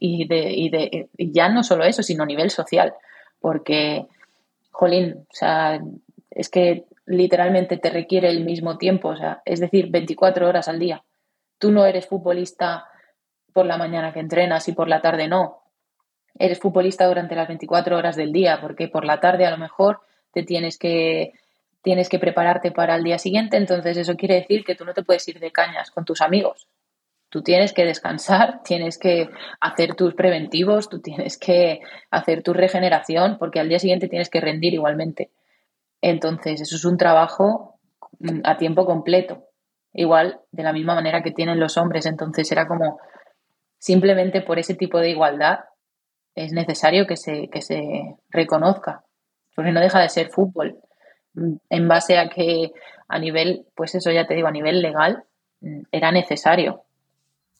y, 0.00 0.26
de, 0.26 1.08
ya 1.18 1.48
no 1.48 1.62
solo 1.62 1.84
eso, 1.84 2.02
sino 2.02 2.22
a 2.22 2.26
nivel 2.26 2.50
social. 2.50 2.94
Porque, 3.40 4.06
jolín, 4.70 5.26
o 5.30 5.34
sea, 5.34 5.80
es 6.30 6.48
que 6.48 6.84
literalmente 7.06 7.76
te 7.76 7.90
requiere 7.90 8.28
el 8.28 8.44
mismo 8.44 8.78
tiempo, 8.78 9.10
o 9.10 9.16
sea, 9.16 9.42
es 9.44 9.60
decir, 9.60 9.90
24 9.90 10.48
horas 10.48 10.68
al 10.68 10.78
día. 10.78 11.02
Tú 11.58 11.70
no 11.70 11.84
eres 11.84 12.06
futbolista 12.06 12.86
por 13.52 13.66
la 13.66 13.76
mañana 13.76 14.12
que 14.12 14.20
entrenas 14.20 14.66
y 14.68 14.72
por 14.72 14.88
la 14.88 15.00
tarde 15.00 15.28
no 15.28 15.61
eres 16.38 16.58
futbolista 16.58 17.06
durante 17.06 17.34
las 17.34 17.48
24 17.48 17.96
horas 17.96 18.16
del 18.16 18.32
día, 18.32 18.60
porque 18.60 18.88
por 18.88 19.04
la 19.04 19.20
tarde 19.20 19.46
a 19.46 19.50
lo 19.50 19.58
mejor 19.58 20.00
te 20.32 20.42
tienes 20.42 20.78
que 20.78 21.32
tienes 21.82 22.08
que 22.08 22.20
prepararte 22.20 22.70
para 22.70 22.94
el 22.94 23.02
día 23.02 23.18
siguiente, 23.18 23.56
entonces 23.56 23.96
eso 23.96 24.16
quiere 24.16 24.36
decir 24.36 24.64
que 24.64 24.76
tú 24.76 24.84
no 24.84 24.94
te 24.94 25.02
puedes 25.02 25.26
ir 25.28 25.40
de 25.40 25.50
cañas 25.50 25.90
con 25.90 26.04
tus 26.04 26.20
amigos. 26.20 26.68
Tú 27.28 27.42
tienes 27.42 27.72
que 27.72 27.84
descansar, 27.84 28.62
tienes 28.64 28.98
que 28.98 29.28
hacer 29.60 29.94
tus 29.94 30.14
preventivos, 30.14 30.88
tú 30.88 31.00
tienes 31.00 31.36
que 31.36 31.80
hacer 32.10 32.42
tu 32.42 32.52
regeneración, 32.52 33.36
porque 33.38 33.58
al 33.58 33.68
día 33.68 33.80
siguiente 33.80 34.08
tienes 34.08 34.30
que 34.30 34.40
rendir 34.40 34.74
igualmente. 34.74 35.30
Entonces, 36.00 36.60
eso 36.60 36.76
es 36.76 36.84
un 36.84 36.96
trabajo 36.96 37.78
mm, 38.20 38.40
a 38.44 38.56
tiempo 38.58 38.86
completo, 38.86 39.48
igual 39.92 40.40
de 40.52 40.62
la 40.62 40.72
misma 40.72 40.94
manera 40.94 41.22
que 41.22 41.32
tienen 41.32 41.58
los 41.58 41.76
hombres. 41.76 42.06
Entonces, 42.06 42.50
era 42.52 42.68
como 42.68 43.00
simplemente 43.78 44.40
por 44.40 44.60
ese 44.60 44.74
tipo 44.74 45.00
de 45.00 45.10
igualdad 45.10 45.60
es 46.34 46.52
necesario 46.52 47.06
que 47.06 47.16
se, 47.16 47.48
que 47.48 47.62
se 47.62 48.16
reconozca, 48.30 49.04
porque 49.54 49.72
no 49.72 49.80
deja 49.80 50.00
de 50.00 50.08
ser 50.08 50.30
fútbol. 50.30 50.78
En 51.70 51.88
base 51.88 52.18
a 52.18 52.28
que 52.28 52.72
a 53.08 53.18
nivel, 53.18 53.66
pues 53.74 53.94
eso 53.94 54.10
ya 54.10 54.26
te 54.26 54.34
digo, 54.34 54.48
a 54.48 54.52
nivel 54.52 54.82
legal, 54.82 55.24
mm, 55.60 55.82
era 55.92 56.12
necesario. 56.12 56.84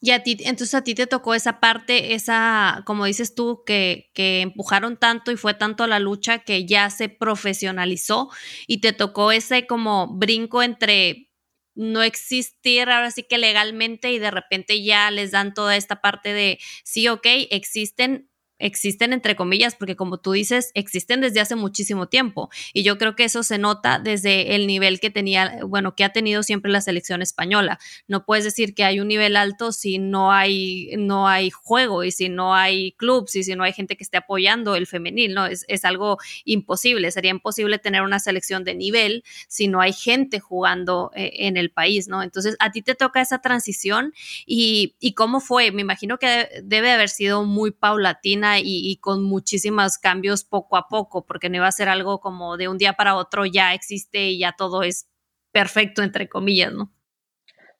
Y 0.01 0.11
a 0.11 0.21
ti, 0.21 0.35
entonces 0.41 0.73
a 0.75 0.83
ti 0.83 0.95
te 0.95 1.07
tocó 1.07 1.33
esa 1.33 1.61
parte, 1.61 2.13
esa, 2.13 2.83
como 2.85 3.05
dices 3.05 3.35
tú, 3.35 3.63
que, 3.65 4.11
que 4.13 4.41
empujaron 4.41 4.97
tanto 4.97 5.31
y 5.31 5.37
fue 5.37 5.53
tanto 5.53 5.87
la 5.87 5.99
lucha 5.99 6.39
que 6.39 6.65
ya 6.65 6.89
se 6.89 7.07
profesionalizó 7.07 8.29
y 8.67 8.81
te 8.81 8.91
tocó 8.91 9.31
ese 9.31 9.65
como 9.65 10.07
brinco 10.07 10.61
entre 10.61 11.29
no 11.75 12.03
existir 12.03 12.89
ahora 12.89 13.11
sí 13.11 13.23
que 13.23 13.37
legalmente 13.37 14.11
y 14.11 14.19
de 14.19 14.29
repente 14.29 14.83
ya 14.83 15.09
les 15.09 15.31
dan 15.31 15.53
toda 15.53 15.75
esta 15.77 16.01
parte 16.01 16.33
de, 16.33 16.59
sí, 16.83 17.07
ok, 17.07 17.25
existen 17.49 18.29
existen 18.63 19.11
entre 19.11 19.35
comillas, 19.35 19.75
porque 19.75 19.95
como 19.95 20.17
tú 20.17 20.31
dices, 20.31 20.71
existen 20.73 21.19
desde 21.19 21.41
hace 21.41 21.55
muchísimo 21.55 22.07
tiempo. 22.07 22.49
Y 22.71 22.83
yo 22.83 22.97
creo 22.97 23.15
que 23.15 23.25
eso 23.25 23.43
se 23.43 23.57
nota 23.57 23.99
desde 23.99 24.55
el 24.55 24.67
nivel 24.67 25.01
que 25.01 25.09
tenía, 25.09 25.59
bueno, 25.67 25.95
que 25.95 26.05
ha 26.05 26.13
tenido 26.13 26.43
siempre 26.43 26.71
la 26.71 26.79
selección 26.79 27.21
española. 27.21 27.77
No 28.07 28.25
puedes 28.25 28.45
decir 28.45 28.73
que 28.73 28.85
hay 28.85 29.01
un 29.01 29.09
nivel 29.09 29.35
alto 29.35 29.73
si 29.73 29.99
no 29.99 30.31
hay, 30.31 30.91
no 30.97 31.27
hay 31.27 31.49
juego 31.49 32.05
y 32.05 32.11
si 32.11 32.29
no 32.29 32.55
hay 32.55 32.93
clubs 32.93 33.35
y 33.35 33.43
si 33.43 33.53
no 33.55 33.63
hay 33.63 33.73
gente 33.73 33.97
que 33.97 34.03
esté 34.03 34.17
apoyando 34.17 34.75
el 34.75 34.87
femenil, 34.87 35.33
¿no? 35.33 35.45
Es, 35.45 35.83
algo 35.83 36.17
imposible. 36.45 37.11
Sería 37.11 37.31
imposible 37.31 37.77
tener 37.77 38.03
una 38.03 38.19
selección 38.19 38.63
de 38.63 38.73
nivel 38.73 39.25
si 39.49 39.67
no 39.67 39.81
hay 39.81 39.91
gente 39.91 40.39
jugando 40.39 41.11
eh, 41.13 41.31
en 41.39 41.57
el 41.57 41.71
país, 41.71 42.07
¿no? 42.07 42.23
Entonces, 42.23 42.55
a 42.59 42.71
ti 42.71 42.81
te 42.81 42.95
toca 42.95 43.19
esa 43.19 43.41
transición 43.41 44.13
y, 44.45 44.95
y 45.01 45.13
cómo 45.13 45.41
fue. 45.41 45.71
Me 45.71 45.81
imagino 45.81 46.19
que 46.19 46.47
debe 46.63 46.91
haber 46.91 47.09
sido 47.09 47.43
muy 47.43 47.71
paulatina 47.71 48.52
y, 48.59 48.97
con 48.97 49.23
muchísimos 49.23 49.97
cambios 49.97 50.43
poco 50.43 50.77
a 50.77 50.87
poco, 50.87 51.25
porque 51.25 51.49
no 51.49 51.57
iba 51.57 51.67
a 51.67 51.71
ser 51.71 51.89
algo 51.89 52.19
como 52.19 52.57
de 52.57 52.67
un 52.67 52.77
día 52.77 52.93
para 52.93 53.15
otro 53.15 53.45
ya 53.45 53.73
existe 53.73 54.29
y 54.29 54.39
ya 54.39 54.53
todo 54.57 54.83
es 54.83 55.07
perfecto, 55.51 56.01
entre 56.01 56.29
comillas, 56.29 56.73
¿no? 56.73 56.91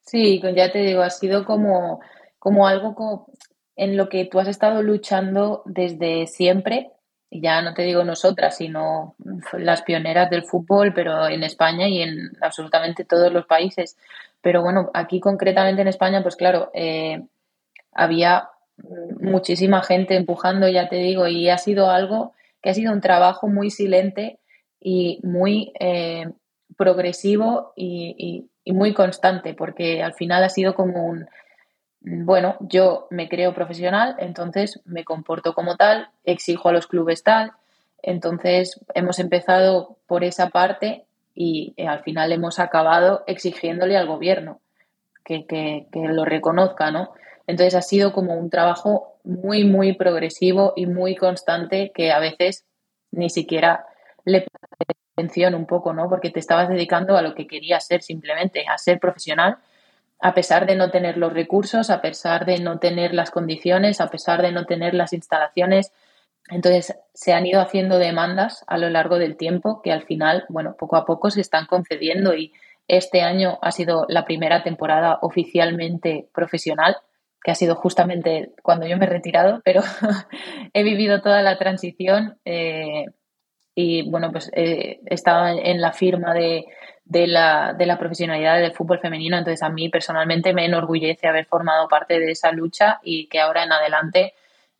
Sí, 0.02 0.42
ya 0.56 0.72
te 0.72 0.80
digo, 0.80 1.02
ha 1.02 1.10
sido 1.10 1.46
como, 1.46 2.02
como 2.40 2.68
algo 2.68 2.94
como 2.94 3.28
en 3.76 3.98
lo 3.98 4.10
que 4.10 4.26
tú 4.26 4.40
has 4.40 4.48
estado 4.48 4.82
luchando 4.82 5.64
desde 5.66 6.28
siempre, 6.28 6.92
y 7.34 7.42
ya 7.42 7.64
no 7.64 7.74
te 7.74 7.82
digo 7.82 8.04
nosotras, 8.04 8.58
sino 8.58 9.16
las 9.54 9.82
pioneras 9.82 10.30
del 10.30 10.44
fútbol, 10.44 10.94
pero 10.94 11.28
en 11.28 11.42
España 11.42 11.88
y 11.88 12.04
en 12.04 12.32
absolutamente 12.42 13.06
todos 13.06 13.34
los 13.34 13.48
países. 13.48 13.98
Pero 14.40 14.62
bueno, 14.62 14.92
aquí 14.94 15.20
concretamente 15.20 15.82
en 15.82 15.88
España, 15.88 16.22
pues 16.22 16.36
claro, 16.36 16.70
eh, 16.76 17.24
había 17.92 18.50
muchísima 19.20 19.82
gente 19.84 20.16
empujando, 20.16 20.68
ya 20.68 20.90
te 20.90 20.98
digo, 20.98 21.28
y 21.28 21.50
ha 21.50 21.58
sido 21.58 21.90
algo 21.90 22.34
que 22.62 22.70
ha 22.70 22.74
sido 22.74 22.94
un 22.94 23.02
trabajo 23.02 23.48
muy 23.48 23.70
silente 23.70 24.40
y 24.80 25.20
muy 25.24 25.74
eh, 25.80 26.30
progresivo 26.78 27.74
y, 27.76 28.50
muy 28.66 28.94
constante, 28.94 29.54
porque 29.54 30.02
al 30.02 30.14
final 30.14 30.42
ha 30.44 30.50
sido 30.50 30.74
como 30.74 31.06
un, 31.06 31.28
bueno, 32.00 32.56
yo 32.62 33.08
me 33.10 33.28
creo 33.28 33.54
profesional, 33.54 34.16
entonces 34.20 34.80
me 34.86 35.04
comporto 35.04 35.54
como 35.54 35.76
tal, 35.76 36.08
exijo 36.24 36.70
a 36.70 36.72
los 36.72 36.88
clubes 36.88 37.24
tal, 37.24 37.52
entonces 38.02 38.80
hemos 38.94 39.20
empezado 39.20 39.98
por 40.08 40.24
esa 40.24 40.50
parte 40.50 41.04
y 41.36 41.74
eh, 41.76 41.88
al 41.88 42.04
final 42.04 42.32
hemos 42.32 42.60
acabado 42.60 43.24
exigiéndole 43.28 43.98
al 43.98 44.08
gobierno 44.08 44.62
que, 45.26 45.46
que, 45.46 45.88
que 45.92 46.08
lo 46.08 46.24
reconozca, 46.24 46.90
¿no? 46.90 47.12
Entonces 47.48 47.76
ha 47.76 47.82
sido 47.82 48.14
como 48.14 48.36
un 48.36 48.50
trabajo 48.50 49.18
muy, 49.24 49.64
muy 49.64 49.94
progresivo 49.94 50.74
y 50.76 50.86
muy 50.86 51.16
constante 51.16 51.92
que 51.94 52.12
a 52.12 52.20
veces 52.20 52.66
ni 53.12 53.30
siquiera 53.30 53.86
le 54.26 54.46
atención 55.16 55.54
un 55.54 55.66
poco, 55.66 55.94
¿no? 55.94 56.10
Porque 56.10 56.32
te 56.32 56.40
estabas 56.40 56.70
dedicando 56.70 57.16
a 57.18 57.22
lo 57.22 57.36
que 57.36 57.48
querías 57.48 57.86
ser 57.86 58.02
simplemente, 58.02 58.66
a 58.68 58.78
ser 58.78 59.00
profesional, 59.00 59.58
a 60.20 60.34
pesar 60.34 60.66
de 60.66 60.76
no 60.76 60.90
tener 60.90 61.18
los 61.18 61.34
recursos, 61.34 61.90
a 61.90 62.02
pesar 62.02 62.46
de 62.46 62.60
no 62.60 62.80
tener 62.80 63.14
las 63.14 63.30
condiciones, 63.30 64.02
a 64.02 64.10
pesar 64.10 64.42
de 64.42 64.52
no 64.52 64.66
tener 64.66 64.94
las 64.94 65.14
instalaciones. 65.14 65.92
Entonces, 66.50 66.98
se 67.14 67.34
han 67.34 67.46
ido 67.46 67.62
haciendo 67.62 68.00
demandas 68.00 68.64
a 68.68 68.78
lo 68.78 68.90
largo 68.90 69.20
del 69.20 69.38
tiempo 69.38 69.82
que 69.82 69.92
al 69.92 70.04
final, 70.04 70.46
bueno, 70.50 70.76
poco 70.78 70.96
a 70.96 71.06
poco 71.06 71.30
se 71.30 71.42
están 71.42 71.66
concediendo 71.68 72.34
y 72.34 72.54
este 72.88 73.22
año 73.22 73.60
ha 73.62 73.72
sido 73.72 74.06
la 74.10 74.26
primera 74.26 74.64
temporada 74.64 75.20
oficialmente 75.22 76.28
profesional 76.34 76.98
que 77.44 77.52
ha 77.52 77.56
sido 77.56 77.76
justamente 77.76 78.52
cuando 78.62 78.88
yo 78.88 78.98
me 78.98 79.06
he 79.06 79.10
retirado, 79.10 79.62
pero 79.66 79.82
he 80.74 80.84
vivido 80.84 81.22
toda 81.22 81.42
la 81.42 81.58
transición 81.58 82.38
eh, 82.46 83.06
y 83.76 84.10
bueno, 84.10 84.32
pues 84.32 84.52
eh, 84.54 85.00
estaba 85.08 85.52
en 85.52 85.82
la 85.82 85.94
firma 85.94 86.34
de, 86.34 86.66
de, 87.06 87.28
la, 87.28 87.74
de 87.74 87.86
la 87.86 87.98
profesionalidad 87.98 88.60
del 88.60 88.74
fútbol 88.74 89.00
femenino, 89.00 89.38
entonces 89.38 89.64
a 89.64 89.70
mí 89.70 89.90
personalmente 89.90 90.54
me 90.54 90.66
enorgullece 90.66 91.28
haber 91.28 91.46
formado 91.46 91.88
parte 91.88 92.20
de 92.20 92.32
esa 92.32 92.52
lucha 92.52 93.00
y 93.04 93.28
que 93.28 93.40
ahora 93.40 93.64
en 93.64 93.72
adelante 93.72 94.34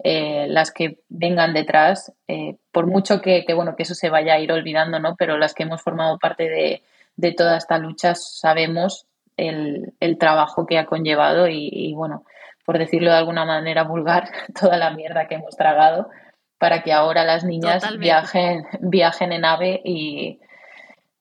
eh, 0.04 0.48
las 0.50 0.72
que 0.72 1.00
vengan 1.10 1.54
detrás, 1.54 2.14
eh, 2.28 2.58
por 2.72 2.88
mucho 2.88 3.22
que, 3.22 3.46
que, 3.46 3.54
bueno, 3.54 3.76
que 3.76 3.84
eso 3.84 3.96
se 3.96 4.10
vaya 4.10 4.34
a 4.34 4.40
ir 4.40 4.52
olvidando, 4.52 5.00
¿no? 5.00 5.16
Pero 5.16 5.38
las 5.38 5.54
que 5.54 5.64
hemos 5.64 5.82
formado 5.82 6.20
parte 6.20 6.50
de, 6.50 6.82
de 7.16 7.32
toda 7.32 7.58
esta 7.58 7.78
lucha 7.78 8.16
sabemos 8.16 9.08
el, 9.38 9.94
el 10.00 10.18
trabajo 10.18 10.66
que 10.66 10.78
ha 10.78 10.86
conllevado 10.86 11.48
y, 11.48 11.70
y 11.72 11.94
bueno, 11.94 12.26
por 12.66 12.78
decirlo 12.78 13.12
de 13.12 13.18
alguna 13.18 13.46
manera 13.46 13.84
vulgar, 13.84 14.30
toda 14.60 14.78
la 14.78 14.92
mierda 14.92 15.28
que 15.28 15.36
hemos 15.36 15.56
tragado 15.56 16.10
para 16.58 16.82
que 16.82 16.94
ahora 16.94 17.26
las 17.26 17.44
niñas 17.44 17.84
viajen, 17.98 18.66
viajen 18.80 19.34
en 19.34 19.44
ave 19.44 19.82
y, 19.84 20.40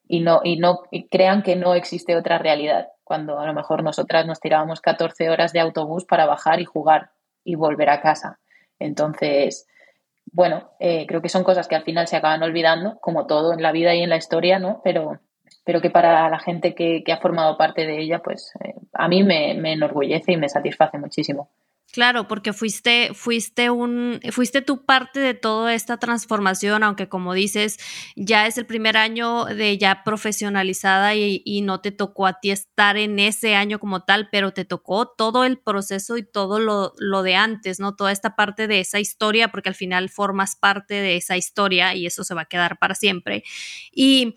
y 0.06 0.20
no, 0.20 0.40
y 0.44 0.56
no 0.58 0.82
crean 1.10 1.42
que 1.42 1.56
no 1.56 1.74
existe 1.74 2.14
otra 2.14 2.38
realidad, 2.38 2.88
cuando 3.02 3.40
a 3.40 3.46
lo 3.46 3.52
mejor 3.52 3.82
nosotras 3.82 4.24
nos 4.24 4.38
tirábamos 4.38 4.80
14 4.80 5.30
horas 5.30 5.52
de 5.52 5.58
autobús 5.58 6.04
para 6.04 6.26
bajar 6.26 6.60
y 6.60 6.64
jugar 6.64 7.10
y 7.44 7.56
volver 7.56 7.90
a 7.90 8.00
casa. 8.00 8.38
Entonces, 8.78 9.66
bueno, 10.30 10.70
eh, 10.78 11.06
creo 11.06 11.22
que 11.22 11.28
son 11.28 11.44
cosas 11.44 11.66
que 11.66 11.74
al 11.74 11.82
final 11.82 12.06
se 12.06 12.16
acaban 12.16 12.42
olvidando, 12.42 12.98
como 13.00 13.26
todo 13.26 13.52
en 13.52 13.62
la 13.62 13.72
vida 13.72 13.94
y 13.94 14.02
en 14.02 14.10
la 14.10 14.16
historia, 14.16 14.58
¿no? 14.58 14.80
Pero, 14.84 15.20
pero 15.64 15.80
que 15.80 15.90
para 15.90 16.28
la 16.28 16.38
gente 16.38 16.74
que, 16.74 17.04
ha 17.12 17.18
formado 17.18 17.56
parte 17.56 17.86
de 17.86 18.00
ella, 18.00 18.20
pues 18.20 18.52
eh, 18.64 18.74
a 18.92 19.08
mí 19.08 19.22
me, 19.22 19.52
enorgullece 19.72 20.32
y 20.32 20.36
me 20.36 20.48
satisface 20.48 20.98
muchísimo. 20.98 21.50
Claro, 21.92 22.26
porque 22.26 22.54
fuiste, 22.54 23.10
fuiste 23.12 23.68
un, 23.68 24.18
fuiste 24.30 24.62
tu 24.62 24.86
parte 24.86 25.20
de 25.20 25.34
toda 25.34 25.74
esta 25.74 25.98
transformación, 25.98 26.82
aunque 26.84 27.10
como 27.10 27.34
dices, 27.34 27.76
ya 28.16 28.46
es 28.46 28.56
el 28.56 28.64
primer 28.64 28.96
año 28.96 29.44
de 29.44 29.76
ya 29.76 30.02
profesionalizada 30.02 31.14
y, 31.14 31.42
y, 31.44 31.60
no 31.60 31.82
te 31.82 31.90
tocó 31.90 32.26
a 32.26 32.40
ti 32.40 32.50
estar 32.50 32.96
en 32.96 33.18
ese 33.18 33.56
año 33.56 33.78
como 33.78 34.04
tal, 34.04 34.30
pero 34.32 34.52
te 34.52 34.64
tocó 34.64 35.06
todo 35.06 35.44
el 35.44 35.58
proceso 35.58 36.16
y 36.16 36.22
todo 36.22 36.60
lo, 36.60 36.94
lo 36.96 37.22
de 37.22 37.34
antes, 37.34 37.78
¿no? 37.78 37.94
Toda 37.94 38.10
esta 38.10 38.36
parte 38.36 38.68
de 38.68 38.80
esa 38.80 38.98
historia, 38.98 39.48
porque 39.48 39.68
al 39.68 39.74
final 39.74 40.08
formas 40.08 40.56
parte 40.56 40.94
de 40.94 41.16
esa 41.16 41.36
historia 41.36 41.94
y 41.94 42.06
eso 42.06 42.24
se 42.24 42.34
va 42.34 42.42
a 42.42 42.46
quedar 42.46 42.78
para 42.78 42.94
siempre. 42.94 43.44
Y 43.92 44.36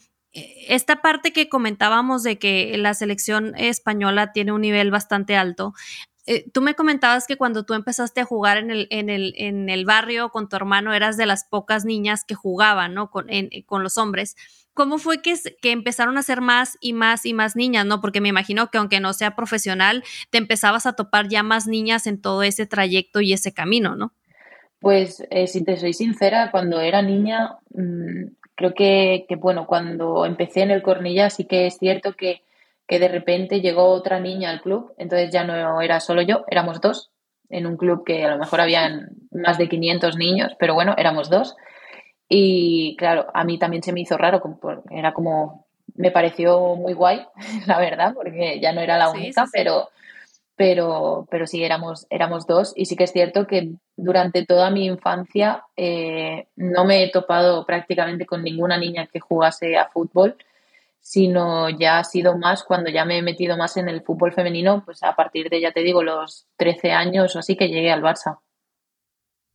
esta 0.68 1.02
parte 1.02 1.32
que 1.32 1.50
comentábamos 1.50 2.24
de 2.24 2.38
que 2.38 2.78
la 2.78 2.94
selección 2.94 3.56
española 3.56 4.32
tiene 4.32 4.52
un 4.52 4.62
nivel 4.62 4.92
bastante 4.92 5.36
alto, 5.36 5.74
eh, 6.28 6.50
tú 6.52 6.62
me 6.62 6.74
comentabas 6.74 7.28
que 7.28 7.38
cuando 7.38 7.66
tú 7.66 7.76
empezaste 7.76 8.22
a 8.22 8.26
jugar 8.26 8.58
en 8.58 8.72
el, 8.72 8.88
en 8.90 9.10
el, 9.10 9.34
en 9.38 9.70
el 9.70 9.86
barrio 9.86 10.30
con 10.30 10.50
tu 10.50 10.56
hermano 10.56 10.94
eras 10.94 11.18
de 11.18 11.28
las 11.28 11.44
pocas 11.44 11.86
niñas 11.86 12.24
que 12.26 12.34
jugaban, 12.34 12.96
¿no? 12.96 13.12
Con, 13.12 13.28
con 13.68 13.84
los 13.84 13.98
hombres. 13.98 14.36
¿Cómo 14.74 14.98
fue 14.98 15.22
que, 15.22 15.36
que, 15.62 15.72
empezaron 15.72 16.18
a 16.18 16.24
ser 16.24 16.42
más 16.42 16.78
y 16.82 16.94
más 16.94 17.26
y 17.26 17.34
más 17.34 17.56
niñas, 17.56 17.86
no? 17.86 18.02
Porque 18.02 18.22
me 18.22 18.30
imagino 18.30 18.72
que 18.72 18.80
aunque 18.80 19.00
no 19.00 19.14
sea 19.14 19.36
profesional, 19.36 20.04
te 20.32 20.40
empezabas 20.40 20.86
a 20.86 20.94
topar 20.94 21.30
ya 21.30 21.44
más 21.44 21.68
niñas 21.68 22.08
en 22.08 22.20
todo 22.20 22.44
ese 22.44 22.66
trayecto 22.66 23.22
y 23.22 23.32
ese 23.32 23.54
camino, 23.54 23.96
¿no? 23.96 24.12
Pues 24.80 25.24
eh, 25.30 25.48
si 25.48 25.64
te 25.64 25.78
soy 25.78 25.94
sincera, 25.94 26.52
cuando 26.52 26.82
era 26.82 27.02
niña, 27.02 27.58
mmm, 27.70 28.26
creo 28.56 28.74
que, 28.74 29.26
que, 29.28 29.36
bueno, 29.36 29.68
cuando 29.68 30.26
empecé 30.26 30.62
en 30.62 30.72
el 30.72 30.82
Cornilla 30.82 31.30
sí 31.30 31.46
que 31.46 31.68
es 31.68 31.78
cierto 31.78 32.14
que, 32.14 32.42
que, 32.88 33.00
de 33.00 33.08
repente 33.08 33.62
llegó 33.62 33.86
otra 33.90 34.20
niña 34.20 34.50
al 34.50 34.62
club, 34.62 34.94
entonces 34.98 35.32
ya 35.32 35.44
no 35.44 35.82
era 35.82 36.00
solo 36.00 36.22
yo, 36.22 36.46
éramos 36.50 36.82
dos, 36.82 37.12
en 37.50 37.68
un 37.68 37.78
club 37.78 38.04
que 38.06 38.26
a 38.26 38.32
lo 38.32 38.38
mejor 38.38 38.62
habían 38.62 39.10
más 39.32 39.58
de 39.58 39.70
500 39.70 40.18
niños, 40.18 40.54
pero 40.58 40.74
bueno, 40.74 40.96
éramos 40.98 41.30
dos. 41.30 41.56
Y 42.28 42.96
claro, 42.98 43.28
a 43.34 43.44
mí 43.44 43.60
también 43.60 43.84
se 43.84 43.94
me 43.94 44.02
hizo 44.02 44.18
raro, 44.18 44.42
era 44.90 45.14
como, 45.14 45.66
me 45.96 46.12
pareció 46.12 46.76
muy 46.76 46.94
guay, 46.94 47.26
la 47.68 47.80
verdad, 47.80 48.14
porque 48.16 48.60
ya 48.60 48.74
no 48.74 48.82
era 48.82 48.98
la 48.98 49.12
única, 49.12 49.46
pero 49.52 49.90
pero, 50.56 51.28
pero 51.30 51.48
sí 51.48 51.64
éramos, 51.64 52.08
éramos 52.10 52.48
dos 52.48 52.74
y 52.76 52.86
sí 52.86 52.96
que 52.96 53.04
es 53.06 53.12
cierto 53.12 53.46
que 53.46 53.74
durante 53.96 54.46
toda 54.46 54.70
mi 54.70 54.86
infancia 54.86 55.64
eh, 55.76 56.48
no 56.56 56.86
me 56.86 57.04
he 57.04 57.12
topado 57.12 57.66
prácticamente 57.66 58.26
con 58.26 58.44
ninguna 58.44 58.78
niña 58.78 59.08
que 59.08 59.20
jugase 59.20 59.78
a 59.78 59.90
fútbol, 59.90 60.38
sino 61.02 61.70
ya 61.70 62.00
ha 62.00 62.04
sido 62.04 62.38
más 62.38 62.64
cuando 62.64 62.90
ya 62.90 63.06
me 63.06 63.18
he 63.18 63.22
metido 63.22 63.58
más 63.58 63.78
en 63.78 63.90
el 63.90 64.02
fútbol 64.02 64.34
femenino, 64.34 64.84
pues 64.86 65.04
a 65.04 65.16
partir 65.16 65.50
de, 65.50 65.62
ya 65.62 65.72
te 65.72 65.82
digo, 65.82 66.04
los 66.04 66.48
13 66.58 66.92
años 66.92 67.36
o 67.36 67.40
así 67.40 67.56
que 67.56 67.68
llegué 67.68 67.92
al 67.92 68.02
Barça. 68.02 68.40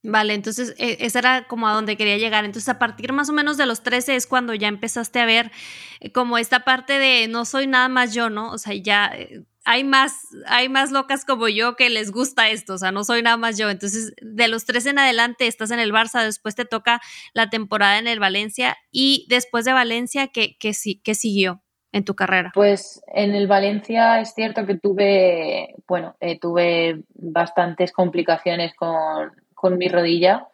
Vale, 0.02 0.32
entonces 0.32 0.74
e, 0.78 0.96
esa 1.00 1.18
era 1.18 1.46
como 1.46 1.68
a 1.68 1.74
donde 1.74 1.96
quería 1.96 2.16
llegar. 2.16 2.44
Entonces 2.44 2.68
a 2.68 2.78
partir 2.78 3.12
más 3.12 3.28
o 3.28 3.32
menos 3.32 3.56
de 3.56 3.66
los 3.66 3.82
13 3.82 4.16
es 4.16 4.26
cuando 4.26 4.54
ya 4.54 4.68
empezaste 4.68 5.20
a 5.20 5.26
ver 5.26 5.50
eh, 6.00 6.12
como 6.12 6.38
esta 6.38 6.60
parte 6.60 6.98
de 6.98 7.28
no 7.28 7.44
soy 7.44 7.66
nada 7.66 7.88
más 7.88 8.14
yo, 8.14 8.30
¿no? 8.30 8.50
O 8.50 8.58
sea, 8.58 8.74
ya 8.74 9.10
eh, 9.14 9.42
hay 9.64 9.84
más, 9.84 10.28
hay 10.46 10.68
más 10.68 10.90
locas 10.90 11.24
como 11.24 11.48
yo 11.48 11.76
que 11.76 11.90
les 11.90 12.10
gusta 12.10 12.48
esto, 12.48 12.74
o 12.74 12.78
sea, 12.78 12.92
no 12.92 13.04
soy 13.04 13.22
nada 13.22 13.36
más 13.36 13.58
yo. 13.58 13.70
Entonces, 13.70 14.14
de 14.20 14.48
los 14.48 14.64
tres 14.64 14.86
en 14.86 14.98
adelante 14.98 15.46
estás 15.46 15.70
en 15.70 15.78
el 15.78 15.92
Barça, 15.92 16.24
después 16.24 16.54
te 16.54 16.64
toca 16.64 17.00
la 17.34 17.50
temporada 17.50 17.98
en 17.98 18.06
el 18.06 18.20
Valencia 18.20 18.76
y 18.90 19.26
después 19.28 19.64
de 19.64 19.72
Valencia, 19.72 20.28
¿qué, 20.28 20.56
qué, 20.58 20.72
qué 21.02 21.14
siguió 21.14 21.62
en 21.92 22.04
tu 22.04 22.14
carrera? 22.14 22.52
Pues 22.54 23.02
en 23.08 23.34
el 23.34 23.46
Valencia 23.46 24.20
es 24.20 24.34
cierto 24.34 24.66
que 24.66 24.76
tuve, 24.76 25.74
bueno, 25.86 26.16
eh, 26.20 26.38
tuve 26.38 27.02
bastantes 27.14 27.92
complicaciones 27.92 28.74
con, 28.74 29.32
con 29.54 29.76
mi 29.76 29.88
rodilla 29.88 30.48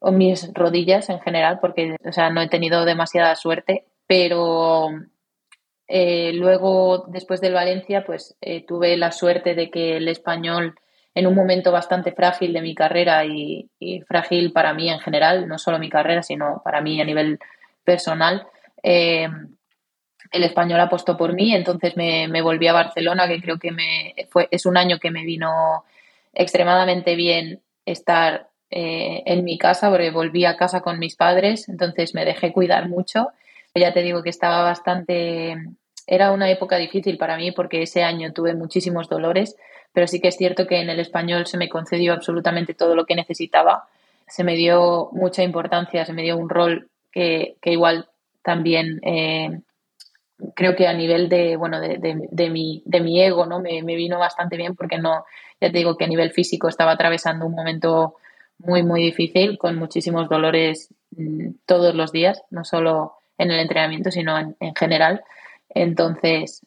o 0.00 0.10
mis 0.10 0.52
rodillas 0.52 1.08
en 1.08 1.20
general, 1.20 1.60
porque, 1.60 1.96
o 2.04 2.12
sea, 2.12 2.28
no 2.30 2.42
he 2.42 2.48
tenido 2.48 2.84
demasiada 2.84 3.36
suerte, 3.36 3.86
pero 4.06 4.90
eh, 5.94 6.32
luego, 6.32 7.04
después 7.08 7.42
del 7.42 7.52
Valencia, 7.52 8.02
pues 8.02 8.34
eh, 8.40 8.64
tuve 8.66 8.96
la 8.96 9.12
suerte 9.12 9.54
de 9.54 9.70
que 9.70 9.98
el 9.98 10.08
español, 10.08 10.74
en 11.14 11.26
un 11.26 11.34
momento 11.34 11.70
bastante 11.70 12.12
frágil 12.12 12.54
de 12.54 12.62
mi 12.62 12.74
carrera 12.74 13.26
y, 13.26 13.68
frágil 14.08 14.52
para 14.52 14.72
mí 14.72 14.88
en 14.88 15.00
general, 15.00 15.46
no 15.46 15.58
solo 15.58 15.78
mi 15.78 15.90
carrera, 15.90 16.22
sino 16.22 16.62
para 16.64 16.80
mí 16.80 16.98
a 16.98 17.04
nivel 17.04 17.38
personal, 17.84 18.46
eh, 18.82 19.28
el 20.30 20.44
español 20.44 20.80
apostó 20.80 21.14
por 21.14 21.34
mí, 21.34 21.54
entonces 21.54 21.94
me, 21.94 22.26
me, 22.26 22.40
volví 22.40 22.68
a 22.68 22.72
Barcelona, 22.72 23.28
que 23.28 23.42
creo 23.42 23.58
que 23.58 23.70
me 23.70 24.14
fue, 24.30 24.48
es 24.50 24.64
un 24.64 24.78
año 24.78 24.98
que 24.98 25.10
me 25.10 25.24
vino 25.26 25.84
extremadamente 26.32 27.16
bien 27.16 27.60
estar 27.84 28.48
en 28.70 29.44
mi 29.44 29.58
casa, 29.58 29.90
porque 29.90 30.10
volví 30.10 30.46
a 30.46 30.56
casa 30.56 30.80
con 30.80 30.98
mis 30.98 31.16
padres, 31.16 31.68
entonces 31.68 32.14
me 32.14 32.24
dejé 32.24 32.54
cuidar 32.54 32.88
mucho. 32.88 33.28
Ya 33.74 33.92
te 33.92 34.00
digo 34.00 34.22
que 34.22 34.30
estaba 34.30 34.62
bastante 34.62 35.58
era 36.06 36.32
una 36.32 36.50
época 36.50 36.76
difícil 36.76 37.18
para 37.18 37.36
mí 37.36 37.52
porque 37.52 37.82
ese 37.82 38.02
año 38.02 38.32
tuve 38.32 38.54
muchísimos 38.54 39.08
dolores, 39.08 39.56
pero 39.92 40.06
sí 40.06 40.20
que 40.20 40.28
es 40.28 40.36
cierto 40.36 40.66
que 40.66 40.80
en 40.80 40.90
el 40.90 41.00
español 41.00 41.46
se 41.46 41.58
me 41.58 41.68
concedió 41.68 42.12
absolutamente 42.12 42.74
todo 42.74 42.94
lo 42.94 43.04
que 43.04 43.14
necesitaba. 43.14 43.88
Se 44.26 44.44
me 44.44 44.54
dio 44.54 45.10
mucha 45.12 45.42
importancia, 45.42 46.04
se 46.04 46.12
me 46.12 46.22
dio 46.22 46.36
un 46.36 46.48
rol 46.48 46.88
que, 47.10 47.56
igual 47.64 48.08
también 48.42 49.00
eh, 49.02 49.60
creo 50.54 50.74
que 50.74 50.88
a 50.88 50.94
nivel 50.94 51.28
de, 51.28 51.56
bueno, 51.56 51.80
de, 51.80 51.98
de, 51.98 52.50
mi, 52.50 52.82
de 52.86 53.00
mi 53.00 53.22
ego, 53.22 53.46
¿no? 53.46 53.60
Me, 53.60 53.82
me, 53.82 53.94
vino 53.94 54.18
bastante 54.18 54.56
bien 54.56 54.74
porque 54.74 54.98
no, 54.98 55.24
ya 55.60 55.70
te 55.70 55.78
digo 55.78 55.96
que 55.96 56.04
a 56.04 56.08
nivel 56.08 56.32
físico 56.32 56.68
estaba 56.68 56.92
atravesando 56.92 57.46
un 57.46 57.54
momento 57.54 58.16
muy, 58.58 58.82
muy 58.82 59.02
difícil, 59.02 59.58
con 59.58 59.76
muchísimos 59.76 60.28
dolores 60.28 60.88
mm, 61.16 61.50
todos 61.66 61.94
los 61.94 62.12
días, 62.12 62.42
no 62.50 62.64
solo 62.64 63.14
en 63.38 63.50
el 63.50 63.60
entrenamiento, 63.60 64.10
sino 64.10 64.38
en, 64.38 64.56
en 64.60 64.74
general. 64.74 65.22
Entonces, 65.74 66.64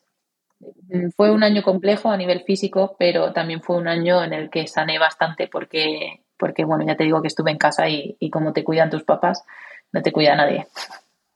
mm, 0.90 1.10
fue 1.16 1.32
un 1.32 1.44
año 1.44 1.64
complejo 1.64 2.10
a 2.10 2.18
nivel 2.18 2.44
físico, 2.44 2.96
pero 3.00 3.34
también 3.34 3.62
fue 3.62 3.78
un 3.78 3.88
año 3.88 4.24
en 4.24 4.34
el 4.34 4.50
que 4.50 4.68
sané 4.68 5.00
bastante 5.00 5.48
porque, 5.48 6.22
porque 6.38 6.66
bueno, 6.66 6.86
ya 6.86 6.96
te 6.96 7.04
digo 7.04 7.22
que 7.22 7.28
estuve 7.28 7.52
en 7.52 7.58
casa 7.58 7.90
y, 7.90 8.18
y 8.20 8.30
como 8.30 8.54
te 8.54 8.64
cuidan 8.64 8.90
tus 8.90 9.04
papás, 9.04 9.44
no 9.92 10.02
te 10.02 10.12
cuida 10.12 10.36
nadie. 10.36 10.68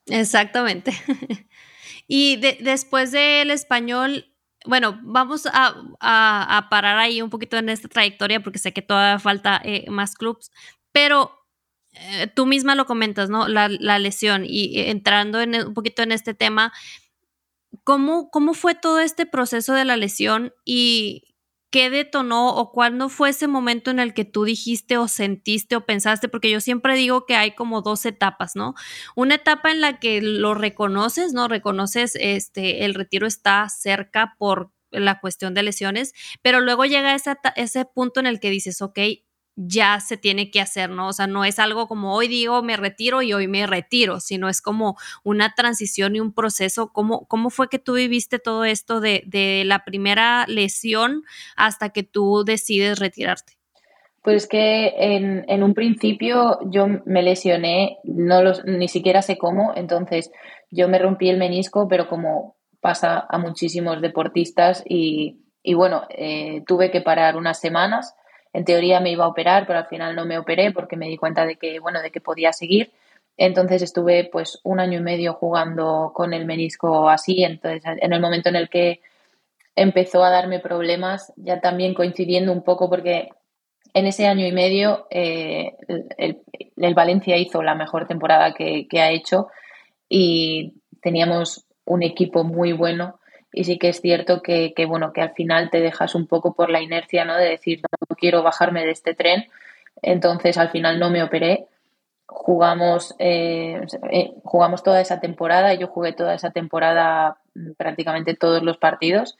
Exactamente. 0.07 0.91
y 2.07 2.37
después 2.37 3.11
del 3.11 3.51
español, 3.51 4.25
bueno, 4.65 4.99
vamos 5.03 5.47
a, 5.51 6.67
parar 6.69 6.97
ahí 6.97 7.21
un 7.21 7.29
poquito 7.29 7.57
en 7.57 7.69
esta 7.69 7.87
trayectoria 7.87 8.41
porque 8.41 8.59
sé 8.59 8.73
que 8.73 8.81
todavía 8.81 9.19
falta 9.19 9.61
eh, 9.63 9.85
más 9.89 10.15
clubs, 10.15 10.51
pero 10.91 11.31
eh, 11.93 12.27
tú 12.27 12.45
misma 12.45 12.75
lo 12.75 12.85
comentas, 12.85 13.29
¿no? 13.29 13.47
La, 13.47 13.67
lesión 13.99 14.43
y 14.45 14.79
entrando 14.81 15.41
en, 15.41 15.67
un 15.67 15.73
poquito 15.73 16.03
en 16.03 16.11
este 16.11 16.33
tema, 16.33 16.73
¿cómo, 17.83 18.29
¿cómo 18.31 18.53
fue 18.53 18.75
todo 18.75 18.99
este 18.99 19.25
proceso 19.25 19.73
de 19.73 19.85
la 19.85 19.97
lesión 19.97 20.53
y 20.65 21.35
qué 21.71 21.89
detonó 21.89 22.55
o 22.55 22.71
cuándo 22.71 23.09
fue 23.09 23.29
ese 23.29 23.47
momento 23.47 23.91
en 23.91 23.99
el 23.99 24.13
que 24.13 24.25
tú 24.25 24.43
dijiste 24.43 24.97
o 24.97 25.07
sentiste 25.07 25.75
o 25.75 25.85
pensaste? 25.85 26.27
Porque 26.29 26.49
yo 26.49 26.61
siempre 26.61 26.95
digo 26.95 27.25
que 27.25 27.35
hay 27.35 27.51
como 27.55 27.81
dos 27.81 28.05
etapas, 28.05 28.55
¿no? 28.55 28.75
Una 29.15 29.35
etapa 29.35 29.71
en 29.71 29.81
la 29.81 29.99
que 29.99 30.21
lo 30.21 30.53
reconoces, 30.55 31.33
¿no? 31.33 31.47
Reconoces, 31.47 32.15
este, 32.15 32.85
el 32.85 32.93
retiro 32.95 33.27
está 33.27 33.67
cerca 33.69 34.35
por 34.37 34.71
la 34.91 35.19
cuestión 35.19 35.53
de 35.53 35.63
lesiones, 35.63 36.13
pero 36.41 36.61
luego 36.61 36.85
llega 36.85 37.13
ese, 37.13 37.35
ese 37.55 37.85
punto 37.85 38.19
en 38.19 38.25
el 38.25 38.39
que 38.39 38.49
dices, 38.49 38.81
ok, 38.81 38.99
ya 39.61 39.99
se 39.99 40.15
tiene 40.15 40.51
que 40.51 40.61
hacer, 40.61 40.89
¿no? 40.89 41.09
O 41.09 41.13
sea, 41.13 41.27
no 41.27 41.43
es 41.43 41.59
algo 41.59 41.87
como 41.87 42.15
hoy 42.15 42.29
digo 42.29 42.61
me 42.63 42.77
retiro 42.77 43.21
y 43.21 43.33
hoy 43.33 43.47
me 43.47 43.67
retiro, 43.67 44.21
sino 44.21 44.47
es 44.47 44.61
como 44.61 44.95
una 45.23 45.53
transición 45.53 46.15
y 46.15 46.21
un 46.21 46.33
proceso. 46.33 46.93
¿Cómo, 46.93 47.25
cómo 47.27 47.49
fue 47.49 47.67
que 47.67 47.77
tú 47.77 47.95
viviste 47.95 48.39
todo 48.39 48.63
esto 48.63 49.01
de, 49.01 49.23
de 49.25 49.63
la 49.65 49.83
primera 49.83 50.45
lesión 50.47 51.23
hasta 51.57 51.89
que 51.89 52.03
tú 52.03 52.43
decides 52.45 52.99
retirarte? 52.99 53.53
Pues 54.23 54.47
que 54.47 54.93
en, 54.97 55.43
en, 55.49 55.63
un 55.63 55.73
principio 55.73 56.59
yo 56.69 56.87
me 57.05 57.21
lesioné, 57.21 57.97
no 58.03 58.41
los, 58.41 58.63
ni 58.65 58.87
siquiera 58.87 59.21
sé 59.21 59.37
cómo, 59.37 59.73
entonces 59.75 60.31
yo 60.71 60.87
me 60.87 60.99
rompí 60.99 61.29
el 61.29 61.37
menisco, 61.37 61.87
pero 61.89 62.07
como 62.07 62.55
pasa 62.79 63.25
a 63.29 63.37
muchísimos 63.37 64.01
deportistas 64.01 64.83
y, 64.85 65.41
y 65.63 65.73
bueno, 65.73 66.03
eh, 66.09 66.63
tuve 66.65 66.91
que 66.91 67.01
parar 67.01 67.35
unas 67.35 67.59
semanas 67.59 68.15
en 68.53 68.65
teoría 68.65 68.99
me 68.99 69.11
iba 69.11 69.25
a 69.25 69.29
operar, 69.29 69.67
pero 69.67 69.79
al 69.79 69.87
final 69.87 70.15
no 70.15 70.25
me 70.25 70.37
operé 70.37 70.71
porque 70.71 70.97
me 70.97 71.07
di 71.07 71.17
cuenta 71.17 71.45
de 71.45 71.57
que, 71.57 71.79
bueno, 71.79 72.01
de 72.01 72.11
que 72.11 72.21
podía 72.21 72.51
seguir. 72.53 72.91
Entonces 73.37 73.81
estuve 73.81 74.27
pues 74.31 74.59
un 74.63 74.79
año 74.79 74.99
y 74.99 75.03
medio 75.03 75.33
jugando 75.33 76.11
con 76.13 76.33
el 76.33 76.45
menisco 76.45 77.09
así. 77.09 77.43
Entonces, 77.43 77.83
en 77.85 78.11
el 78.11 78.19
momento 78.19 78.49
en 78.49 78.55
el 78.55 78.69
que 78.69 79.01
empezó 79.75 80.23
a 80.23 80.29
darme 80.29 80.59
problemas, 80.59 81.31
ya 81.37 81.61
también 81.61 81.93
coincidiendo 81.93 82.51
un 82.51 82.63
poco 82.63 82.89
porque 82.89 83.29
en 83.93 84.07
ese 84.07 84.27
año 84.27 84.45
y 84.45 84.51
medio 84.51 85.07
eh, 85.09 85.77
el, 86.17 86.93
Valencia 86.93 87.37
hizo 87.37 87.63
la 87.63 87.75
mejor 87.75 88.07
temporada 88.07 88.53
que 88.53 88.87
ha 88.99 89.11
hecho 89.11 89.47
y 90.09 90.73
teníamos 91.01 91.65
un 91.85 92.03
equipo 92.03 92.43
muy 92.43 92.73
bueno 92.73 93.18
y 93.51 93.63
sí 93.63 93.79
que 93.79 93.89
es 93.89 94.01
cierto 94.01 94.41
que, 94.41 94.73
que, 94.75 94.85
bueno, 94.85 95.11
que 95.13 95.21
al 95.21 95.33
final 95.33 95.69
te 95.69 95.79
dejas 95.79 96.15
un 96.15 96.27
poco 96.27 96.53
por 96.53 96.69
la 96.69 96.81
inercia, 96.81 97.25
¿no? 97.25 97.35
De 97.35 97.49
decir, 97.49 97.81
no 98.09 98.15
quiero 98.15 98.43
bajarme 98.43 98.85
de 98.85 98.91
este 98.91 99.15
tren. 99.15 99.47
Entonces, 100.01 100.57
al 100.57 100.69
final 100.69 100.99
no 100.99 101.09
me 101.09 101.23
operé. 101.23 101.67
Jugamos, 102.27 103.15
eh, 103.17 103.81
eh, 104.11 104.33
jugamos 104.43 104.83
toda 104.83 105.01
esa 105.01 105.19
temporada. 105.19 105.73
Yo 105.73 105.87
jugué 105.87 106.13
toda 106.13 106.35
esa 106.35 106.51
temporada 106.51 107.37
mm, 107.55 107.71
prácticamente 107.73 108.35
todos 108.35 108.61
los 108.61 108.77
partidos. 108.77 109.37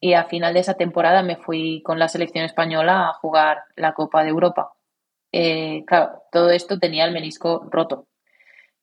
Y 0.00 0.14
al 0.14 0.28
final 0.28 0.54
de 0.54 0.60
esa 0.60 0.74
temporada 0.74 1.22
me 1.22 1.36
fui 1.36 1.82
con 1.82 1.98
la 1.98 2.08
selección 2.08 2.44
española 2.44 3.08
a 3.08 3.14
jugar 3.14 3.64
la 3.76 3.94
Copa 3.94 4.22
de 4.22 4.30
Europa. 4.30 4.72
Eh, 5.32 5.84
claro, 5.86 6.22
todo 6.32 6.50
esto 6.50 6.78
tenía 6.78 7.04
el 7.04 7.12
menisco 7.12 7.66
roto. 7.70 8.06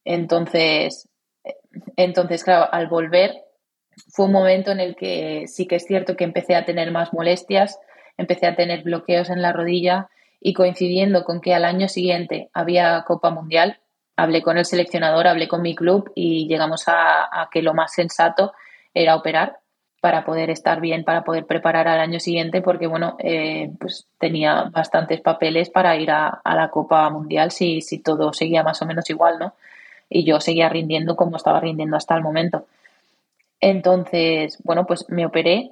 Entonces, 0.06 1.10
entonces, 1.96 2.44
claro, 2.44 2.68
al 2.72 2.88
volver 2.88 3.47
fue 4.10 4.26
un 4.26 4.32
momento 4.32 4.72
en 4.72 4.80
el 4.80 4.96
que 4.96 5.46
sí 5.48 5.68
que 5.68 5.76
es 5.76 5.86
cierto 5.86 6.16
que 6.16 6.24
empecé 6.24 6.56
a 6.56 6.66
tener 6.66 6.92
más 6.92 7.14
molestias, 7.14 7.80
empecé 8.18 8.48
a 8.48 8.56
tener 8.56 8.84
bloqueos 8.84 9.30
en 9.30 9.42
la 9.42 9.54
rodilla 9.54 10.10
y 10.40 10.54
coincidiendo 10.54 11.24
con 11.24 11.42
que 11.42 11.54
al 11.54 11.66
año 11.66 11.88
siguiente 11.88 12.50
había 12.54 13.04
Copa 13.06 13.32
Mundial, 13.32 13.80
hablé 14.16 14.42
con 14.42 14.58
el 14.58 14.66
seleccionador, 14.66 15.28
hablé 15.28 15.48
con 15.48 15.62
mi 15.62 15.76
club 15.76 16.12
y 16.16 16.48
llegamos 16.48 16.86
a, 16.88 17.50
que 17.52 17.62
lo 17.62 17.74
más 17.74 17.94
sensato 17.94 18.54
era 18.94 19.16
operar 19.16 19.60
para 20.00 20.26
poder 20.26 20.50
estar 20.50 20.80
bien, 20.80 21.04
para 21.04 21.24
poder 21.24 21.46
preparar 21.46 21.88
al 21.88 22.00
año 22.00 22.20
siguiente, 22.20 22.62
porque 22.62 22.88
bueno, 22.88 23.16
eh, 23.20 23.72
pues 23.80 24.08
tenía 24.20 24.64
bastantes 24.72 25.22
papeles 25.22 25.70
para 25.70 25.96
ir 25.98 26.12
a, 26.12 26.42
la 26.46 26.70
Copa 26.70 27.10
Mundial 27.10 27.52
si, 27.52 27.82
si 27.82 28.00
todo 28.00 28.32
seguía 28.34 28.64
más 28.64 28.82
o 28.82 28.86
menos 28.86 29.10
igual, 29.10 29.40
¿no? 29.40 29.54
Y 30.10 30.24
yo 30.24 30.40
seguía 30.40 30.70
rindiendo 30.70 31.16
como 31.16 31.36
estaba 31.36 31.60
rindiendo 31.60 31.98
hasta 31.98 32.16
el 32.16 32.24
momento. 32.24 32.68
Entonces, 33.60 34.60
bueno, 34.64 34.86
pues 34.86 35.06
me 35.10 35.26
operé 35.26 35.72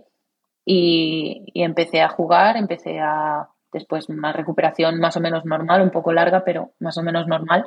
y, 0.65 1.45
empecé 1.53 2.01
a 2.01 2.09
jugar, 2.09 2.57
empecé 2.57 2.99
a 2.99 3.49
después 3.71 4.09
una 4.09 4.31
recuperación 4.31 4.99
más 4.99 5.17
o 5.17 5.19
menos 5.19 5.45
normal, 5.45 5.81
un 5.81 5.91
poco 5.91 6.13
larga, 6.13 6.43
pero 6.43 6.71
más 6.79 6.97
o 6.97 7.03
menos 7.03 7.27
normal. 7.27 7.65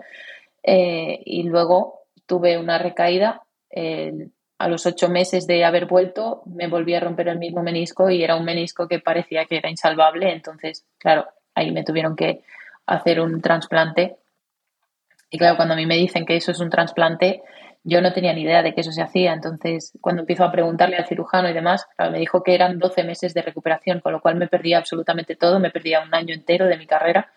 Eh, 0.63 1.21
y 1.25 1.43
luego 1.45 2.01
tuve 2.27 2.59
una 2.59 2.79
recaída. 2.79 3.43
a 4.61 4.69
los 4.69 4.87
ocho 4.87 5.09
meses 5.09 5.47
de 5.47 5.65
haber 5.65 5.87
vuelto, 5.87 6.43
me 6.47 6.67
volví 6.67 6.95
a 6.95 7.01
romper 7.01 7.29
el 7.29 7.39
mismo 7.39 7.63
menisco 7.63 8.11
y 8.11 8.25
era 8.25 8.35
un 8.35 8.45
menisco 8.45 8.89
que 8.89 8.99
parecía 8.99 9.45
que 9.45 9.59
era 9.59 9.71
insalvable. 9.71 10.33
Entonces, 10.33 10.85
claro, 10.99 11.29
ahí 11.55 11.71
me 11.71 11.85
tuvieron 11.85 12.17
que 12.17 12.43
hacer 12.87 13.21
un 13.21 13.41
trasplante. 13.41 14.17
Y 15.31 15.39
claro, 15.39 15.57
cuando 15.57 15.75
a 15.75 15.77
mí 15.77 15.87
me 15.87 15.97
dicen 15.97 16.25
que 16.25 16.37
eso 16.37 16.51
es 16.51 16.61
un 16.61 16.71
trasplante, 16.71 17.43
yo 17.85 18.01
no 18.01 18.13
tenía 18.13 18.33
ni 18.33 18.43
idea 18.43 18.63
de 18.63 18.75
que 18.75 18.81
eso 18.83 18.93
se 18.93 19.03
hacía, 19.03 19.33
entonces 19.33 19.93
cuando 20.01 20.23
empiezo 20.23 20.45
a 20.45 20.53
preguntarle 20.53 20.97
al 20.97 21.07
cirujano 21.07 21.49
y 21.49 21.53
demás, 21.53 21.87
me 22.11 22.19
dijo 22.19 22.43
que 22.43 22.55
eran 22.55 22.79
12 22.79 23.05
meses 23.05 23.35
de 23.35 23.43
recuperación, 23.43 24.01
con 24.01 24.13
lo 24.13 24.21
cual 24.21 24.37
me 24.37 24.49
perdía 24.49 24.79
absolutamente 24.79 25.37
todo, 25.37 25.61
me 25.61 25.71
perdía 25.71 26.03
un 26.03 26.15
año 26.15 26.35
entero 26.35 26.67
de 26.67 26.77
mi 26.77 26.87
carrera. 26.87 27.31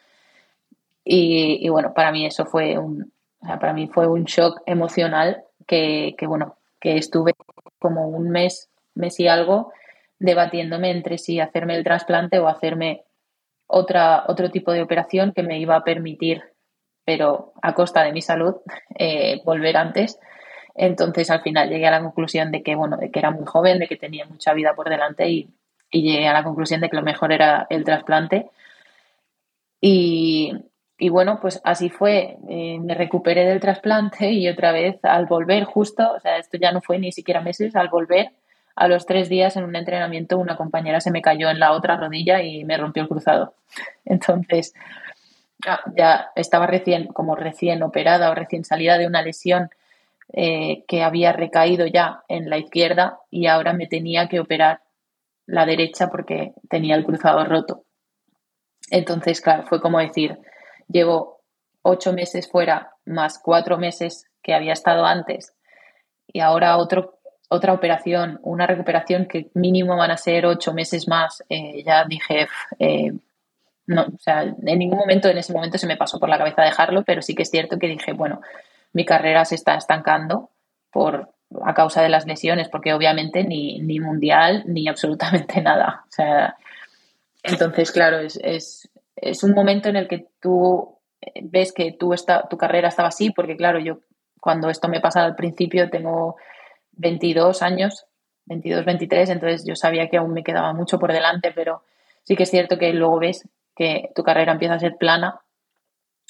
Y, 1.04 1.67
bueno, 1.69 1.93
para 1.93 2.12
mí 2.12 2.25
eso 2.25 2.45
fue 2.45 2.77
un, 2.77 3.12
para 3.41 3.73
mí 3.73 3.88
fue 3.88 4.08
un 4.08 4.25
shock 4.25 4.62
emocional 4.65 5.43
que, 5.65 6.15
que, 6.17 6.27
bueno, 6.27 6.58
que 6.80 6.97
estuve 6.97 7.34
como 7.80 8.08
un 8.08 8.30
mes, 8.30 8.69
mes 8.93 9.19
y 9.19 9.27
algo 9.27 9.71
debatiéndome 10.19 10.91
entre 10.91 11.17
si 11.17 11.39
hacerme 11.39 11.75
el 11.75 11.84
trasplante 11.84 12.38
o 12.39 12.47
hacerme 12.47 13.04
otra, 13.65 14.25
otro 14.27 14.51
tipo 14.51 14.71
de 14.71 14.82
operación 14.82 15.32
que 15.34 15.43
me 15.43 15.60
iba 15.60 15.75
a 15.75 15.84
permitir, 15.84 16.43
pero 17.05 17.53
a 17.61 17.73
costa 17.73 18.03
de 18.03 18.11
mi 18.11 18.21
salud, 18.21 18.55
eh, 18.97 19.41
volver 19.43 19.77
antes 19.77 20.19
entonces 20.75 21.29
al 21.29 21.41
final 21.41 21.69
llegué 21.69 21.87
a 21.87 21.91
la 21.91 22.01
conclusión 22.01 22.51
de 22.51 22.63
que, 22.63 22.75
bueno, 22.75 22.97
de 22.97 23.11
que 23.11 23.19
era 23.19 23.31
muy 23.31 23.45
joven, 23.45 23.79
de 23.79 23.87
que 23.87 23.97
tenía 23.97 24.25
mucha 24.25 24.53
vida 24.53 24.73
por 24.73 24.89
delante 24.89 25.29
y, 25.29 25.49
llegué 25.91 26.25
a 26.27 26.33
la 26.33 26.43
conclusión 26.43 26.79
de 26.79 26.89
que 26.89 26.95
lo 26.95 27.01
mejor 27.01 27.33
era 27.33 27.67
el 27.69 27.83
trasplante. 27.83 28.49
Y, 29.81 30.53
bueno, 31.09 31.39
pues 31.41 31.59
así 31.65 31.89
fue. 31.89 32.37
Eh, 32.47 32.79
me 32.79 32.95
recuperé 32.95 33.45
del 33.45 33.59
trasplante 33.59 34.31
y 34.31 34.47
otra 34.47 34.71
vez 34.71 35.03
al 35.03 35.25
volver 35.25 35.65
justo, 35.65 36.13
o 36.13 36.19
sea, 36.19 36.37
esto 36.37 36.57
ya 36.57 36.71
no 36.71 36.81
fue 36.81 36.97
ni 36.97 37.11
siquiera 37.11 37.41
meses, 37.41 37.75
al 37.75 37.89
volver 37.89 38.31
a 38.75 38.87
los 38.87 39.05
tres 39.05 39.27
días 39.27 39.57
en 39.57 39.65
un 39.65 39.75
entrenamiento 39.75 40.37
una 40.37 40.55
compañera 40.55 41.01
se 41.01 41.11
me 41.11 41.21
cayó 41.21 41.49
en 41.49 41.59
la 41.59 41.73
otra 41.73 41.97
rodilla 41.97 42.41
y 42.41 42.63
me 42.63 42.77
rompió 42.77 43.03
el 43.03 43.09
cruzado. 43.09 43.55
Entonces, 44.05 44.73
ya 45.95 46.32
estaba 46.36 46.67
recién, 46.67 47.08
como 47.08 47.36
recién 47.36 47.84
operada 47.84 48.30
o 48.32 48.36
recién 48.36 48.63
salida 48.63 48.97
de 48.97 49.08
una 49.08 49.21
lesión 49.21 49.69
eh, 50.34 50.86
que 50.88 51.04
había 51.04 51.34
recaído 51.34 51.88
ya 51.88 52.24
en 52.30 52.50
la 52.50 52.58
izquierda 52.58 53.19
y 53.30 53.47
ahora 53.47 53.74
me 53.74 53.88
tenía 53.88 54.30
que 54.30 54.39
operar 54.39 54.82
la 55.45 55.65
derecha 55.65 56.08
porque 56.08 56.54
tenía 56.69 56.95
el 56.95 57.04
cruzado 57.04 57.43
roto. 57.43 57.84
Entonces, 58.89 59.41
claro, 59.41 59.63
fue 59.67 59.82
como 59.82 60.00
decir, 60.00 60.39
llevo 60.88 61.41
ocho 61.82 62.13
meses 62.13 62.50
fuera 62.50 62.93
más 63.06 63.39
cuatro 63.39 63.78
meses 63.78 64.26
que 64.41 64.54
había 64.54 64.74
estado 64.74 65.06
antes 65.06 65.54
y 66.28 66.39
ahora 66.39 66.78
otro, 66.78 67.19
otra 67.50 67.74
operación, 67.74 68.39
una 68.43 68.65
recuperación 68.67 69.26
que 69.26 69.50
mínimo 69.54 69.97
van 69.97 70.12
a 70.12 70.17
ser 70.17 70.45
ocho 70.45 70.74
meses 70.74 71.08
más. 71.10 71.43
Eh, 71.50 71.84
ya 71.84 72.06
dije, 72.06 72.47
eh, 72.80 73.12
no, 73.87 74.03
o 74.03 74.19
sea, 74.19 74.43
en 74.43 74.79
ningún 74.79 74.99
momento 74.99 75.27
en 75.27 75.37
ese 75.37 75.53
momento 75.53 75.77
se 75.77 75.87
me 75.87 75.97
pasó 75.97 76.19
por 76.19 76.29
la 76.29 76.37
cabeza 76.37 76.63
dejarlo, 76.63 77.03
pero 77.03 77.21
sí 77.21 77.35
que 77.35 77.43
es 77.43 77.49
cierto 77.49 77.77
que 77.77 77.87
dije, 77.87 78.13
bueno, 78.13 78.41
mi 78.93 79.05
carrera 79.05 79.45
se 79.45 79.55
está 79.55 79.75
estancando 79.75 80.49
por, 80.91 81.29
a 81.63 81.73
causa 81.73 82.01
de 82.01 82.09
las 82.09 82.25
lesiones, 82.25 82.69
porque 82.69 82.93
obviamente 82.93 83.43
ni, 83.43 83.79
ni 83.79 83.99
mundial 83.99 84.63
ni 84.67 84.87
absolutamente 84.87 85.61
nada. 85.61 86.03
O 86.07 86.11
sea, 86.11 86.57
entonces, 87.43 87.91
claro, 87.91 88.19
es, 88.19 88.39
es, 88.43 88.89
es, 89.15 89.43
un 89.43 89.53
momento 89.53 89.89
en 89.89 89.95
el 89.95 90.07
que 90.07 90.27
tú 90.39 90.97
ves 91.41 91.73
que 91.73 91.91
tú 91.91 92.13
está, 92.13 92.47
tu 92.47 92.57
carrera 92.57 92.89
estaba 92.89 93.09
así, 93.09 93.31
porque 93.31 93.55
claro, 93.55 93.79
yo 93.79 93.99
cuando 94.39 94.69
esto 94.69 94.87
me 94.87 95.01
pasa 95.01 95.23
al 95.23 95.35
principio 95.35 95.89
tengo 95.89 96.35
22 96.93 97.61
años, 97.61 98.05
22, 98.45 98.85
23, 98.85 99.29
entonces 99.29 99.65
yo 99.65 99.75
sabía 99.75 100.09
que 100.09 100.17
aún 100.17 100.33
me 100.33 100.43
quedaba 100.43 100.73
mucho 100.73 100.99
por 100.99 101.13
delante, 101.13 101.51
pero 101.53 101.83
sí 102.23 102.35
que 102.35 102.43
es 102.43 102.49
cierto 102.49 102.77
que 102.77 102.93
luego 102.93 103.19
ves 103.19 103.47
tu 104.15 104.23
carrera 104.23 104.53
empieza 104.53 104.75
a 104.75 104.79
ser 104.79 104.97
plana, 104.97 105.41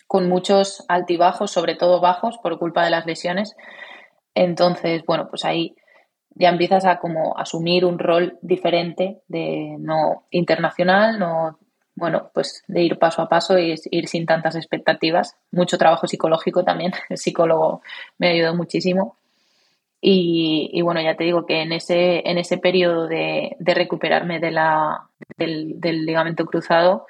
con 0.08 0.28
muchos 0.28 0.84
altibajos, 0.88 1.52
sobre 1.52 1.76
todo 1.76 2.02
bajos, 2.02 2.38
por 2.38 2.60
culpa 2.60 2.84
de 2.84 2.92
las 2.92 3.06
lesiones. 3.06 3.56
Entonces, 4.36 5.04
bueno, 5.06 5.28
pues 5.30 5.46
ahí 5.46 5.76
ya 6.36 6.50
empiezas 6.50 6.86
a 6.86 7.00
como 7.00 7.38
asumir 7.38 7.86
un 7.86 8.00
rol 8.00 8.38
diferente 8.42 9.22
de 9.28 9.76
no 9.80 10.26
internacional, 10.32 11.20
no 11.20 11.58
bueno, 11.96 12.32
pues 12.34 12.64
de 12.68 12.82
ir 12.82 12.98
paso 12.98 13.22
a 13.22 13.30
paso 13.30 13.60
y 13.60 13.76
ir 13.92 14.08
sin 14.08 14.26
tantas 14.26 14.56
expectativas. 14.56 15.38
Mucho 15.52 15.78
trabajo 15.78 16.08
psicológico 16.08 16.64
también. 16.64 16.94
El 17.10 17.18
psicólogo 17.18 17.82
me 18.18 18.30
ayudó 18.30 18.56
muchísimo. 18.56 19.18
Y, 20.04 20.82
bueno, 20.82 21.00
ya 21.00 21.16
te 21.16 21.26
digo 21.26 21.46
que 21.46 21.62
en 21.62 21.74
ese, 21.74 22.28
en 22.28 22.40
ese 22.40 22.58
periodo 22.58 23.08
de, 23.08 23.56
recuperarme 23.60 24.40
de 24.40 24.50
la, 24.50 25.08
del, 25.38 25.80
ligamento 25.80 26.46
cruzado, 26.48 27.06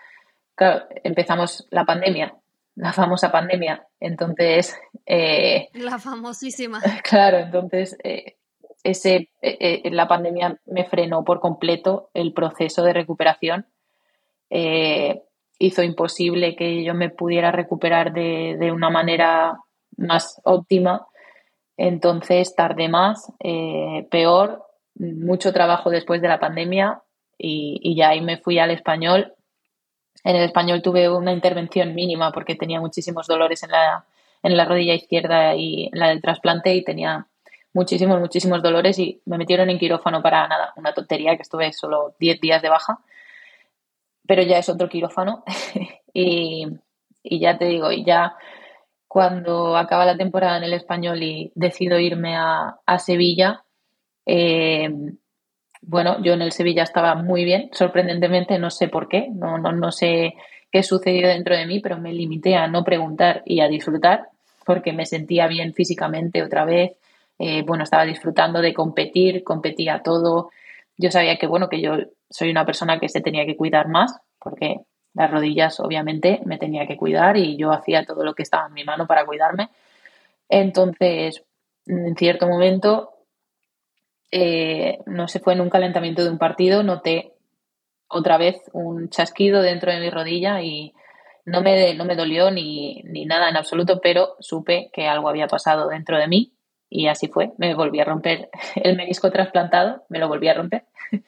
empezamos 1.03 1.67
la 1.69 1.85
pandemia, 1.85 2.35
la 2.75 2.93
famosa 2.93 3.31
pandemia. 3.31 3.87
Entonces. 3.99 4.77
Eh, 5.05 5.69
la 5.73 5.99
famosísima. 5.99 6.81
Claro, 7.03 7.39
entonces. 7.39 7.97
Eh, 8.03 8.37
ese, 8.83 9.29
eh, 9.43 9.91
la 9.91 10.07
pandemia 10.07 10.59
me 10.65 10.85
frenó 10.85 11.23
por 11.23 11.39
completo 11.39 12.09
el 12.15 12.33
proceso 12.33 12.81
de 12.83 12.93
recuperación 12.93 13.67
hizo 15.59 15.83
imposible 15.83 16.55
que 16.55 16.83
yo 16.83 16.95
me 16.95 17.11
pudiera 17.11 17.51
recuperar 17.51 18.11
de, 18.11 18.71
una 18.73 18.89
manera 18.89 19.59
más 19.95 20.41
óptima. 20.43 21.05
Entonces 21.77 22.55
tardé 22.55 22.89
más, 22.89 23.31
peor, 24.09 24.65
mucho 24.95 25.53
trabajo 25.53 25.89
después 25.89 26.21
de 26.21 26.27
la 26.27 26.39
pandemia 26.39 27.01
y, 27.37 27.95
ya 27.95 28.09
ahí 28.09 28.21
me 28.21 28.37
fui 28.37 28.59
al 28.59 28.71
español. 28.71 29.33
En 30.23 30.35
el 30.35 30.43
español 30.43 30.81
tuve 30.81 31.09
una 31.09 31.31
intervención 31.33 31.95
mínima 31.95 32.31
porque 32.31 32.55
tenía 32.55 32.79
muchísimos 32.79 33.27
dolores 33.27 33.63
en 33.63 33.71
la, 33.71 34.05
en 34.43 34.57
la 34.57 34.65
rodilla 34.65 34.93
izquierda 34.93 35.55
y 35.55 35.89
en 35.91 35.99
la 35.99 36.09
del 36.09 36.21
trasplante 36.21 36.73
y 36.73 36.83
tenía 36.83 37.27
muchísimos, 37.73 38.19
muchísimos 38.19 38.61
dolores 38.61 38.99
y 38.99 39.21
me 39.25 39.37
metieron 39.37 39.69
en 39.69 39.79
quirófano 39.79 40.21
para 40.21 40.47
nada, 40.47 40.73
una 40.75 40.93
tontería 40.93 41.35
que 41.35 41.41
estuve 41.43 41.71
solo 41.73 42.15
10 42.19 42.41
días 42.41 42.61
de 42.61 42.69
baja 42.69 42.99
pero 44.31 44.43
ya 44.43 44.59
es 44.59 44.69
otro 44.69 44.87
quirófano. 44.87 45.43
y, 46.13 46.65
ya 47.23 47.57
te 47.57 47.65
digo, 47.65 47.91
y 47.91 48.05
ya 48.05 48.37
cuando 49.07 49.75
acaba 49.75 50.05
la 50.05 50.15
temporada 50.15 50.57
en 50.57 50.63
el 50.63 50.73
español 50.73 51.21
y 51.21 51.51
decido 51.53 51.99
irme 51.99 52.37
a, 52.37 52.79
Sevilla, 52.97 53.65
eh, 54.25 54.89
bueno, 55.81 56.21
yo 56.23 56.33
en 56.33 56.41
el 56.41 56.51
Sevilla 56.51 56.83
estaba 56.83 57.15
muy 57.15 57.43
bien, 57.43 57.69
sorprendentemente, 57.73 58.59
no 58.59 58.69
sé 58.69 58.87
por 58.87 59.07
qué, 59.07 59.27
no, 59.31 59.57
no, 59.57 59.71
no 59.71 59.91
sé 59.91 60.35
qué 60.71 60.83
sucedió 60.83 61.27
dentro 61.27 61.55
de 61.55 61.65
mí, 61.65 61.79
pero 61.79 61.97
me 61.97 62.13
limité 62.13 62.55
a 62.55 62.67
no 62.67 62.83
preguntar 62.83 63.41
y 63.45 63.61
a 63.61 63.67
disfrutar 63.67 64.29
porque 64.65 64.93
me 64.93 65.05
sentía 65.05 65.47
bien 65.47 65.73
físicamente 65.73 66.43
otra 66.43 66.65
vez. 66.65 66.93
Eh, 67.39 67.63
bueno, 67.63 67.83
estaba 67.83 68.05
disfrutando 68.05 68.61
de 68.61 68.73
competir, 68.73 69.43
competía 69.43 70.01
todo. 70.03 70.51
Yo 70.97 71.09
sabía 71.11 71.37
que, 71.37 71.47
bueno, 71.47 71.67
que 71.67 71.81
yo 71.81 71.97
soy 72.29 72.51
una 72.51 72.65
persona 72.65 72.99
que 72.99 73.09
se 73.09 73.21
tenía 73.21 73.45
que 73.45 73.57
cuidar 73.57 73.87
más, 73.87 74.15
porque 74.39 74.81
las 75.13 75.29
rodillas 75.29 75.79
obviamente 75.79 76.41
me 76.45 76.57
tenía 76.57 76.87
que 76.87 76.97
cuidar 76.97 77.37
y 77.37 77.57
yo 77.57 77.71
hacía 77.71 78.05
todo 78.05 78.23
lo 78.23 78.33
que 78.33 78.43
estaba 78.43 78.67
en 78.67 78.73
mi 78.73 78.83
mano 78.83 79.07
para 79.07 79.25
cuidarme. 79.25 79.69
Entonces, 80.47 81.43
en 81.87 82.15
cierto 82.15 82.47
momento, 82.47 83.10
eh, 84.31 84.99
no 85.05 85.27
se 85.27 85.39
fue 85.39 85.53
en 85.53 85.61
un 85.61 85.69
calentamiento 85.69 86.23
de 86.23 86.29
un 86.29 86.37
partido, 86.37 86.83
noté 86.83 87.33
otra 88.07 88.37
vez 88.37 88.61
un 88.73 89.09
chasquido 89.09 89.61
dentro 89.61 89.91
de 89.91 89.99
mi 89.99 90.09
rodilla 90.09 90.61
y 90.61 90.93
no 91.45 91.61
me, 91.61 91.93
no 91.95 92.05
me 92.05 92.15
dolió 92.15 92.51
ni, 92.51 93.01
ni 93.03 93.25
nada 93.25 93.49
en 93.49 93.57
absoluto, 93.57 93.99
pero 94.01 94.35
supe 94.39 94.89
que 94.93 95.07
algo 95.07 95.29
había 95.29 95.47
pasado 95.47 95.87
dentro 95.87 96.17
de 96.17 96.27
mí 96.27 96.53
y 96.89 97.07
así 97.07 97.27
fue. 97.27 97.51
Me 97.57 97.73
volví 97.73 97.99
a 97.99 98.05
romper 98.05 98.49
el 98.75 98.95
menisco 98.95 99.31
trasplantado, 99.31 100.03
me 100.09 100.19
lo 100.19 100.27
volví 100.27 100.47
a 100.49 100.53
romper. 100.53 100.83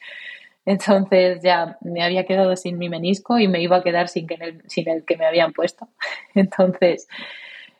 Entonces 0.66 1.40
ya 1.44 1.78
me 1.82 2.04
había 2.04 2.26
quedado 2.26 2.56
sin 2.56 2.78
mi 2.78 2.90
menisco 2.90 3.38
y 3.38 3.48
me 3.48 3.62
iba 3.62 3.78
a 3.78 3.84
quedar 3.84 4.08
sin, 4.08 4.28
que 4.28 4.36
el, 4.36 4.62
sin 4.68 4.88
el 4.88 5.04
que 5.04 5.18
me 5.18 5.26
habían 5.26 5.52
puesto. 5.52 5.90
Entonces, 6.36 7.08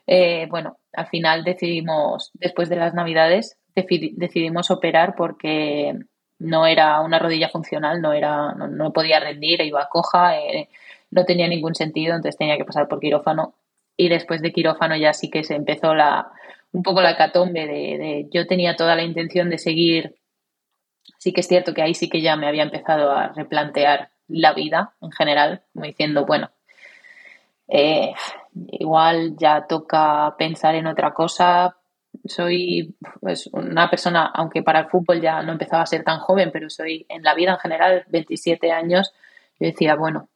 eh, 0.06 0.46
bueno, 0.50 0.78
al 0.92 1.06
final 1.06 1.44
decidimos, 1.44 2.30
después 2.34 2.68
de 2.68 2.76
las 2.76 2.94
navidades, 2.94 3.58
decidimos 3.74 4.70
operar 4.70 5.14
porque 5.16 5.98
no 6.38 6.66
era 6.66 7.00
una 7.00 7.18
rodilla 7.18 7.48
funcional, 7.48 8.00
no, 8.00 8.12
era, 8.12 8.52
no, 8.52 8.92
podía 8.92 9.20
rendir, 9.20 9.60
iba 9.62 9.88
coja, 9.88 10.38
eh, 10.38 10.68
no 11.10 11.24
tenía 11.24 11.48
ningún 11.48 11.74
sentido, 11.74 12.14
entonces 12.14 12.38
tenía 12.38 12.56
que 12.56 12.64
pasar 12.64 12.88
por 12.88 13.00
quirófano. 13.00 13.54
Y 13.96 14.08
después 14.08 14.42
de 14.42 14.52
quirófano 14.52 14.96
ya 14.96 15.12
sí 15.12 15.30
que 15.30 15.44
se 15.44 15.54
empezó 15.54 15.94
la, 15.94 16.32
un 16.72 16.82
poco 16.82 17.00
la 17.00 17.16
catombe 17.16 17.66
de 17.66 18.28
yo 18.32 18.46
tenía 18.46 18.76
toda 18.76 18.96
la 18.96 19.04
intención 19.04 19.50
de 19.50 19.58
seguir 19.58 20.16
sí 21.18 21.32
que 21.32 21.40
es 21.40 21.48
cierto 21.48 21.74
que 21.74 21.82
ahí 21.82 21.94
sí 21.94 22.08
que 22.08 22.20
ya 22.20 22.36
me 22.36 22.46
había 22.46 22.62
empezado 22.62 23.10
a 23.10 23.28
replantear 23.28 24.10
la 24.28 24.52
vida 24.52 24.94
en 25.00 25.10
general, 25.10 25.62
como 25.72 25.86
diciendo, 25.86 26.24
bueno, 26.24 26.50
eh, 27.68 28.12
igual 28.72 29.36
ya 29.36 29.66
toca 29.66 30.34
pensar 30.36 30.74
en 30.74 30.86
otra 30.86 31.12
cosa. 31.14 31.76
Soy 32.26 32.94
pues, 33.20 33.48
una 33.52 33.90
persona, 33.90 34.30
aunque 34.34 34.62
para 34.62 34.80
el 34.80 34.86
fútbol 34.86 35.20
ya 35.20 35.42
no 35.42 35.52
empezaba 35.52 35.82
a 35.82 35.86
ser 35.86 36.04
tan 36.04 36.20
joven, 36.20 36.50
pero 36.52 36.70
soy 36.70 37.04
en 37.08 37.22
la 37.22 37.34
vida 37.34 37.52
en 37.52 37.58
general, 37.58 38.04
27 38.08 38.72
años, 38.72 39.12
yo 39.58 39.66
decía, 39.66 39.94
bueno, 39.94 40.28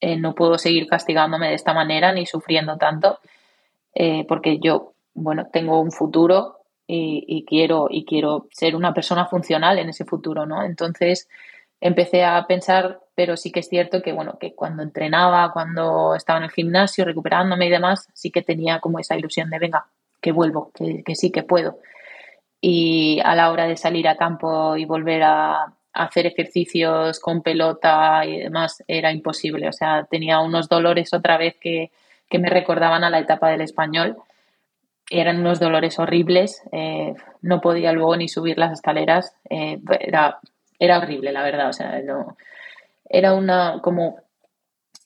eh, 0.00 0.16
no 0.16 0.34
puedo 0.34 0.58
seguir 0.58 0.86
castigándome 0.86 1.48
de 1.48 1.54
esta 1.54 1.72
manera 1.72 2.12
ni 2.12 2.26
sufriendo 2.26 2.76
tanto, 2.76 3.20
eh, 3.94 4.24
porque 4.28 4.58
yo, 4.58 4.92
bueno, 5.14 5.46
tengo 5.52 5.80
un 5.80 5.92
futuro 5.92 6.58
y, 6.86 7.44
quiero, 7.46 7.86
y 7.88 8.04
quiero 8.04 8.46
ser 8.50 8.76
una 8.76 8.92
persona 8.92 9.26
funcional 9.26 9.78
en 9.78 9.88
ese 9.88 10.04
futuro, 10.04 10.44
¿no? 10.44 10.62
Entonces 10.62 11.28
empecé 11.80 12.24
a 12.24 12.46
pensar, 12.46 13.00
pero 13.14 13.36
sí 13.36 13.50
que 13.52 13.60
es 13.60 13.68
cierto 13.68 14.02
que, 14.02 14.12
bueno, 14.12 14.38
que 14.38 14.54
cuando 14.54 14.82
entrenaba, 14.82 15.52
cuando 15.52 16.14
estaba 16.14 16.38
en 16.38 16.44
el 16.44 16.50
gimnasio, 16.50 17.04
recuperándome 17.04 17.66
y 17.66 17.70
demás, 17.70 18.08
sí 18.12 18.30
que 18.30 18.42
tenía 18.42 18.80
como 18.80 18.98
esa 18.98 19.16
ilusión 19.16 19.48
de, 19.50 19.58
venga, 19.58 19.86
que 20.24 20.32
vuelvo, 20.32 20.72
que, 20.72 21.14
sí 21.14 21.30
que 21.30 21.42
puedo. 21.42 21.78
Y 22.58 23.20
a 23.22 23.34
la 23.34 23.52
hora 23.52 23.66
de 23.66 23.76
salir 23.76 24.08
a 24.08 24.16
campo 24.16 24.74
y 24.74 24.86
volver 24.86 25.22
a, 25.22 25.74
hacer 25.92 26.26
ejercicios 26.26 27.20
con 27.20 27.42
pelota 27.42 28.24
y 28.26 28.40
demás 28.40 28.82
era 28.88 29.12
imposible. 29.12 29.68
O 29.68 29.72
sea, 29.72 30.08
tenía 30.10 30.40
unos 30.40 30.68
dolores 30.68 31.12
otra 31.12 31.36
vez 31.36 31.56
que, 31.60 31.92
que 32.28 32.38
me 32.38 32.48
recordaban 32.48 33.04
a 33.04 33.10
la 33.10 33.20
etapa 33.20 33.50
del 33.50 33.60
español 33.60 34.16
eran 35.10 35.40
unos 35.40 35.60
dolores 35.60 35.98
horribles, 35.98 36.62
eh, 36.72 37.14
no 37.42 37.60
podía 37.60 37.92
luego 37.92 38.16
ni 38.16 38.26
subir 38.26 38.56
las 38.56 38.72
escaleras, 38.72 39.34
eh, 39.50 39.78
era, 40.00 40.38
era 40.78 40.98
horrible, 40.98 41.30
la 41.30 41.42
verdad, 41.42 41.68
o 41.68 41.74
sea, 41.74 42.00
no, 42.00 42.38
era 43.08 43.34
una, 43.34 43.80
como 43.82 44.16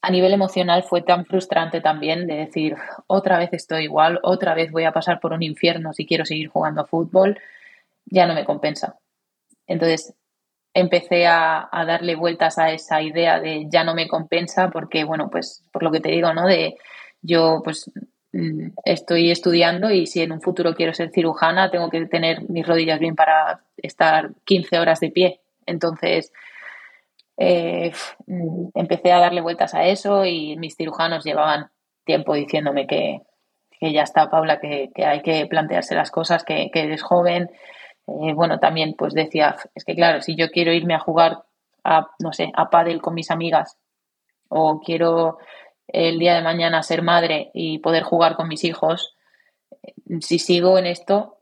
a 0.01 0.11
nivel 0.11 0.33
emocional 0.33 0.85
fue 0.85 1.03
tan 1.03 1.25
frustrante 1.27 1.81
también 1.81 2.27
de 2.27 2.37
decir, 2.37 2.77
otra 3.07 3.39
vez 3.39 3.51
estoy 3.53 3.85
igual, 3.85 4.21
otra 4.23 4.55
vez 4.55 4.71
voy 4.71 4.85
a 4.85 4.93
pasar 4.93 5.21
por 5.21 5.33
un 5.33 5.43
infierno 5.43 5.93
si 5.93 6.07
quiero 6.07 6.25
seguir 6.25 6.49
jugando 6.49 6.83
a 6.83 6.87
fútbol, 6.87 7.39
ya 8.07 8.27
no 8.27 8.35
me 8.35 8.45
compensa. 8.45 8.97
Entonces 9.67 10.15
empecé 10.75 11.27
a, 11.27 11.69
a 11.71 11.85
darle 11.85 12.15
vueltas 12.15 12.59
a 12.59 12.73
esa 12.73 13.03
idea 13.03 13.41
de 13.41 13.67
ya 13.69 13.85
no 13.85 13.95
me 13.95 14.09
compensa 14.09 14.71
porque, 14.71 15.05
bueno, 15.05 15.31
pues 15.31 15.65
por 15.73 15.83
lo 15.83 15.91
que 15.91 16.01
te 16.01 16.11
digo, 16.11 16.33
¿no? 16.33 16.47
De 16.47 16.77
yo 17.23 17.61
pues 17.65 17.91
Mm, 18.33 18.73
estoy 18.85 19.31
estudiando 19.31 19.91
y 19.91 20.07
si 20.07 20.21
en 20.21 20.33
un 20.33 20.43
futuro 20.43 20.75
quiero 20.75 20.92
ser 20.92 21.11
cirujana, 21.11 21.71
tengo 21.71 21.88
que 21.88 22.05
tener 22.07 22.49
mis 22.51 22.67
rodillas 22.67 23.01
bien 23.01 23.17
para 23.17 23.63
estar 23.79 24.31
15 24.44 24.79
horas 24.79 25.01
de 25.01 25.11
pie. 25.11 25.40
Entonces, 25.67 26.33
eh, 27.39 27.93
mm, 28.27 28.71
empecé 28.75 29.13
a 29.13 29.21
darle 29.21 29.41
vueltas 29.41 29.73
a 29.75 29.85
eso 29.85 30.25
y 30.25 30.57
mis 30.57 30.77
cirujanos 30.77 31.25
llevaban 31.25 31.71
tiempo 32.05 32.35
diciéndome 32.35 32.87
que, 32.87 33.23
ya 33.81 34.03
está, 34.03 34.29
Paula, 34.29 34.61
que, 34.61 34.91
hay 34.97 35.23
que 35.23 35.47
plantearse 35.47 35.95
las 35.95 36.11
cosas, 36.11 36.43
que, 36.43 36.71
eres 36.75 37.03
joven. 37.03 37.51
Eh, 38.09 38.33
bueno, 38.35 38.59
también 38.59 38.95
pues 38.99 39.15
decía, 39.15 39.57
es 39.75 39.85
que 39.85 39.95
claro, 39.95 40.21
si 40.21 40.35
yo 40.35 40.51
quiero 40.51 40.73
irme 40.73 40.95
a 40.95 40.99
jugar 40.99 41.45
a, 41.85 42.09
no 42.19 42.33
sé, 42.33 42.51
a 42.55 42.71
pádel 42.71 43.01
con 43.01 43.15
mis 43.15 43.31
amigas 43.31 43.79
o 44.49 44.81
quiero 44.81 45.39
el 45.87 46.19
día 46.19 46.35
de 46.35 46.43
mañana 46.43 46.83
ser 46.83 47.03
madre 47.03 47.51
y 47.55 47.79
poder 47.79 48.03
jugar 48.03 48.35
con 48.35 48.49
mis 48.49 48.65
hijos, 48.65 49.15
si 50.21 50.39
sigo 50.39 50.77
en 50.79 50.87
esto, 50.87 51.39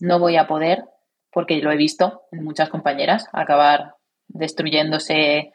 no 0.00 0.18
voy 0.18 0.36
a 0.36 0.46
poder, 0.46 0.84
porque 1.30 1.56
lo 1.62 1.72
he 1.72 1.76
visto 1.76 2.24
en 2.32 2.44
muchas 2.44 2.68
compañeras, 2.68 3.28
acabar 3.32 3.94
destruyéndose 4.28 5.52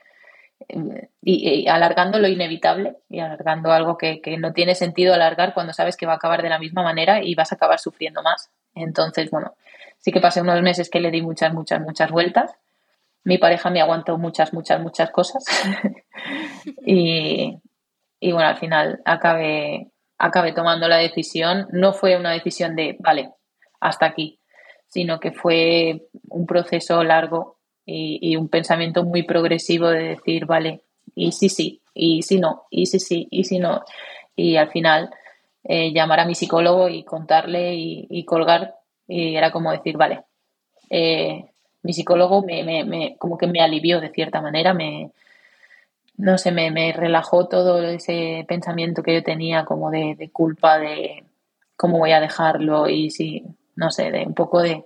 y, 1.21 1.67
alargando 1.67 2.19
lo 2.19 2.27
inevitable 2.27 2.97
y 3.09 3.19
alargando 3.19 3.71
algo 3.71 3.97
que, 3.97 4.21
que, 4.21 4.37
no 4.37 4.53
tiene 4.53 4.75
sentido 4.75 5.13
alargar 5.13 5.53
cuando 5.53 5.73
sabes 5.73 5.95
que 5.95 6.05
va 6.05 6.13
a 6.13 6.15
acabar 6.17 6.41
de 6.41 6.49
la 6.49 6.59
misma 6.59 6.83
manera 6.83 7.23
y 7.23 7.35
vas 7.35 7.51
a 7.51 7.55
acabar 7.55 7.79
sufriendo 7.79 8.21
más. 8.21 8.51
Entonces, 8.75 9.31
bueno, 9.31 9.55
sí 9.99 10.11
que 10.11 10.21
pasé 10.21 10.41
unos 10.41 10.61
meses 10.61 10.89
que 10.89 10.99
le 10.99 11.11
di 11.11 11.21
muchas, 11.21 11.53
muchas, 11.53 11.81
muchas 11.81 12.11
vueltas. 12.11 12.55
Mi 13.23 13.37
pareja 13.37 13.69
me 13.69 13.81
aguantó 13.81 14.17
muchas, 14.17 14.53
muchas, 14.53 14.81
muchas 14.81 15.11
cosas. 15.11 15.43
y, 16.85 17.57
y, 18.19 18.31
bueno, 18.31 18.49
al 18.49 18.57
final 18.57 19.01
acabé, 19.05 19.91
acabé 20.17 20.53
tomando 20.53 20.87
la 20.87 20.97
decisión. 20.97 21.67
No 21.71 21.93
fue 21.93 22.17
una 22.17 22.31
decisión 22.31 22.75
de, 22.75 22.97
vale, 22.99 23.31
hasta 23.79 24.05
aquí, 24.05 24.39
sino 24.87 25.19
que 25.19 25.31
fue 25.31 26.07
un 26.29 26.45
proceso 26.45 27.03
largo 27.03 27.58
y, 27.89 28.35
un 28.35 28.49
pensamiento 28.49 29.03
muy 29.03 29.23
progresivo 29.23 29.87
de 29.87 30.09
decir, 30.09 30.45
vale, 30.45 30.81
y 31.15 31.31
sí, 31.31 31.49
sí, 31.49 31.81
y 31.93 32.21
si 32.21 32.39
no, 32.39 32.63
y 32.69 32.85
sí, 32.85 32.99
sí, 32.99 33.27
y 33.31 33.43
si 33.43 33.59
no. 33.59 33.83
Y 34.35 34.57
al 34.57 34.69
final 34.69 35.09
eh, 35.63 35.91
llamar 35.91 36.21
a 36.21 36.25
mi 36.25 36.35
psicólogo 36.35 36.89
y 36.89 37.03
contarle 37.03 37.75
y, 37.75 38.23
colgar 38.25 38.75
y 39.07 39.35
era 39.35 39.51
como 39.51 39.71
decir, 39.71 39.97
vale, 39.97 40.23
eh, 40.89 41.45
mi 41.83 41.93
psicólogo 41.93 42.43
me, 42.43 42.63
me, 42.63 43.17
como 43.17 43.37
que 43.37 43.47
me 43.47 43.61
alivió 43.61 43.99
de 43.99 44.09
cierta 44.09 44.41
manera, 44.41 44.73
me, 44.73 45.11
no 46.17 46.37
sé, 46.37 46.51
me, 46.51 46.71
me 46.71 46.93
relajó 46.93 47.47
todo 47.47 47.81
ese 47.81 48.45
pensamiento 48.47 49.03
que 49.03 49.13
yo 49.15 49.23
tenía 49.23 49.65
como 49.65 49.89
de, 49.89 50.15
de 50.15 50.29
culpa, 50.31 50.77
de 50.77 51.23
cómo 51.75 51.97
voy 51.97 52.11
a 52.11 52.19
dejarlo 52.19 52.87
y 52.89 53.09
si, 53.09 53.43
no 53.75 53.89
sé, 53.91 54.11
de 54.11 54.25
un 54.25 54.33
poco 54.33 54.61
de, 54.61 54.85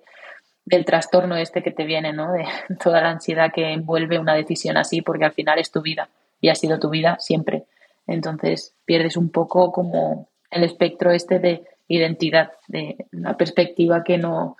del 0.65 0.85
trastorno 0.85 1.35
este 1.35 1.61
que 1.61 1.71
te 1.71 1.85
viene, 1.85 2.13
¿no? 2.13 2.31
De 2.31 2.45
toda 2.83 3.01
la 3.01 3.11
ansiedad 3.11 3.51
que 3.53 3.71
envuelve 3.71 4.19
una 4.19 4.35
decisión 4.35 4.77
así, 4.77 5.01
porque 5.01 5.25
al 5.25 5.33
final 5.33 5.59
es 5.59 5.71
tu 5.71 5.81
vida 5.81 6.09
y 6.41 6.49
ha 6.49 6.55
sido 6.55 6.79
tu 6.79 6.89
vida 6.89 7.17
siempre. 7.19 7.65
Entonces 8.07 8.75
pierdes 8.85 9.17
un 9.17 9.29
poco 9.29 9.71
como 9.71 10.27
el 10.51 10.63
espectro 10.63 11.11
este 11.11 11.39
de 11.39 11.63
identidad, 11.87 12.51
de 12.67 13.05
una 13.11 13.35
perspectiva 13.37 14.03
que 14.03 14.17
no, 14.17 14.57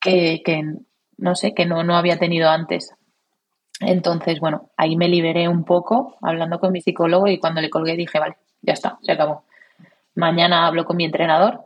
que, 0.00 0.42
no 1.16 1.34
sé, 1.34 1.54
que 1.54 1.66
no, 1.66 1.82
no 1.84 1.96
había 1.96 2.18
tenido 2.18 2.48
antes. 2.48 2.94
Entonces, 3.80 4.40
bueno, 4.40 4.70
ahí 4.76 4.96
me 4.96 5.08
liberé 5.08 5.48
un 5.48 5.64
poco 5.64 6.16
hablando 6.22 6.60
con 6.60 6.72
mi 6.72 6.80
psicólogo 6.80 7.26
y 7.28 7.38
cuando 7.38 7.60
le 7.60 7.70
colgué 7.70 7.96
dije, 7.96 8.18
vale, 8.18 8.36
ya 8.62 8.74
está, 8.74 8.98
se 9.02 9.12
acabó. 9.12 9.44
Mañana 10.14 10.66
hablo 10.66 10.84
con 10.84 10.96
mi 10.96 11.04
entrenador 11.04 11.62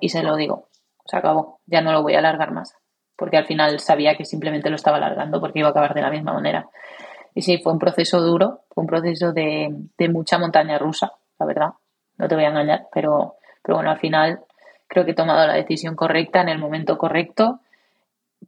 y 0.00 0.10
se 0.10 0.22
lo 0.22 0.36
digo 0.36 0.67
se 1.08 1.16
acabó, 1.16 1.60
ya 1.66 1.80
no 1.80 1.92
lo 1.92 2.02
voy 2.02 2.14
a 2.14 2.18
alargar 2.18 2.52
más, 2.52 2.76
porque 3.16 3.38
al 3.38 3.46
final 3.46 3.80
sabía 3.80 4.16
que 4.16 4.24
simplemente 4.24 4.70
lo 4.70 4.76
estaba 4.76 4.98
alargando 4.98 5.40
porque 5.40 5.60
iba 5.60 5.68
a 5.68 5.70
acabar 5.70 5.94
de 5.94 6.02
la 6.02 6.10
misma 6.10 6.34
manera. 6.34 6.68
Y 7.34 7.42
sí, 7.42 7.58
fue 7.58 7.72
un 7.72 7.78
proceso 7.78 8.20
duro, 8.20 8.60
fue 8.70 8.82
un 8.82 8.88
proceso 8.88 9.32
de, 9.32 9.74
mucha 10.10 10.38
montaña 10.38 10.78
rusa, 10.78 11.12
la 11.38 11.46
verdad, 11.46 11.68
no 12.18 12.28
te 12.28 12.34
voy 12.34 12.44
a 12.44 12.48
engañar, 12.48 12.86
pero, 12.92 13.36
pero 13.62 13.76
bueno, 13.76 13.90
al 13.90 13.98
final 13.98 14.40
creo 14.86 15.04
que 15.04 15.12
he 15.12 15.14
tomado 15.14 15.46
la 15.46 15.54
decisión 15.54 15.94
correcta 15.94 16.40
en 16.40 16.48
el 16.48 16.58
momento 16.58 16.98
correcto, 16.98 17.60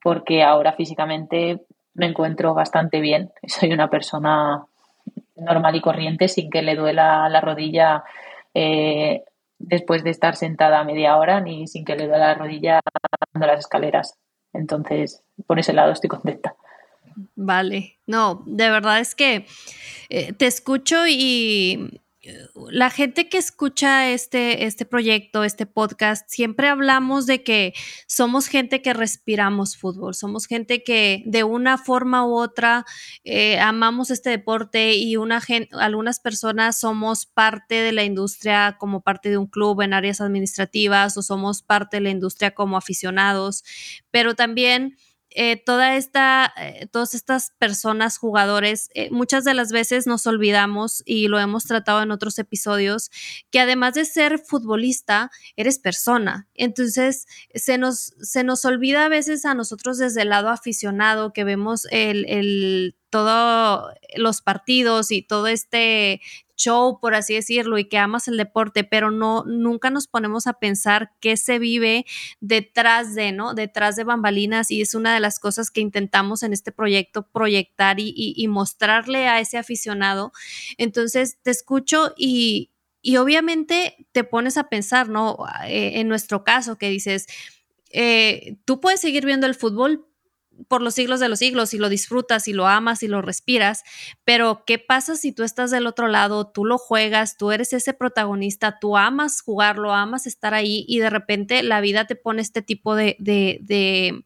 porque 0.02 0.42
ahora 0.42 0.72
físicamente 0.72 1.60
me 1.94 2.06
encuentro 2.06 2.52
bastante 2.54 3.00
bien, 3.00 3.32
soy 3.46 3.72
una 3.72 3.88
persona 3.88 4.64
normal 5.36 5.76
y 5.76 5.80
corriente 5.80 6.28
sin 6.28 6.50
que 6.50 6.62
le 6.62 6.74
duela 6.74 7.28
la 7.28 7.40
rodilla 7.40 8.04
eh, 8.52 9.24
después 9.60 10.02
de 10.02 10.10
estar 10.10 10.34
sentada 10.34 10.82
media 10.84 11.16
hora 11.16 11.40
ni 11.40 11.68
sin 11.68 11.84
que 11.84 11.94
le 11.94 12.08
dé 12.08 12.18
la 12.18 12.34
rodilla 12.34 12.80
dando 13.32 13.46
las 13.46 13.60
escaleras. 13.60 14.18
Entonces, 14.52 15.22
por 15.46 15.58
ese 15.58 15.72
lado 15.72 15.92
estoy 15.92 16.08
contenta. 16.08 16.56
Vale, 17.36 17.98
no, 18.06 18.42
de 18.46 18.70
verdad 18.70 18.98
es 19.00 19.14
que 19.14 19.46
eh, 20.08 20.32
te 20.32 20.46
escucho 20.46 21.06
y 21.06 22.00
la 22.70 22.90
gente 22.90 23.30
que 23.30 23.38
escucha 23.38 24.10
este, 24.10 24.66
este 24.66 24.84
proyecto, 24.84 25.42
este 25.42 25.64
podcast, 25.64 26.28
siempre 26.28 26.68
hablamos 26.68 27.24
de 27.26 27.42
que 27.42 27.72
somos 28.06 28.46
gente 28.46 28.82
que 28.82 28.92
respiramos 28.92 29.78
fútbol, 29.78 30.14
somos 30.14 30.46
gente 30.46 30.82
que 30.82 31.22
de 31.24 31.44
una 31.44 31.78
forma 31.78 32.26
u 32.26 32.34
otra 32.34 32.84
eh, 33.24 33.58
amamos 33.58 34.10
este 34.10 34.28
deporte 34.28 34.94
y 34.94 35.16
una 35.16 35.40
algunas 35.72 36.20
personas 36.20 36.78
somos 36.78 37.24
parte 37.24 37.76
de 37.76 37.92
la 37.92 38.04
industria 38.04 38.76
como 38.78 39.00
parte 39.00 39.30
de 39.30 39.38
un 39.38 39.46
club 39.46 39.80
en 39.80 39.94
áreas 39.94 40.20
administrativas 40.20 41.16
o 41.16 41.22
somos 41.22 41.62
parte 41.62 41.96
de 41.96 42.02
la 42.02 42.10
industria 42.10 42.50
como 42.50 42.76
aficionados, 42.76 43.64
pero 44.10 44.34
también 44.34 44.96
eh, 45.30 45.56
toda 45.56 45.96
esta, 45.96 46.52
eh, 46.56 46.88
todas 46.90 47.14
estas 47.14 47.52
personas, 47.58 48.18
jugadores, 48.18 48.90
eh, 48.94 49.10
muchas 49.10 49.44
de 49.44 49.54
las 49.54 49.70
veces 49.70 50.06
nos 50.06 50.26
olvidamos 50.26 51.02
y 51.06 51.28
lo 51.28 51.38
hemos 51.38 51.64
tratado 51.64 52.02
en 52.02 52.10
otros 52.10 52.38
episodios, 52.38 53.10
que 53.50 53.60
además 53.60 53.94
de 53.94 54.04
ser 54.04 54.40
futbolista, 54.40 55.30
eres 55.56 55.78
persona. 55.78 56.48
Entonces, 56.54 57.26
se 57.54 57.78
nos, 57.78 58.14
se 58.20 58.42
nos 58.42 58.64
olvida 58.64 59.04
a 59.04 59.08
veces 59.08 59.44
a 59.44 59.54
nosotros 59.54 59.98
desde 59.98 60.22
el 60.22 60.30
lado 60.30 60.48
aficionado 60.48 61.32
que 61.32 61.44
vemos 61.44 61.86
el, 61.90 62.24
el 62.28 62.96
todos 63.10 63.92
los 64.16 64.40
partidos 64.40 65.10
y 65.10 65.22
todo 65.22 65.48
este 65.48 66.20
show, 66.60 67.00
por 67.00 67.14
así 67.14 67.34
decirlo, 67.34 67.78
y 67.78 67.86
que 67.86 67.98
amas 67.98 68.28
el 68.28 68.36
deporte, 68.36 68.84
pero 68.84 69.10
no, 69.10 69.44
nunca 69.46 69.90
nos 69.90 70.06
ponemos 70.06 70.46
a 70.46 70.54
pensar 70.54 71.12
qué 71.20 71.36
se 71.36 71.58
vive 71.58 72.04
detrás 72.40 73.14
de, 73.14 73.32
¿no? 73.32 73.54
Detrás 73.54 73.96
de 73.96 74.04
bambalinas 74.04 74.70
y 74.70 74.82
es 74.82 74.94
una 74.94 75.14
de 75.14 75.20
las 75.20 75.38
cosas 75.38 75.70
que 75.70 75.80
intentamos 75.80 76.42
en 76.42 76.52
este 76.52 76.72
proyecto 76.72 77.22
proyectar 77.22 77.96
y, 77.98 78.46
mostrarle 78.48 79.26
a 79.28 79.40
ese 79.40 79.58
aficionado. 79.58 80.32
Entonces, 80.76 81.38
te 81.42 81.50
escucho 81.50 82.12
y, 82.16 82.70
y 83.00 83.16
obviamente 83.16 84.06
te 84.12 84.24
pones 84.24 84.56
a 84.56 84.68
pensar, 84.68 85.08
¿no? 85.08 85.38
Eh, 85.66 86.00
en 86.00 86.08
nuestro 86.08 86.44
caso, 86.44 86.76
que 86.76 86.90
dices, 86.90 87.26
eh, 87.90 88.56
tú 88.64 88.80
puedes 88.80 89.00
seguir 89.00 89.24
viendo 89.24 89.46
el 89.46 89.54
fútbol, 89.54 90.06
por 90.68 90.82
los 90.82 90.94
siglos 90.94 91.20
de 91.20 91.28
los 91.28 91.38
siglos 91.38 91.74
y 91.74 91.78
lo 91.78 91.88
disfrutas 91.88 92.48
y 92.48 92.52
lo 92.52 92.66
amas 92.66 93.02
y 93.02 93.08
lo 93.08 93.22
respiras, 93.22 93.82
pero 94.24 94.64
¿qué 94.66 94.78
pasa 94.78 95.16
si 95.16 95.32
tú 95.32 95.42
estás 95.42 95.70
del 95.70 95.86
otro 95.86 96.08
lado, 96.08 96.50
tú 96.50 96.64
lo 96.64 96.78
juegas, 96.78 97.36
tú 97.36 97.52
eres 97.52 97.72
ese 97.72 97.94
protagonista, 97.94 98.78
tú 98.80 98.96
amas 98.96 99.40
jugarlo, 99.40 99.92
amas 99.92 100.26
estar 100.26 100.54
ahí 100.54 100.84
y 100.88 100.98
de 100.98 101.10
repente 101.10 101.62
la 101.62 101.80
vida 101.80 102.06
te 102.06 102.16
pone 102.16 102.42
este 102.42 102.62
tipo 102.62 102.94
de, 102.94 103.16
de, 103.18 103.58
de, 103.62 104.24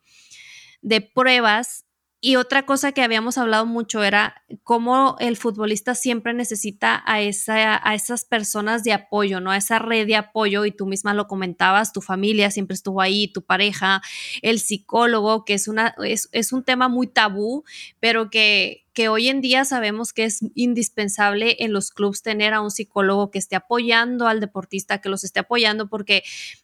de 0.82 1.00
pruebas 1.00 1.83
y 2.26 2.36
otra 2.36 2.64
cosa 2.64 2.92
que 2.92 3.02
habíamos 3.02 3.36
hablado 3.36 3.66
mucho 3.66 4.02
era 4.02 4.42
cómo 4.62 5.16
el 5.20 5.36
futbolista 5.36 5.94
siempre 5.94 6.32
necesita 6.32 7.02
a, 7.04 7.20
esa, 7.20 7.86
a 7.86 7.94
esas 7.94 8.24
personas 8.24 8.82
de 8.82 8.94
apoyo, 8.94 9.40
¿no? 9.40 9.50
A 9.50 9.58
esa 9.58 9.78
red 9.78 10.06
de 10.06 10.16
apoyo, 10.16 10.64
y 10.64 10.72
tú 10.72 10.86
misma 10.86 11.12
lo 11.12 11.26
comentabas, 11.26 11.92
tu 11.92 12.00
familia 12.00 12.50
siempre 12.50 12.76
estuvo 12.76 13.02
ahí, 13.02 13.28
tu 13.28 13.42
pareja, 13.42 14.00
el 14.40 14.58
psicólogo, 14.58 15.44
que 15.44 15.52
es, 15.52 15.68
una, 15.68 15.94
es, 16.02 16.30
es 16.32 16.54
un 16.54 16.64
tema 16.64 16.88
muy 16.88 17.08
tabú, 17.08 17.62
pero 18.00 18.30
que, 18.30 18.83
que 18.94 19.08
hoy 19.08 19.28
en 19.28 19.40
día 19.40 19.64
sabemos 19.64 20.12
que 20.12 20.24
es 20.24 20.40
indispensable 20.54 21.56
en 21.58 21.72
los 21.72 21.90
clubes 21.90 22.22
tener 22.22 22.54
a 22.54 22.60
un 22.60 22.70
psicólogo 22.70 23.30
que 23.30 23.38
esté 23.38 23.56
apoyando 23.56 24.28
al 24.28 24.40
deportista, 24.40 25.00
que 25.00 25.08
los 25.08 25.24
esté 25.24 25.40
apoyando, 25.40 25.88
porque 25.88 26.22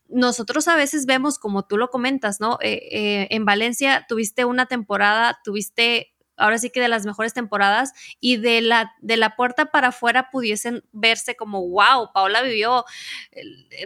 nosotros 0.09 0.69
a 0.69 0.77
veces 0.77 1.07
vemos, 1.07 1.39
como 1.39 1.67
tú 1.67 1.77
lo 1.77 1.91
comentas, 1.91 2.41
¿no? 2.41 2.59
Eh, 2.63 2.89
eh, 2.93 3.29
en 3.31 3.45
Valencia 3.45 4.07
tuviste 4.09 4.45
una 4.45 4.67
temporada, 4.67 5.41
tuviste 5.45 6.15
ahora 6.37 6.59
sí 6.59 6.71
que 6.71 6.81
de 6.81 6.89
las 6.89 7.05
mejores 7.05 7.35
temporadas 7.35 7.93
y 8.19 8.37
de 8.37 8.63
la, 8.63 8.95
de 9.01 9.17
la 9.17 9.37
puerta 9.37 9.67
para 9.67 9.89
afuera 9.89 10.31
pudiesen 10.31 10.83
verse 10.93 11.37
como, 11.37 11.69
wow, 11.69 12.13
Paola 12.15 12.43
vivió, 12.43 12.85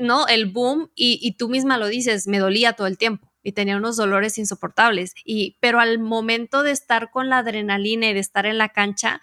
¿no? 0.03 0.29
El 0.29 0.47
boom 0.47 0.91
y, 0.95 1.19
y 1.21 1.33
tú 1.33 1.49
misma 1.49 1.79
lo 1.79 1.89
dices, 1.89 2.29
me 2.29 2.39
dolía 2.39 2.75
todo 2.75 2.87
el 2.87 2.99
tiempo 2.99 3.34
y 3.45 3.53
tenía 3.53 3.77
unos 3.77 3.97
dolores 3.97 4.39
insoportables. 4.39 5.15
Y, 5.25 5.57
pero 5.61 5.79
al 5.79 6.01
momento 6.01 6.65
de 6.65 6.73
estar 6.73 7.13
con 7.13 7.29
la 7.29 7.39
adrenalina 7.39 8.09
y 8.09 8.15
de 8.15 8.21
estar 8.21 8.47
en 8.47 8.59
la 8.59 8.71
cancha, 8.71 9.21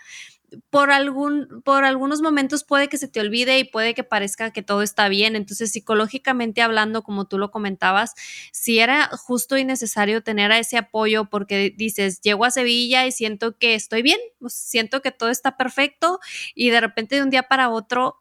por, 0.69 0.91
algún, 0.91 1.61
por 1.63 1.85
algunos 1.85 2.21
momentos 2.21 2.63
puede 2.63 2.89
que 2.89 2.97
se 2.97 3.07
te 3.07 3.19
olvide 3.19 3.57
y 3.59 3.63
puede 3.63 3.93
que 3.93 4.03
parezca 4.03 4.51
que 4.51 4.61
todo 4.61 4.81
está 4.81 5.07
bien. 5.09 5.35
Entonces, 5.35 5.71
psicológicamente 5.71 6.61
hablando, 6.61 7.03
como 7.03 7.25
tú 7.25 7.37
lo 7.37 7.51
comentabas, 7.51 8.13
si 8.51 8.79
era 8.79 9.09
justo 9.17 9.57
y 9.57 9.63
necesario 9.63 10.23
tener 10.23 10.51
a 10.51 10.59
ese 10.59 10.77
apoyo 10.77 11.25
porque 11.25 11.73
dices, 11.75 12.21
llego 12.21 12.45
a 12.45 12.51
Sevilla 12.51 13.05
y 13.05 13.11
siento 13.11 13.57
que 13.57 13.75
estoy 13.75 14.01
bien, 14.01 14.19
siento 14.47 15.01
que 15.01 15.11
todo 15.11 15.29
está 15.29 15.57
perfecto 15.57 16.19
y 16.53 16.69
de 16.69 16.81
repente 16.81 17.15
de 17.15 17.23
un 17.23 17.29
día 17.29 17.43
para 17.43 17.69
otro 17.69 18.17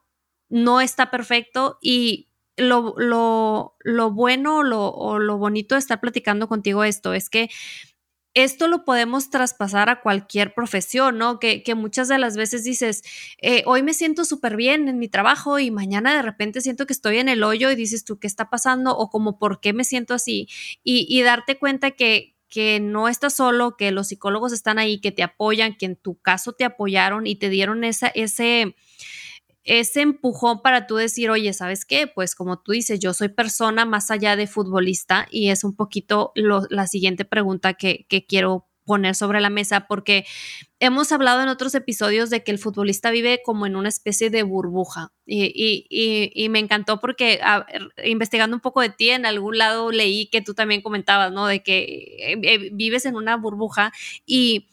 no 0.48 0.80
está 0.80 1.10
perfecto 1.10 1.78
y 1.80 2.29
lo, 2.60 2.94
lo, 2.96 3.76
lo 3.80 4.10
bueno 4.10 4.58
o 4.58 5.18
lo 5.18 5.38
bonito 5.38 5.74
de 5.74 5.80
estar 5.80 6.00
platicando 6.00 6.48
contigo 6.48 6.84
esto 6.84 7.14
es 7.14 7.30
que 7.30 7.50
esto 8.34 8.68
lo 8.68 8.84
podemos 8.84 9.30
traspasar 9.30 9.88
a 9.88 10.00
cualquier 10.02 10.54
profesión, 10.54 11.18
¿no? 11.18 11.40
Que, 11.40 11.62
que 11.62 11.74
muchas 11.74 12.08
de 12.08 12.18
las 12.18 12.36
veces 12.36 12.62
dices, 12.62 13.02
eh, 13.42 13.64
hoy 13.66 13.82
me 13.82 13.94
siento 13.94 14.24
súper 14.24 14.56
bien 14.56 14.88
en 14.88 14.98
mi 14.98 15.08
trabajo 15.08 15.58
y 15.58 15.70
mañana 15.70 16.14
de 16.14 16.22
repente 16.22 16.60
siento 16.60 16.86
que 16.86 16.92
estoy 16.92 17.18
en 17.18 17.28
el 17.28 17.42
hoyo 17.42 17.70
y 17.70 17.76
dices 17.76 18.04
tú, 18.04 18.18
¿qué 18.18 18.28
está 18.28 18.48
pasando? 18.48 18.96
O 18.96 19.10
como, 19.10 19.38
¿por 19.38 19.60
qué 19.60 19.72
me 19.72 19.84
siento 19.84 20.14
así? 20.14 20.48
Y, 20.84 21.06
y 21.08 21.22
darte 21.22 21.58
cuenta 21.58 21.90
que, 21.92 22.36
que 22.48 22.78
no 22.78 23.08
estás 23.08 23.34
solo, 23.34 23.76
que 23.76 23.90
los 23.90 24.08
psicólogos 24.08 24.52
están 24.52 24.78
ahí, 24.78 25.00
que 25.00 25.12
te 25.12 25.24
apoyan, 25.24 25.76
que 25.76 25.86
en 25.86 25.96
tu 25.96 26.20
caso 26.20 26.52
te 26.52 26.64
apoyaron 26.64 27.26
y 27.26 27.34
te 27.34 27.48
dieron 27.48 27.82
esa, 27.82 28.08
ese, 28.08 28.76
ese 29.64 30.00
empujón 30.00 30.62
para 30.62 30.86
tú 30.86 30.96
decir, 30.96 31.30
oye, 31.30 31.52
¿sabes 31.52 31.84
qué? 31.84 32.06
Pues 32.06 32.34
como 32.34 32.60
tú 32.60 32.72
dices, 32.72 32.98
yo 33.00 33.12
soy 33.12 33.28
persona 33.28 33.84
más 33.84 34.10
allá 34.10 34.36
de 34.36 34.46
futbolista 34.46 35.28
y 35.30 35.50
es 35.50 35.64
un 35.64 35.76
poquito 35.76 36.32
la 36.34 36.86
siguiente 36.86 37.24
pregunta 37.24 37.74
que, 37.74 38.06
que 38.08 38.24
quiero 38.26 38.70
poner 38.90 39.14
sobre 39.14 39.40
la 39.40 39.50
mesa 39.50 39.86
porque 39.86 40.26
hemos 40.80 41.12
hablado 41.12 41.42
en 41.42 41.48
otros 41.48 41.76
episodios 41.76 42.28
de 42.28 42.42
que 42.42 42.50
el 42.50 42.58
futbolista 42.58 43.12
vive 43.12 43.40
como 43.44 43.66
en 43.66 43.76
una 43.76 43.88
especie 43.88 44.30
de 44.30 44.42
burbuja 44.42 45.12
y, 45.26 46.48
me 46.50 46.58
encantó 46.58 46.98
porque 46.98 47.40
investigando 48.04 48.56
un 48.56 48.60
poco 48.60 48.80
de 48.80 48.88
ti 48.88 49.10
en 49.10 49.26
algún 49.26 49.58
lado 49.58 49.92
leí 49.92 50.26
que 50.26 50.42
tú 50.42 50.54
también 50.54 50.82
comentabas, 50.82 51.30
¿no? 51.30 51.46
De 51.46 51.62
que 51.62 52.16
eh, 52.18 52.40
eh, 52.42 52.70
vives 52.72 53.06
en 53.06 53.14
una 53.14 53.36
burbuja 53.36 53.92
y 54.26 54.66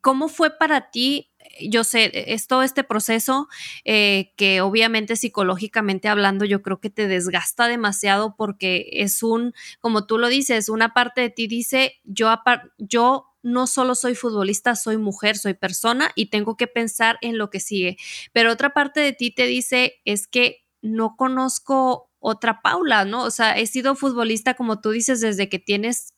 cómo 0.00 0.26
fue 0.26 0.50
para 0.50 0.90
ti 0.90 1.30
yo 1.60 1.84
sé, 1.84 2.10
es 2.32 2.46
todo 2.46 2.62
este 2.62 2.84
proceso 2.84 3.48
eh, 3.84 4.32
que 4.36 4.60
obviamente 4.60 5.16
psicológicamente 5.16 6.08
hablando 6.08 6.44
yo 6.44 6.62
creo 6.62 6.80
que 6.80 6.90
te 6.90 7.08
desgasta 7.08 7.68
demasiado 7.68 8.34
porque 8.36 8.88
es 8.92 9.22
un, 9.22 9.54
como 9.80 10.06
tú 10.06 10.18
lo 10.18 10.28
dices, 10.28 10.68
una 10.68 10.94
parte 10.94 11.20
de 11.20 11.30
ti 11.30 11.46
dice, 11.46 12.00
yo, 12.04 12.32
yo 12.78 13.28
no 13.42 13.66
solo 13.66 13.94
soy 13.94 14.14
futbolista, 14.14 14.76
soy 14.76 14.96
mujer, 14.96 15.36
soy 15.36 15.54
persona 15.54 16.12
y 16.14 16.26
tengo 16.26 16.56
que 16.56 16.66
pensar 16.66 17.18
en 17.22 17.38
lo 17.38 17.50
que 17.50 17.60
sigue. 17.60 17.96
Pero 18.32 18.52
otra 18.52 18.70
parte 18.70 19.00
de 19.00 19.12
ti 19.12 19.30
te 19.30 19.46
dice, 19.46 20.00
es 20.04 20.26
que 20.26 20.64
no 20.80 21.16
conozco 21.16 22.10
otra 22.18 22.62
Paula, 22.62 23.04
¿no? 23.04 23.24
O 23.24 23.30
sea, 23.30 23.58
he 23.58 23.66
sido 23.66 23.96
futbolista, 23.96 24.54
como 24.54 24.80
tú 24.80 24.90
dices, 24.90 25.20
desde 25.20 25.48
que 25.48 25.58
tienes 25.58 26.11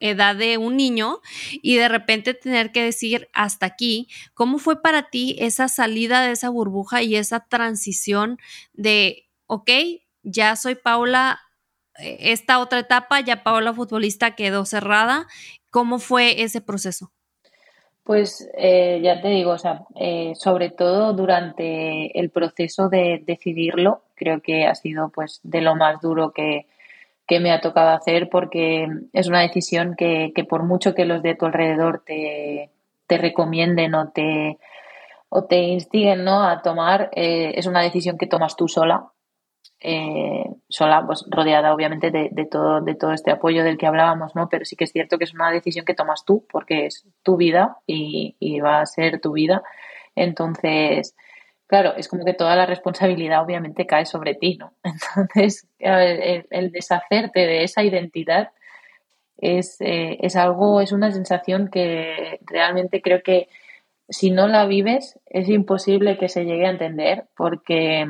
edad 0.00 0.36
de 0.36 0.58
un 0.58 0.76
niño 0.76 1.20
y 1.50 1.76
de 1.76 1.88
repente 1.88 2.34
tener 2.34 2.72
que 2.72 2.82
decir 2.82 3.28
hasta 3.32 3.66
aquí, 3.66 4.08
¿cómo 4.34 4.58
fue 4.58 4.80
para 4.80 5.10
ti 5.10 5.36
esa 5.38 5.68
salida 5.68 6.22
de 6.22 6.32
esa 6.32 6.50
burbuja 6.50 7.02
y 7.02 7.16
esa 7.16 7.40
transición 7.48 8.38
de, 8.72 9.28
ok, 9.46 9.70
ya 10.22 10.56
soy 10.56 10.74
Paula, 10.74 11.40
eh, 11.98 12.16
esta 12.20 12.58
otra 12.58 12.78
etapa, 12.80 13.20
ya 13.20 13.42
Paula 13.42 13.72
futbolista 13.72 14.36
quedó 14.36 14.64
cerrada 14.64 15.26
¿Cómo 15.70 15.98
fue 15.98 16.42
ese 16.42 16.60
proceso? 16.60 17.12
Pues 18.04 18.48
eh, 18.56 19.00
ya 19.02 19.20
te 19.20 19.28
digo, 19.28 19.52
o 19.52 19.58
sea, 19.58 19.84
eh, 19.96 20.32
sobre 20.34 20.70
todo 20.70 21.12
durante 21.12 22.18
el 22.18 22.30
proceso 22.30 22.88
de 22.88 23.22
decidirlo, 23.26 24.02
creo 24.14 24.40
que 24.40 24.64
ha 24.64 24.74
sido 24.74 25.10
pues 25.10 25.40
de 25.42 25.60
lo 25.60 25.76
más 25.76 26.00
duro 26.00 26.32
que, 26.32 26.66
me 27.40 27.52
ha 27.52 27.60
tocado 27.60 27.90
hacer 27.90 28.28
porque 28.30 28.88
es 29.12 29.28
una 29.28 29.40
decisión 29.40 29.94
que, 29.96 30.32
por 30.48 30.64
mucho 30.64 30.94
que 30.94 31.04
los 31.04 31.22
de 31.22 31.34
tu 31.34 31.46
alrededor 31.46 32.02
te, 32.04 32.70
recomienden 33.08 33.94
o 33.94 34.10
te, 34.10 34.58
o 35.28 35.44
te 35.44 35.58
instiguen 35.58 36.24
¿no? 36.24 36.42
a 36.42 36.62
tomar, 36.62 37.10
eh, 37.14 37.52
es 37.56 37.66
una 37.66 37.82
decisión 37.82 38.18
que 38.18 38.26
tomas 38.26 38.56
tú 38.56 38.68
sola 38.68 39.12
eh, 39.80 40.44
sola, 40.68 41.04
pues 41.06 41.24
rodeada 41.28 41.72
obviamente 41.72 42.10
de, 42.10 42.46
todo, 42.50 42.80
de 42.80 42.94
todo 42.94 43.12
este 43.12 43.30
apoyo 43.30 43.62
del 43.62 43.78
que 43.78 43.86
hablábamos, 43.86 44.34
¿no? 44.34 44.48
Pero 44.48 44.64
sí 44.64 44.74
que 44.76 44.84
es 44.84 44.92
cierto 44.92 45.18
que 45.18 45.24
es 45.24 45.34
una 45.34 45.50
decisión 45.50 45.84
que 45.84 45.94
tomas 45.94 46.24
tú, 46.24 46.44
porque 46.50 46.86
es 46.86 47.06
tu 47.22 47.36
vida 47.36 47.78
y, 47.86 48.60
va 48.60 48.80
a 48.80 48.86
ser 48.86 49.20
tu 49.20 49.32
vida. 49.32 49.62
Entonces, 50.16 51.14
claro, 51.68 51.94
es 51.96 52.08
como 52.08 52.24
que 52.24 52.34
toda 52.34 52.56
la 52.56 52.66
responsabilidad 52.66 53.42
obviamente 53.42 53.86
cae 53.86 54.06
sobre 54.06 54.34
ti, 54.34 54.56
¿no? 54.56 54.72
Entonces, 54.82 55.68
el, 55.78 56.72
deshacerte 56.72 57.40
de 57.40 57.62
esa 57.62 57.84
identidad 57.84 58.50
es, 59.36 59.80
eh, 59.80 60.18
es 60.20 60.34
algo, 60.34 60.80
es 60.80 60.90
una 60.90 61.12
sensación 61.12 61.68
que 61.68 62.40
realmente 62.44 63.00
creo 63.00 63.22
que 63.22 63.48
si 64.08 64.30
no 64.30 64.48
la 64.48 64.66
vives 64.66 65.20
es 65.26 65.48
imposible 65.48 66.18
que 66.18 66.28
se 66.28 66.44
llegue 66.44 66.66
a 66.66 66.70
entender 66.70 67.26
porque 67.36 68.06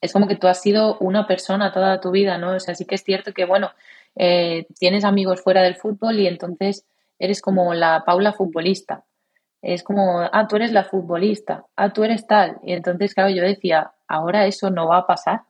es 0.00 0.12
como 0.12 0.26
que 0.26 0.36
tú 0.36 0.48
has 0.48 0.60
sido 0.60 0.98
una 0.98 1.26
persona 1.26 1.72
toda 1.72 2.00
tu 2.00 2.10
vida, 2.10 2.38
¿no? 2.38 2.52
O 2.56 2.60
sea, 2.60 2.74
sí 2.74 2.86
que 2.86 2.94
es 2.94 3.04
cierto 3.04 3.32
que, 3.32 3.44
bueno, 3.44 3.70
eh, 4.14 4.66
tienes 4.78 5.04
amigos 5.04 5.42
fuera 5.42 5.62
del 5.62 5.76
fútbol 5.76 6.18
y 6.18 6.26
entonces 6.26 6.86
eres 7.18 7.40
como 7.40 7.74
la 7.74 8.04
Paula 8.06 8.32
futbolista. 8.32 9.04
Es 9.66 9.82
como, 9.82 10.20
ah, 10.20 10.46
tú 10.48 10.54
eres 10.54 10.70
la 10.70 10.84
futbolista, 10.84 11.64
ah, 11.74 11.92
tú 11.92 12.04
eres 12.04 12.24
tal. 12.28 12.58
Y 12.62 12.72
entonces, 12.72 13.14
claro, 13.14 13.30
yo 13.30 13.42
decía, 13.42 13.90
ahora 14.06 14.46
eso 14.46 14.70
no 14.70 14.86
va 14.86 14.98
a 14.98 15.06
pasar. 15.08 15.40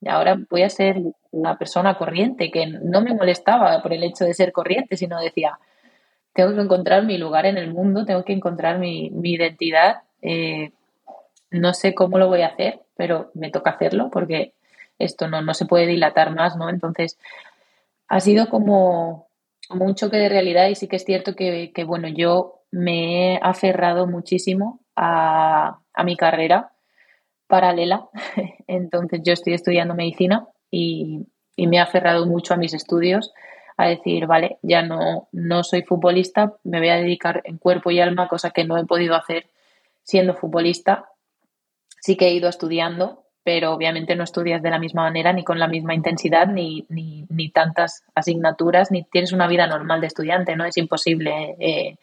Y 0.00 0.08
ahora 0.08 0.36
voy 0.50 0.62
a 0.62 0.68
ser 0.68 1.00
una 1.30 1.56
persona 1.56 1.96
corriente, 1.96 2.50
que 2.50 2.66
no 2.66 3.02
me 3.02 3.14
molestaba 3.14 3.80
por 3.82 3.92
el 3.92 4.02
hecho 4.02 4.24
de 4.24 4.34
ser 4.34 4.50
corriente, 4.50 4.96
sino 4.96 5.20
decía, 5.20 5.60
tengo 6.32 6.56
que 6.56 6.60
encontrar 6.60 7.04
mi 7.04 7.18
lugar 7.18 7.46
en 7.46 7.56
el 7.56 7.72
mundo, 7.72 8.04
tengo 8.04 8.24
que 8.24 8.32
encontrar 8.32 8.80
mi, 8.80 9.12
identidad. 9.22 10.02
Eh, 10.22 10.72
no 11.52 11.72
sé 11.72 11.94
cómo 11.94 12.18
lo 12.18 12.26
voy 12.26 12.42
a 12.42 12.48
hacer, 12.48 12.80
pero 12.96 13.30
me 13.34 13.52
toca 13.52 13.70
hacerlo 13.70 14.10
porque 14.10 14.54
esto 14.98 15.28
no, 15.28 15.54
se 15.54 15.66
puede 15.66 15.86
dilatar 15.86 16.34
más, 16.34 16.56
¿no? 16.56 16.68
Entonces, 16.68 17.16
ha 18.08 18.18
sido 18.18 18.48
como, 18.48 19.28
un 19.70 19.94
choque 19.94 20.16
de 20.16 20.28
realidad 20.28 20.66
y 20.66 20.74
sí 20.74 20.88
que 20.88 20.96
es 20.96 21.04
cierto 21.04 21.36
que, 21.36 21.72
bueno, 21.86 22.08
yo 22.08 22.55
me 22.70 23.34
he 23.34 23.40
aferrado 23.42 24.06
muchísimo 24.06 24.80
a, 24.94 25.78
mi 26.04 26.16
carrera 26.16 26.72
paralela. 27.46 28.08
Entonces, 28.66 29.20
yo 29.24 29.32
estoy 29.32 29.54
estudiando 29.54 29.94
medicina 29.94 30.46
y, 30.70 31.26
me 31.56 31.78
he 31.78 31.80
aferrado 31.80 32.26
mucho 32.26 32.52
a 32.52 32.58
mis 32.58 32.74
estudios, 32.74 33.32
a 33.78 33.88
decir, 33.88 34.26
vale, 34.26 34.58
ya 34.62 34.82
no, 34.82 35.28
no 35.32 35.64
soy 35.64 35.82
futbolista, 35.82 36.54
me 36.64 36.78
voy 36.80 36.88
a 36.90 36.96
dedicar 36.96 37.40
en 37.44 37.56
cuerpo 37.56 37.90
y 37.90 38.00
alma, 38.00 38.28
cosa 38.28 38.50
que 38.50 38.64
no 38.64 38.76
he 38.76 38.84
podido 38.84 39.14
hacer 39.14 39.46
siendo 40.02 40.34
futbolista 40.34 41.08
sí 42.06 42.16
que 42.16 42.28
he 42.28 42.34
ido 42.34 42.48
estudiando, 42.48 43.24
pero 43.42 43.72
obviamente 43.72 44.14
no 44.14 44.22
estudias 44.22 44.62
de 44.62 44.70
la 44.70 44.78
misma 44.78 45.02
manera, 45.02 45.32
ni 45.32 45.42
con 45.42 45.58
la 45.58 45.66
misma 45.66 45.92
intensidad, 45.92 46.46
ni, 46.46 46.86
ni, 46.88 47.50
tantas 47.50 48.04
asignaturas, 48.14 48.92
ni 48.92 49.02
tienes 49.02 49.32
una 49.32 49.48
vida 49.48 49.66
normal 49.66 50.00
de 50.00 50.06
estudiante, 50.06 50.54
¿no? 50.54 50.64
Es 50.64 50.76
imposible 50.76 51.56
eh, 51.58 51.96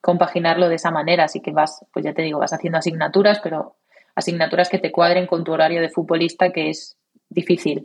compaginarlo 0.00 0.68
de 0.68 0.76
esa 0.76 0.90
manera, 0.90 1.24
así 1.24 1.40
que 1.40 1.52
vas, 1.52 1.84
pues 1.92 2.04
ya 2.04 2.14
te 2.14 2.22
digo, 2.22 2.38
vas 2.38 2.52
haciendo 2.52 2.78
asignaturas, 2.78 3.40
pero 3.42 3.76
asignaturas 4.14 4.68
que 4.68 4.78
te 4.78 4.92
cuadren 4.92 5.26
con 5.26 5.44
tu 5.44 5.52
horario 5.52 5.80
de 5.80 5.90
futbolista, 5.90 6.52
que 6.52 6.70
es 6.70 6.96
difícil. 7.28 7.82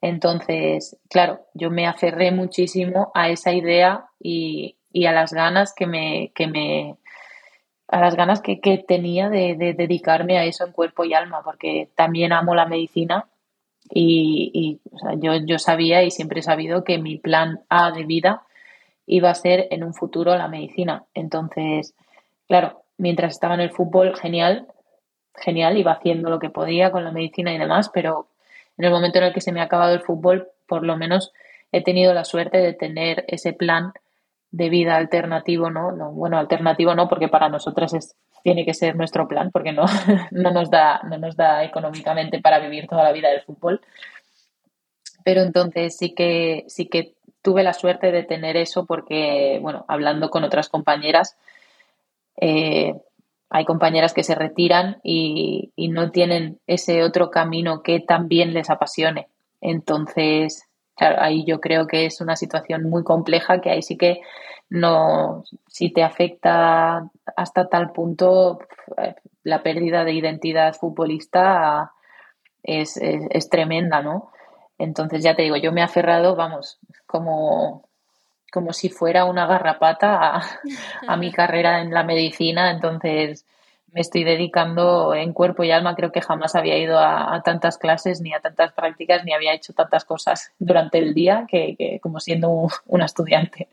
Entonces, 0.00 0.96
claro, 1.08 1.46
yo 1.54 1.70
me 1.70 1.86
aferré 1.86 2.30
muchísimo 2.30 3.10
a 3.14 3.30
esa 3.30 3.52
idea 3.52 4.06
y, 4.18 4.76
y 4.92 5.06
a 5.06 5.12
las 5.12 5.32
ganas 5.32 5.72
que 5.74 5.86
me, 5.86 6.32
que 6.34 6.46
me, 6.46 6.98
a 7.88 8.00
las 8.00 8.16
ganas 8.16 8.40
que, 8.40 8.56
tenía 8.86 9.28
de, 9.28 9.74
dedicarme 9.76 10.38
a 10.38 10.44
eso 10.44 10.64
en 10.64 10.72
cuerpo 10.72 11.04
y 11.04 11.14
alma, 11.14 11.42
porque 11.44 11.90
también 11.94 12.32
amo 12.32 12.54
la 12.54 12.66
medicina 12.66 13.28
y, 13.90 14.80
yo, 15.18 15.34
yo, 15.44 15.58
sabía 15.58 16.02
y 16.02 16.10
siempre 16.10 16.40
he 16.40 16.42
sabido 16.42 16.84
que 16.84 16.98
mi 16.98 17.18
plan 17.18 17.60
A 17.68 17.92
de 17.92 18.04
vida 18.04 18.42
iba 19.06 19.30
a 19.30 19.34
ser 19.34 19.68
en 19.70 19.84
un 19.84 19.94
futuro 19.94 20.36
la 20.36 20.48
medicina. 20.48 21.04
Entonces, 21.14 21.94
claro, 22.48 22.82
mientras 22.98 23.32
estaba 23.32 23.54
en 23.54 23.60
el 23.60 23.70
fútbol, 23.70 24.16
genial, 24.16 24.66
genial, 25.36 25.76
iba 25.76 25.92
haciendo 25.92 26.30
lo 26.30 26.38
que 26.38 26.50
podía 26.50 26.90
con 26.90 27.04
la 27.04 27.12
medicina 27.12 27.52
y 27.52 27.58
demás, 27.58 27.90
pero 27.92 28.28
en 28.78 28.84
el 28.84 28.90
momento 28.90 29.18
en 29.18 29.24
el 29.24 29.32
que 29.32 29.40
se 29.40 29.52
me 29.52 29.60
ha 29.60 29.64
acabado 29.64 29.94
el 29.94 30.02
fútbol, 30.02 30.48
por 30.66 30.84
lo 30.84 30.96
menos 30.96 31.32
he 31.72 31.82
tenido 31.82 32.14
la 32.14 32.24
suerte 32.24 32.58
de 32.58 32.72
tener 32.72 33.24
ese 33.28 33.52
plan 33.52 33.92
de 34.50 34.68
vida 34.68 34.96
alternativo, 34.96 35.70
¿no? 35.70 35.90
¿no? 35.90 36.12
Bueno, 36.12 36.38
alternativo 36.38 36.94
no, 36.94 37.08
porque 37.08 37.28
para 37.28 37.48
nosotras 37.48 37.92
es, 37.94 38.14
tiene 38.44 38.64
que 38.64 38.74
ser 38.74 38.94
nuestro 38.94 39.26
plan, 39.26 39.50
porque 39.50 39.72
no, 39.72 39.84
no, 40.30 40.50
nos 40.52 40.70
da, 40.70 41.00
no 41.02 41.18
nos 41.18 41.36
da 41.36 41.64
económicamente 41.64 42.40
para 42.40 42.60
vivir 42.60 42.86
toda 42.86 43.02
la 43.02 43.12
vida 43.12 43.30
del 43.30 43.42
fútbol. 43.42 43.80
Pero 45.24 45.42
entonces 45.42 45.96
sí 45.96 46.14
que, 46.14 46.64
sí 46.68 46.86
que 46.86 47.14
tuve 47.44 47.62
la 47.62 47.74
suerte 47.74 48.10
de 48.10 48.22
tener 48.22 48.56
eso 48.56 48.86
porque, 48.86 49.58
bueno, 49.60 49.84
hablando 49.86 50.30
con 50.30 50.44
otras 50.44 50.70
compañeras, 50.70 51.36
eh, 52.40 52.94
hay 53.50 53.64
compañeras 53.66 54.14
que 54.14 54.24
se 54.24 54.34
retiran 54.34 54.96
y, 55.04 55.70
no 55.76 56.10
tienen 56.10 56.58
ese 56.66 57.04
otro 57.04 57.30
camino 57.30 57.82
que 57.82 58.00
también 58.00 58.54
les 58.54 58.70
apasione. 58.70 59.28
Entonces, 59.60 60.64
ahí 60.96 61.44
yo 61.44 61.60
creo 61.60 61.86
que 61.86 62.06
es 62.06 62.22
una 62.22 62.34
situación 62.34 62.88
muy 62.88 63.04
compleja 63.04 63.60
que 63.60 63.70
ahí 63.70 63.82
sí 63.82 63.96
que 63.98 64.22
no, 64.70 65.44
si 65.68 65.92
te 65.92 66.02
afecta 66.02 67.10
hasta 67.36 67.68
tal 67.68 67.92
punto, 67.92 68.58
la 69.42 69.62
pérdida 69.62 70.04
de 70.04 70.14
identidad 70.14 70.74
futbolista 70.74 71.92
es, 72.62 72.96
es, 72.96 73.50
tremenda, 73.50 74.02
¿no? 74.02 74.30
Entonces 74.78 75.22
ya 75.22 75.36
te 75.36 75.42
digo, 75.42 75.56
yo 75.56 75.70
me 75.70 75.82
he 75.82 75.84
aferrado, 75.84 76.34
vamos, 76.34 76.78
como, 77.14 77.88
como 78.50 78.72
si 78.72 78.88
fuera 78.88 79.24
una 79.24 79.46
garrapata 79.46 80.36
a, 80.36 80.60
a 81.06 81.16
mi 81.16 81.30
carrera 81.38 81.80
en 81.80 81.94
la 81.94 82.02
medicina, 82.02 82.72
entonces 82.72 83.46
me 83.92 84.00
estoy 84.00 84.24
dedicando 84.24 85.14
en 85.14 85.32
cuerpo 85.32 85.62
y 85.62 85.70
alma. 85.70 85.94
Creo 85.94 86.10
que 86.10 86.20
jamás 86.20 86.56
había 86.56 86.76
ido 86.76 86.98
a, 86.98 87.40
tantas 87.44 87.78
clases, 87.78 88.20
ni 88.20 88.34
a 88.34 88.40
tantas 88.40 88.72
prácticas, 88.72 89.24
ni 89.24 89.32
había 89.32 89.54
hecho 89.54 89.72
tantas 89.74 90.04
cosas 90.04 90.50
durante 90.58 90.98
el 90.98 91.14
día 91.14 91.46
que, 91.48 92.00
como 92.02 92.18
siendo 92.18 92.68
una 92.86 93.04
estudiante. 93.04 93.68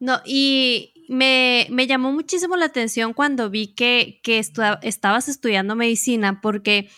No, 0.00 0.20
y 0.24 1.06
me, 1.08 1.68
llamó 1.86 2.10
muchísimo 2.10 2.56
la 2.56 2.64
atención 2.64 3.12
cuando 3.12 3.48
vi 3.48 3.68
que, 3.68 4.18
que 4.24 4.40
estabas 4.40 5.28
estudiando 5.28 5.76
medicina, 5.76 6.40
porque 6.42 6.88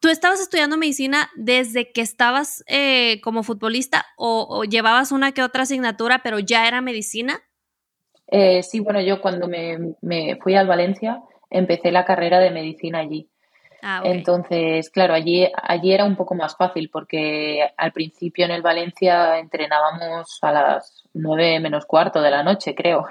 tú 0.00 0.08
estabas 0.08 0.40
estudiando 0.40 0.76
medicina 0.76 1.30
desde 1.34 1.92
que 1.92 2.00
estabas 2.00 2.64
eh, 2.66 3.20
como 3.22 3.42
futbolista 3.42 4.06
o, 4.16 4.64
llevabas 4.64 5.12
una 5.12 5.32
que 5.32 5.42
otra 5.42 5.62
asignatura, 5.62 6.20
pero 6.22 6.38
ya 6.38 6.66
era 6.66 6.80
medicina. 6.80 7.40
Eh, 8.28 8.62
sí, 8.62 8.80
bueno, 8.80 9.00
yo 9.00 9.20
cuando 9.20 9.48
me, 9.48 9.94
me, 10.00 10.36
fui 10.36 10.54
al 10.54 10.66
Valencia 10.66 11.22
empecé 11.50 11.92
la 11.92 12.04
carrera 12.04 12.38
de 12.38 12.50
medicina 12.50 13.00
allí. 13.00 13.28
Ah, 13.84 14.00
Entonces, 14.04 14.90
claro, 14.90 15.12
allí, 15.12 15.48
allí 15.60 15.92
era 15.92 16.04
un 16.04 16.14
poco 16.14 16.36
más 16.36 16.56
fácil 16.56 16.88
porque 16.88 17.68
al 17.76 17.92
principio 17.92 18.44
en 18.44 18.52
el 18.52 18.62
Valencia 18.62 19.38
entrenábamos 19.38 20.38
a 20.40 20.52
las 20.52 21.02
nueve 21.12 21.58
menos 21.58 21.84
cuarto 21.84 22.22
de 22.22 22.30
la 22.30 22.44
noche, 22.44 22.76
creo. 22.76 23.06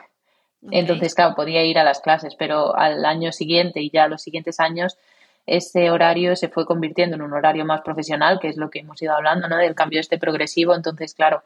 Entonces, 0.69 1.13
claro, 1.15 1.35
podía 1.35 1.63
ir 1.65 1.77
a 1.77 1.83
las 1.83 2.01
clases, 2.01 2.35
pero 2.35 2.75
al 2.77 3.03
año 3.03 3.31
siguiente 3.31 3.81
y 3.81 3.89
ya 3.89 4.07
los 4.07 4.21
siguientes 4.21 4.59
años, 4.59 4.97
ese 5.45 5.89
horario 5.89 6.35
se 6.35 6.49
fue 6.49 6.65
convirtiendo 6.65 7.15
en 7.15 7.21
un 7.21 7.33
horario 7.33 7.65
más 7.65 7.81
profesional, 7.81 8.39
que 8.39 8.49
es 8.49 8.57
lo 8.57 8.69
que 8.69 8.79
hemos 8.79 9.01
ido 9.01 9.13
hablando, 9.13 9.47
¿no? 9.47 9.57
Del 9.57 9.75
cambio 9.75 9.99
este 9.99 10.17
progresivo. 10.17 10.75
Entonces, 10.75 11.13
claro, 11.13 11.43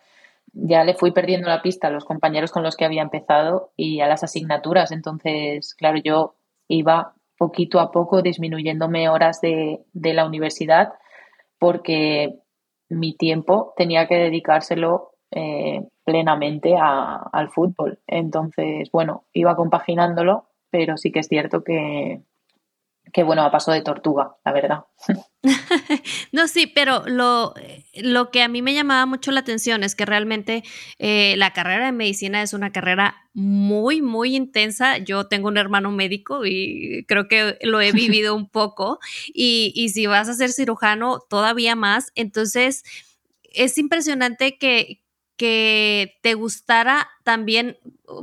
ya 0.54 0.84
le 0.84 0.94
fui 0.94 1.12
perdiendo 1.12 1.50
la 1.50 1.62
pista 1.62 1.88
a 1.88 1.92
los 1.92 2.06
compañeros 2.06 2.52
con 2.52 2.64
los 2.64 2.76
que 2.76 2.86
había 2.86 3.02
empezado 3.02 3.72
y 3.76 4.02
a 4.02 4.08
las 4.08 4.24
asignaturas. 4.24 4.92
Entonces, 4.92 5.76
claro, 5.76 6.00
yo 6.04 6.36
iba 6.68 7.14
poquito 7.38 7.80
a 7.80 7.92
poco 7.92 8.22
disminuyéndome 8.22 9.10
horas 9.10 9.42
de, 9.42 9.86
la 9.94 10.26
universidad 10.26 10.94
porque 11.60 12.36
mi 12.90 13.16
tiempo 13.16 13.74
tenía 13.76 14.08
que 14.08 14.16
dedicárselo 14.16 15.12
eh, 15.32 15.84
plenamente 16.04 16.76
al 16.78 17.50
fútbol. 17.50 18.00
Entonces, 18.08 18.90
bueno, 18.92 19.26
iba 19.34 19.56
compaginándolo, 19.56 20.46
pero 20.70 20.98
sí 20.98 21.12
que 21.12 21.20
es 21.20 21.28
cierto 21.28 21.64
que, 21.64 22.22
que 23.14 23.24
bueno, 23.24 23.44
a 23.44 23.52
paso 23.52 23.72
de 23.72 23.82
tortuga, 23.82 24.36
la 24.44 24.52
verdad. 24.52 24.80
no, 26.32 26.48
sí, 26.48 26.68
pero 26.68 27.04
lo, 27.08 27.54
lo, 27.96 28.32
que 28.32 28.42
a 28.42 28.48
mí 28.48 28.62
me 28.62 28.74
llamaba 28.74 29.06
mucho 29.06 29.32
la 29.32 29.40
atención 29.42 29.84
es 29.84 29.96
que 29.96 30.06
realmente 30.06 30.64
eh, 30.98 31.36
la 31.38 31.54
carrera 31.54 31.86
de 31.86 31.92
medicina 31.92 32.42
es 32.42 32.54
una 32.54 32.72
carrera 32.72 33.16
muy, 33.34 34.02
muy 34.02 34.36
intensa. 34.36 34.98
Yo 34.98 35.28
tengo 35.28 35.48
un 35.48 35.58
hermano 35.58 35.92
médico 35.92 36.46
y 36.46 37.06
creo 37.08 37.28
que 37.28 37.58
lo 37.62 37.82
he 37.82 37.92
vivido 37.92 38.36
un 38.36 38.50
poco. 38.50 39.00
Y, 39.38 39.74
y 39.76 39.90
si 39.90 40.06
vas 40.08 40.30
a 40.30 40.34
ser 40.34 40.52
cirujano, 40.52 41.20
todavía 41.30 41.76
más. 41.76 42.12
Entonces, 42.16 42.84
es 43.44 43.78
impresionante 43.78 44.58
que, 44.58 45.04
que 45.36 46.16
te 46.22 46.36
gustara 46.36 47.10
también 47.26 47.80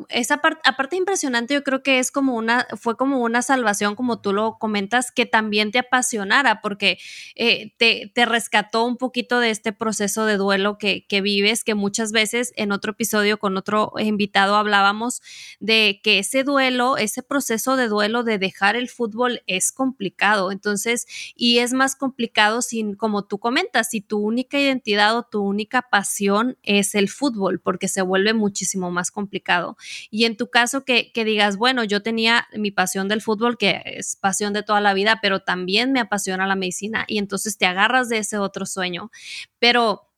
esa 0.08 0.38
parte, 0.38 0.60
aparte 0.64 0.94
impresionante, 0.94 1.54
yo 1.54 1.64
creo 1.64 1.82
que 1.82 1.98
es 1.98 2.12
como 2.12 2.36
una, 2.36 2.68
fue 2.78 2.96
como 2.96 3.20
una 3.20 3.42
salvación, 3.42 3.96
como 3.96 4.20
tú 4.20 4.32
lo 4.32 4.56
comentas, 4.58 5.10
que 5.10 5.26
también 5.26 5.72
te 5.72 5.80
apasionara, 5.80 6.60
porque 6.60 6.98
eh, 7.34 7.74
te, 7.78 8.12
te, 8.14 8.24
rescató 8.24 8.84
un 8.84 8.96
poquito 8.96 9.40
de 9.40 9.50
este 9.50 9.72
proceso 9.72 10.24
de 10.24 10.36
duelo 10.36 10.78
que, 10.78 11.04
que, 11.08 11.20
vives, 11.20 11.64
que 11.64 11.74
muchas 11.74 12.12
veces 12.12 12.52
en 12.54 12.70
otro 12.70 12.92
episodio 12.92 13.40
con 13.40 13.56
otro 13.56 13.92
invitado 13.98 14.54
hablábamos 14.54 15.20
de 15.58 16.00
que 16.04 16.20
ese 16.20 16.44
duelo, 16.44 16.96
ese 16.96 17.24
proceso 17.24 17.74
de 17.74 17.88
duelo 17.88 18.22
de 18.22 18.38
dejar 18.38 18.76
el 18.76 18.88
fútbol 18.88 19.42
es 19.48 19.72
complicado, 19.72 20.52
entonces, 20.52 21.06
y 21.34 21.58
es 21.58 21.72
más 21.72 21.96
complicado 21.96 22.62
sin, 22.62 22.94
como 22.94 23.24
tú 23.24 23.38
comentas, 23.38 23.90
si 23.90 24.00
tu 24.00 24.18
única 24.18 24.60
identidad 24.60 25.16
o 25.18 25.24
tu 25.24 25.42
única 25.42 25.82
pasión 25.82 26.56
es 26.62 26.94
el 26.94 27.08
fútbol, 27.08 27.58
porque 27.58 27.88
se 27.88 28.02
vuelve 28.02 28.32
muchísimo 28.32 28.91
más 28.92 29.10
complicado. 29.10 29.76
Y 30.10 30.24
en 30.24 30.36
tu 30.36 30.50
caso 30.50 30.84
que, 30.84 31.10
digas, 31.14 31.56
bueno, 31.56 31.84
yo 31.84 32.02
tenía 32.02 32.46
mi 32.56 32.70
pasión 32.70 33.08
del 33.08 33.22
fútbol, 33.22 33.58
que 33.58 33.82
es 33.84 34.16
pasión 34.16 34.52
de 34.52 34.62
toda 34.62 34.80
la 34.80 34.94
vida, 34.94 35.18
pero 35.20 35.40
también 35.40 35.92
me 35.92 36.00
apasiona 36.00 36.46
la 36.46 36.54
medicina 36.54 37.04
y 37.08 37.18
entonces 37.18 37.58
te 37.58 37.66
agarras 37.66 38.08
de 38.08 38.18
ese 38.18 38.38
otro 38.38 38.66
sueño. 38.66 39.10
Pero 39.58 40.12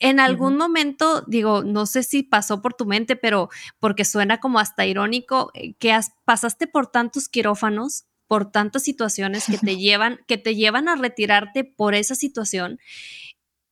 en 0.00 0.20
algún 0.20 0.56
momento, 0.56 1.22
digo, 1.26 1.64
no 1.64 1.86
sé 1.86 2.02
si 2.02 2.22
pasó 2.22 2.62
por 2.62 2.74
tu 2.74 2.86
mente, 2.86 3.16
pero 3.16 3.48
porque 3.80 4.04
suena 4.04 4.38
como 4.38 4.60
hasta 4.60 4.86
irónico, 4.86 5.50
eh, 5.54 5.74
que 5.74 5.98
pasaste 6.24 6.66
por 6.68 6.86
tantos 6.86 7.28
quirófanos, 7.28 8.04
por 8.28 8.52
tantas 8.52 8.84
situaciones 8.84 9.46
que 9.46 9.58
te 9.58 9.76
llevan, 9.78 10.20
que 10.28 10.38
te 10.38 10.54
llevan 10.54 10.88
a 10.88 10.94
retirarte 10.94 11.64
por 11.64 11.94
esa 11.94 12.14
situación. 12.14 12.78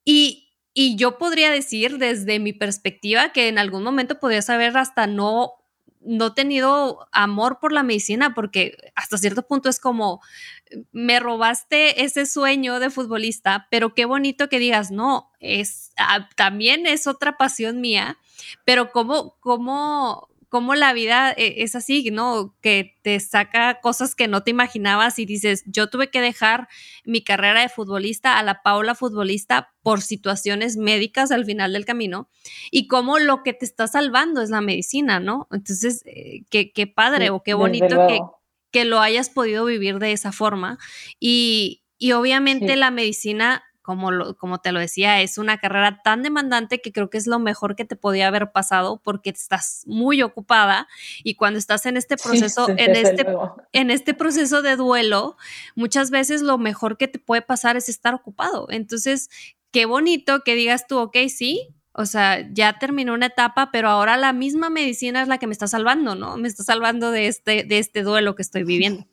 Y, 0.04 0.45
y 0.78 0.96
yo 0.96 1.16
podría 1.16 1.50
decir 1.50 1.96
desde 1.96 2.38
mi 2.38 2.52
perspectiva 2.52 3.32
que 3.32 3.48
en 3.48 3.58
algún 3.58 3.82
momento 3.82 4.20
podrías 4.20 4.50
haber 4.50 4.76
hasta 4.76 5.06
no, 5.06 5.54
no 6.02 6.34
tenido 6.34 7.08
amor 7.12 7.60
por 7.60 7.72
la 7.72 7.82
medicina, 7.82 8.34
porque 8.34 8.76
hasta 8.94 9.16
cierto 9.16 9.46
punto 9.46 9.70
es 9.70 9.80
como, 9.80 10.20
me 10.92 11.18
robaste 11.18 12.04
ese 12.04 12.26
sueño 12.26 12.78
de 12.78 12.90
futbolista, 12.90 13.68
pero 13.70 13.94
qué 13.94 14.04
bonito 14.04 14.50
que 14.50 14.58
digas, 14.58 14.90
no, 14.90 15.32
es, 15.40 15.92
ah, 15.96 16.28
también 16.36 16.86
es 16.86 17.06
otra 17.06 17.38
pasión 17.38 17.80
mía, 17.80 18.18
pero 18.66 18.92
cómo, 18.92 19.38
cómo, 19.40 20.28
cómo 20.48 20.74
la 20.74 20.92
vida 20.92 21.32
eh, 21.32 21.56
es 21.58 21.74
así, 21.74 22.10
¿no? 22.10 22.54
Que 22.60 22.96
te 23.02 23.18
saca 23.20 23.80
cosas 23.80 24.14
que 24.14 24.28
no 24.28 24.42
te 24.42 24.50
imaginabas 24.50 25.18
y 25.18 25.26
dices, 25.26 25.64
yo 25.66 25.88
tuve 25.88 26.10
que 26.10 26.20
dejar 26.20 26.68
mi 27.04 27.22
carrera 27.22 27.60
de 27.60 27.68
futbolista 27.68 28.38
a 28.38 28.42
la 28.42 28.62
Paula 28.62 28.94
futbolista 28.94 29.74
por 29.82 30.00
situaciones 30.02 30.76
médicas 30.76 31.30
al 31.30 31.44
final 31.44 31.72
del 31.72 31.84
camino 31.84 32.28
y 32.70 32.86
cómo 32.86 33.18
lo 33.18 33.42
que 33.42 33.52
te 33.52 33.64
está 33.64 33.86
salvando 33.86 34.42
es 34.42 34.50
la 34.50 34.60
medicina, 34.60 35.20
¿no? 35.20 35.48
Entonces, 35.50 36.02
eh, 36.06 36.44
qué, 36.50 36.86
padre 36.86 37.30
o 37.30 37.42
qué 37.42 37.54
bonito 37.54 38.06
que, 38.08 38.20
que, 38.70 38.84
lo 38.84 39.00
hayas 39.00 39.30
podido 39.30 39.64
vivir 39.64 39.98
de 39.98 40.12
esa 40.12 40.32
forma 40.32 40.78
y, 41.20 41.82
y 41.98 42.12
obviamente 42.12 42.76
la 42.76 42.90
medicina 42.90 43.64
como, 43.86 44.34
como 44.34 44.58
te 44.58 44.72
lo 44.72 44.80
decía, 44.80 45.22
es 45.22 45.38
una 45.38 45.58
carrera 45.58 46.02
tan 46.02 46.24
demandante 46.24 46.80
que 46.80 46.90
creo 46.90 47.08
que 47.08 47.18
es 47.18 47.28
lo 47.28 47.38
mejor 47.38 47.76
que 47.76 47.84
te 47.84 47.94
podía 47.94 48.26
haber 48.26 48.50
pasado 48.50 49.00
porque 49.00 49.30
estás 49.30 49.84
muy 49.86 50.22
ocupada 50.22 50.88
y 51.22 51.36
cuando 51.36 51.60
estás 51.60 51.86
en 51.86 51.96
este 51.96 52.16
proceso, 52.16 52.68
en, 52.68 52.96
este, 52.96 53.24
en 53.72 53.92
este 53.92 54.12
proceso 54.12 54.60
de 54.60 54.74
duelo, 54.74 55.36
muchas 55.76 56.10
veces 56.10 56.42
lo 56.42 56.58
mejor 56.58 56.96
que 56.96 57.06
te 57.06 57.20
puede 57.20 57.42
pasar 57.42 57.76
es 57.76 57.88
estar 57.88 58.12
ocupado. 58.12 58.66
Entonces, 58.70 59.30
qué 59.70 59.86
bonito 59.86 60.40
que 60.40 60.56
digas 60.56 60.88
tú, 60.88 60.98
ok, 60.98 61.16
sí, 61.28 61.72
o 61.92 62.06
sea, 62.06 62.44
ya 62.52 62.80
terminó 62.80 63.14
una 63.14 63.26
etapa, 63.26 63.70
pero 63.70 63.88
ahora 63.88 64.16
la 64.16 64.32
misma 64.32 64.68
medicina 64.68 65.22
es 65.22 65.28
la 65.28 65.38
que 65.38 65.46
me 65.46 65.52
está 65.52 65.68
salvando, 65.68 66.16
¿no? 66.16 66.36
Me 66.36 66.48
está 66.48 66.64
salvando 66.64 67.12
de 67.12 67.28
este, 67.28 67.62
de 67.62 67.78
este 67.78 68.02
duelo 68.02 68.34
que 68.34 68.42
estoy 68.42 68.64
viviendo. 68.64 69.06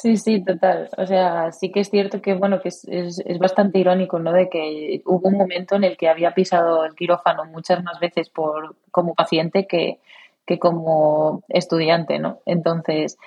Sí, 0.00 0.16
sí, 0.16 0.42
total. 0.42 0.88
O 0.96 1.06
sea, 1.06 1.52
sí 1.52 1.70
que 1.70 1.80
es 1.80 1.90
cierto 1.90 2.22
que, 2.22 2.32
bueno, 2.32 2.62
que 2.62 2.68
es, 2.68 2.86
es, 2.88 3.38
bastante 3.38 3.78
irónico, 3.78 4.18
¿no? 4.18 4.32
De 4.32 4.48
que 4.48 5.02
hubo 5.04 5.28
un 5.28 5.36
momento 5.36 5.74
en 5.76 5.84
el 5.84 5.98
que 5.98 6.08
había 6.08 6.32
pisado 6.32 6.86
el 6.86 6.94
quirófano 6.94 7.44
muchas 7.44 7.84
más 7.84 8.00
veces 8.00 8.30
por, 8.30 8.76
como 8.90 9.14
paciente 9.14 9.66
que, 9.66 10.00
que 10.46 10.58
como 10.58 11.42
estudiante, 11.48 12.18
¿no? 12.18 12.40
Entonces, 12.46 13.18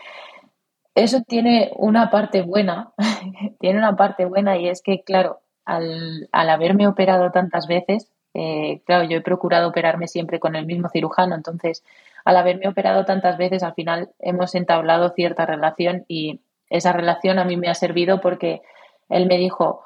eso 0.95 1.21
tiene 1.27 1.71
una 1.75 2.09
parte 2.09 2.41
buena, 2.41 2.91
tiene 3.59 3.77
una 3.77 3.95
parte 3.95 4.25
buena 4.25 4.57
y 4.57 4.67
es 4.67 4.81
que, 4.81 5.03
claro, 5.03 5.41
al, 5.65 6.27
al 6.31 6.49
haberme 6.49 6.87
operado 6.87 7.29
tantas 7.31 7.67
veces, 7.67 8.11
eh, 8.33 8.81
claro, 8.85 9.03
yo 9.03 9.17
he 9.17 9.21
procurado 9.21 9.69
operarme 9.69 10.07
siempre 10.07 10.39
con 10.39 10.55
el 10.55 10.65
mismo 10.65 10.89
cirujano, 10.89 11.35
entonces, 11.35 11.83
al 12.25 12.37
haberme 12.37 12.67
operado 12.67 13.05
tantas 13.05 13.37
veces, 13.37 13.61
al 13.61 13.75
final 13.75 14.09
hemos 14.19 14.55
entablado 14.55 15.09
cierta 15.09 15.45
relación 15.45 16.05
y 16.07 16.39
esa 16.73 16.91
relación 16.91 17.37
a 17.37 17.45
mí 17.45 17.55
me 17.55 17.69
ha 17.69 17.75
servido 17.75 18.19
porque 18.19 18.63
él 19.07 19.27
me 19.27 19.37
dijo, 19.37 19.83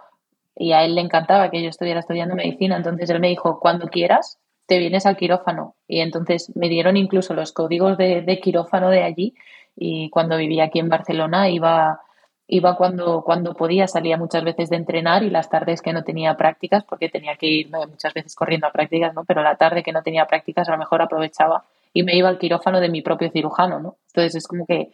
y 0.55 0.71
a 0.71 0.83
él 0.85 0.95
le 0.95 1.01
encantaba 1.01 1.51
que 1.51 1.61
yo 1.61 1.69
estuviera 1.69 1.99
estudiando 1.99 2.33
medicina, 2.33 2.77
entonces 2.77 3.09
él 3.09 3.19
me 3.19 3.27
dijo, 3.27 3.59
cuando 3.59 3.87
quieras, 3.89 4.39
te 4.67 4.79
vienes 4.79 5.05
al 5.05 5.17
quirófano. 5.17 5.75
Y 5.85 5.99
entonces 5.99 6.55
me 6.55 6.69
dieron 6.69 6.95
incluso 6.95 7.33
los 7.33 7.51
códigos 7.51 7.97
de, 7.97 8.39
quirófano 8.41 8.89
de 8.89 9.03
allí 9.03 9.35
y 9.75 10.09
cuando 10.09 10.37
vivía 10.37 10.63
aquí 10.63 10.79
en 10.79 10.87
Barcelona 10.87 11.49
iba, 11.49 11.99
iba 12.47 12.77
cuando, 12.77 13.21
cuando 13.21 13.53
podía, 13.53 13.89
salía 13.89 14.15
muchas 14.15 14.45
veces 14.45 14.69
de 14.69 14.77
entrenar 14.77 15.23
y 15.23 15.29
las 15.29 15.49
tardes 15.49 15.81
que 15.81 15.91
no 15.91 16.05
tenía 16.05 16.37
prácticas, 16.37 16.85
porque 16.85 17.09
tenía 17.09 17.35
que 17.35 17.47
ir 17.47 17.69
muchas 17.69 18.13
veces 18.13 18.33
corriendo 18.33 18.65
a 18.67 18.71
prácticas, 18.71 19.13
¿no? 19.13 19.25
Pero 19.25 19.43
la 19.43 19.57
tarde 19.57 19.83
que 19.83 19.91
no 19.91 20.03
tenía 20.03 20.25
prácticas 20.25 20.69
a 20.69 20.71
lo 20.71 20.77
mejor 20.77 21.01
aprovechaba 21.01 21.65
y 21.93 22.03
me 22.03 22.15
iba 22.15 22.29
al 22.29 22.37
quirófano 22.37 22.79
de 22.79 22.87
mi 22.87 23.01
propio 23.01 23.29
cirujano, 23.29 23.79
¿no? 23.81 23.97
Entonces 24.07 24.35
es 24.35 24.47
como 24.47 24.65
que 24.65 24.89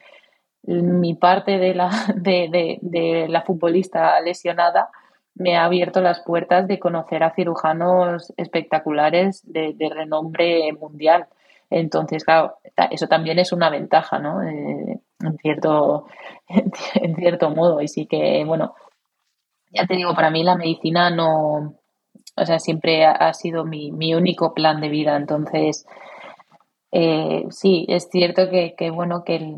mi 0.64 1.14
parte 1.14 1.58
de 1.58 1.76
la, 1.76 1.90
de, 2.16 2.80
de, 2.82 3.28
la 3.28 3.42
futbolista 3.42 4.20
lesionada 4.22 4.90
me 5.36 5.58
ha 5.58 5.66
abierto 5.66 6.02
las 6.02 6.22
puertas 6.22 6.68
de 6.68 6.80
conocer 6.80 7.24
a 7.24 7.34
cirujanos 7.34 8.34
espectaculares 8.38 9.42
de, 9.46 9.76
renombre 9.94 10.72
mundial. 10.74 11.28
Entonces, 11.70 12.24
claro, 12.24 12.58
eso 12.92 13.08
también 13.08 13.40
es 13.40 13.52
una 13.52 13.70
ventaja, 13.70 14.20
¿no? 14.20 14.44
Eh, 14.44 15.00
en, 15.22 15.38
cierto, 15.40 16.06
en 16.48 17.16
cierto 17.16 17.50
modo. 17.50 17.82
Y 17.82 17.88
sí 17.88 18.06
que, 18.06 18.44
bueno, 18.46 18.76
ya 19.72 19.88
te 19.88 19.96
digo, 19.96 20.14
para 20.14 20.30
mí 20.30 20.44
la 20.44 20.56
medicina 20.56 21.10
no, 21.10 21.76
o 22.36 22.46
sea, 22.46 22.60
siempre 22.60 23.06
ha, 23.06 23.34
sido 23.34 23.66
mi, 23.66 23.92
mi, 23.92 24.14
único 24.14 24.54
plan 24.54 24.82
de 24.82 24.90
vida. 24.90 25.16
Entonces, 25.16 25.88
eh, 26.92 27.46
sí, 27.50 27.86
es 27.90 28.08
cierto 28.12 28.52
que, 28.52 28.76
que 28.78 28.92
bueno, 28.92 29.24
que 29.24 29.56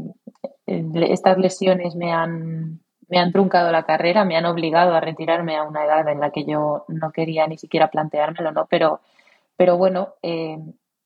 estas 0.65 1.37
lesiones 1.37 1.95
me 1.95 2.11
han, 2.11 2.79
me 3.07 3.19
han 3.19 3.31
truncado 3.31 3.71
la 3.71 3.83
carrera, 3.83 4.25
me 4.25 4.37
han 4.37 4.45
obligado 4.45 4.93
a 4.95 4.99
retirarme 4.99 5.55
a 5.55 5.63
una 5.63 5.85
edad 5.85 6.07
en 6.07 6.19
la 6.19 6.31
que 6.31 6.45
yo 6.45 6.85
no 6.87 7.11
quería 7.11 7.47
ni 7.47 7.57
siquiera 7.57 7.89
planteármelo, 7.89 8.51
¿no? 8.51 8.65
Pero, 8.69 9.01
pero 9.57 9.77
bueno, 9.77 10.15
eh, 10.21 10.57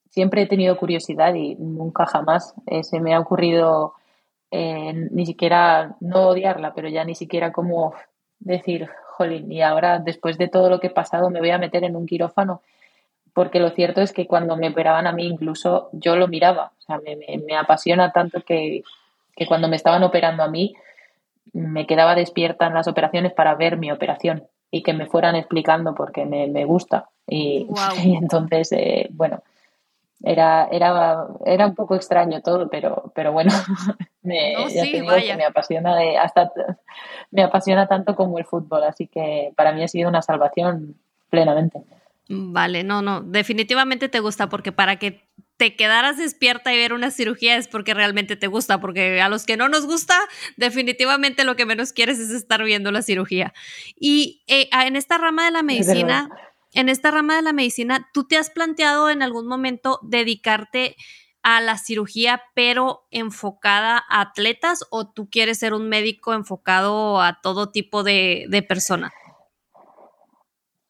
siempre 0.10 0.44
he 0.44 0.48
tenido 0.48 0.78
curiosidad 0.78 1.34
y 1.34 1.56
nunca 1.56 2.06
jamás 2.06 2.54
eh, 2.68 2.84
se 2.84 3.00
me 3.00 3.14
ha 3.14 3.20
ocurrido 3.20 3.94
ni 4.52 5.28
siquiera 5.28 5.96
no 6.00 6.30
odiarla, 6.30 6.74
pero 6.74 6.90
ya 6.90 7.04
ni 7.04 7.14
siquiera 7.14 7.52
como 7.52 7.94
decir, 8.40 8.90
jolín, 9.06 9.52
y 9.52 9.62
ahora 9.62 10.00
después 10.00 10.38
de 10.38 10.48
todo 10.48 10.70
lo 10.70 10.80
que 10.80 10.88
he 10.88 10.92
pasado 10.92 11.30
me 11.30 11.40
voy 11.40 11.52
a 11.52 11.58
meter 11.58 11.84
en 11.84 11.96
un 11.96 12.06
quirófano, 12.06 12.62
porque 13.34 13.60
lo 13.60 13.70
cierto 13.70 14.02
es 14.02 14.14
que 14.14 14.28
cuando 14.28 14.56
me 14.56 14.70
operaban 14.70 15.08
a 15.08 15.12
mí 15.12 15.28
incluso 15.28 15.90
yo 15.92 16.16
lo 16.16 16.28
miraba, 16.28 16.72
o 16.80 16.82
sea, 16.82 17.00
me, 17.00 17.58
apasiona 17.58 18.12
tanto 18.12 18.42
que, 18.42 18.84
cuando 19.46 19.68
me 19.68 19.76
estaban 19.76 20.04
operando 20.04 20.44
a 20.44 20.48
mí 20.48 20.76
me 21.54 21.88
quedaba 21.88 22.16
despierta 22.16 22.68
en 22.68 22.74
las 22.74 22.88
operaciones 22.88 23.34
para 23.34 23.56
ver 23.56 23.78
mi 23.78 23.92
operación 23.92 24.44
y 24.72 24.84
que 24.84 24.94
me 24.94 25.08
fueran 25.08 25.36
explicando 25.36 25.96
porque 25.96 26.26
me, 26.26 26.66
gusta. 26.66 27.10
Y, 27.32 27.68
entonces, 28.16 28.72
eh, 28.72 29.08
bueno, 29.12 29.44
era, 30.24 30.68
era, 30.72 31.28
era 31.46 31.68
un 31.68 31.76
poco 31.76 31.94
extraño 31.94 32.42
todo, 32.42 32.70
pero, 32.70 33.12
pero 33.14 33.32
bueno, 33.32 33.52
me, 34.24 34.56
me 35.38 35.46
apasiona 35.46 35.96
de, 35.96 36.18
hasta 36.18 36.52
me 37.30 37.44
apasiona 37.44 37.88
tanto 37.88 38.16
como 38.16 38.40
el 38.40 38.46
fútbol, 38.46 38.84
así 38.84 39.06
que 39.06 39.54
para 39.56 39.74
mí 39.74 39.84
ha 39.84 39.88
sido 39.88 40.10
una 40.10 40.24
salvación 40.24 40.96
plenamente. 41.30 41.84
Vale, 42.28 42.84
no, 42.84 43.04
no, 43.04 43.22
definitivamente 43.22 44.10
te 44.10 44.20
gusta 44.20 44.50
porque 44.50 44.72
para 44.72 44.98
que 44.98 45.22
te 45.60 45.76
quedaras 45.76 46.16
despierta 46.16 46.74
y 46.74 46.78
ver 46.78 46.94
una 46.94 47.12
cirugía 47.12 47.58
es 47.58 47.68
porque 47.68 47.94
realmente 47.94 48.38
te 48.38 48.48
gusta, 48.48 48.80
porque 48.80 49.20
a 49.20 49.28
los 49.28 49.46
que 49.46 49.58
no 49.58 49.68
nos 49.68 49.86
gusta, 49.86 50.18
definitivamente 50.56 51.44
lo 51.44 51.58
que 51.58 51.66
menos 51.66 51.92
quieres 51.92 52.18
es 52.18 52.30
estar 52.30 52.64
viendo 52.64 52.94
la 52.94 53.02
cirugía. 53.02 53.54
Y 54.00 54.42
eh, 54.48 54.70
en 54.72 54.96
esta 54.96 55.18
rama 55.18 55.44
de 55.44 55.52
la 55.52 55.62
medicina, 55.62 56.30
en 56.72 56.88
esta 56.88 57.12
rama 57.12 57.36
de 57.36 57.42
la 57.42 57.52
medicina, 57.52 58.10
¿tú 58.14 58.26
te 58.26 58.38
has 58.38 58.50
planteado 58.50 59.10
en 59.10 59.22
algún 59.22 59.48
momento 59.48 60.00
dedicarte 60.02 60.96
a 61.44 61.60
la 61.60 61.78
cirugía, 61.78 62.42
pero 62.56 63.06
enfocada 63.12 64.02
a 64.08 64.22
atletas, 64.22 64.86
o 64.92 65.10
tú 65.12 65.30
quieres 65.30 65.60
ser 65.60 65.74
un 65.74 65.90
médico 65.90 66.34
enfocado 66.34 67.22
a 67.22 67.42
todo 67.42 67.70
tipo 67.70 68.04
de, 68.04 68.46
de 68.48 68.64
persona? 68.64 69.12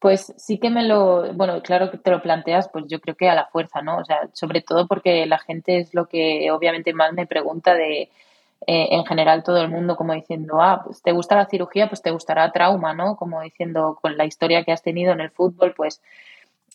Pues 0.00 0.32
sí 0.38 0.58
que 0.58 0.70
me 0.70 0.82
lo, 0.82 1.30
bueno, 1.34 1.60
claro 1.62 1.90
que 1.90 1.98
te 1.98 2.10
lo 2.10 2.22
planteas, 2.22 2.70
pues 2.72 2.86
yo 2.88 3.00
creo 3.02 3.16
que 3.16 3.28
a 3.28 3.34
la 3.34 3.46
fuerza, 3.48 3.82
¿no? 3.82 3.98
O 3.98 4.04
sea, 4.06 4.30
sobre 4.32 4.62
todo 4.62 4.86
porque 4.86 5.26
la 5.26 5.38
gente 5.38 5.76
es 5.78 5.92
lo 5.94 6.06
que 6.06 6.50
obviamente 6.50 6.94
más 6.94 7.12
me 7.12 7.26
pregunta 7.26 7.74
de, 7.74 8.02
eh, 8.66 8.88
en 8.92 9.04
general 9.04 9.42
todo 9.44 9.58
el 9.62 9.68
mundo 9.68 9.96
como 9.96 10.14
diciendo, 10.14 10.62
ah, 10.62 10.80
pues 10.84 11.02
te 11.02 11.12
gusta 11.12 11.36
la 11.36 11.44
cirugía, 11.46 11.88
pues 11.90 12.00
te 12.00 12.10
gustará 12.12 12.50
trauma, 12.50 12.94
¿no? 12.94 13.16
Como 13.16 13.42
diciendo, 13.42 13.98
con 14.00 14.16
la 14.16 14.24
historia 14.24 14.64
que 14.64 14.72
has 14.72 14.82
tenido 14.82 15.12
en 15.12 15.20
el 15.20 15.30
fútbol, 15.30 15.74
pues 15.76 16.00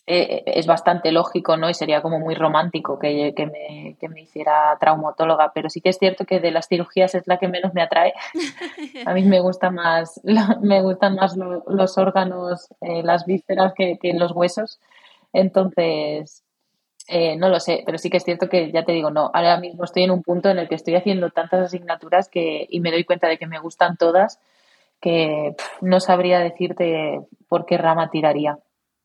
eh, 0.06 0.44
es 0.46 0.66
bastante 0.66 1.10
lógico, 1.10 1.56
¿no? 1.56 1.68
Y 1.68 1.74
sería 1.74 2.00
como 2.00 2.20
muy 2.20 2.34
romántico 2.34 2.98
que, 2.98 3.34
que, 3.34 3.46
me, 3.46 3.96
que, 3.98 4.08
me, 4.08 4.22
hiciera 4.22 4.76
traumatóloga, 4.78 5.52
pero 5.52 5.68
sí 5.68 5.80
que 5.80 5.88
es 5.88 5.98
cierto 5.98 6.24
que 6.24 6.38
de 6.38 6.52
las 6.52 6.68
cirugías 6.68 7.14
es 7.14 7.26
la 7.26 7.38
que 7.38 7.48
menos 7.48 7.74
me 7.74 7.82
atrae. 7.82 8.14
A 9.06 9.14
mí 9.14 9.22
me 9.24 9.40
gusta 9.40 9.70
más, 9.70 10.20
me 10.62 10.82
gustan 10.82 11.16
más 11.16 11.36
los 11.36 11.98
órganos, 11.98 12.68
eh, 12.80 13.02
las 13.02 13.26
vísceras 13.26 13.72
que, 13.74 13.98
que 14.00 14.12
los 14.14 14.32
huesos. 14.32 14.78
Entonces, 15.32 16.44
eh, 17.08 17.36
no 17.36 17.48
lo 17.48 17.60
sé, 17.60 17.82
pero 17.84 17.98
sí 17.98 18.10
que 18.10 18.16
es 18.16 18.24
cierto 18.24 18.48
que 18.48 18.72
ya 18.72 18.84
te 18.84 18.92
digo, 18.92 19.10
no, 19.10 19.30
ahora 19.34 19.58
mismo 19.58 19.84
estoy 19.84 20.04
en 20.04 20.10
un 20.10 20.22
punto 20.22 20.50
en 20.50 20.58
el 20.58 20.68
que 20.68 20.74
estoy 20.74 20.94
haciendo 20.96 21.30
tantas 21.30 21.66
asignaturas 21.66 22.28
que, 22.28 22.66
y 22.68 22.80
me 22.80 22.90
doy 22.90 23.04
cuenta 23.04 23.28
de 23.28 23.38
que 23.38 23.46
me 23.46 23.60
gustan 23.60 23.96
todas 23.96 24.40
que 25.00 25.54
no 25.80 26.00
sabría 26.00 26.38
decirte 26.40 27.20
por 27.48 27.66
qué 27.66 27.78
rama 27.78 28.10
tiraría. 28.10 28.58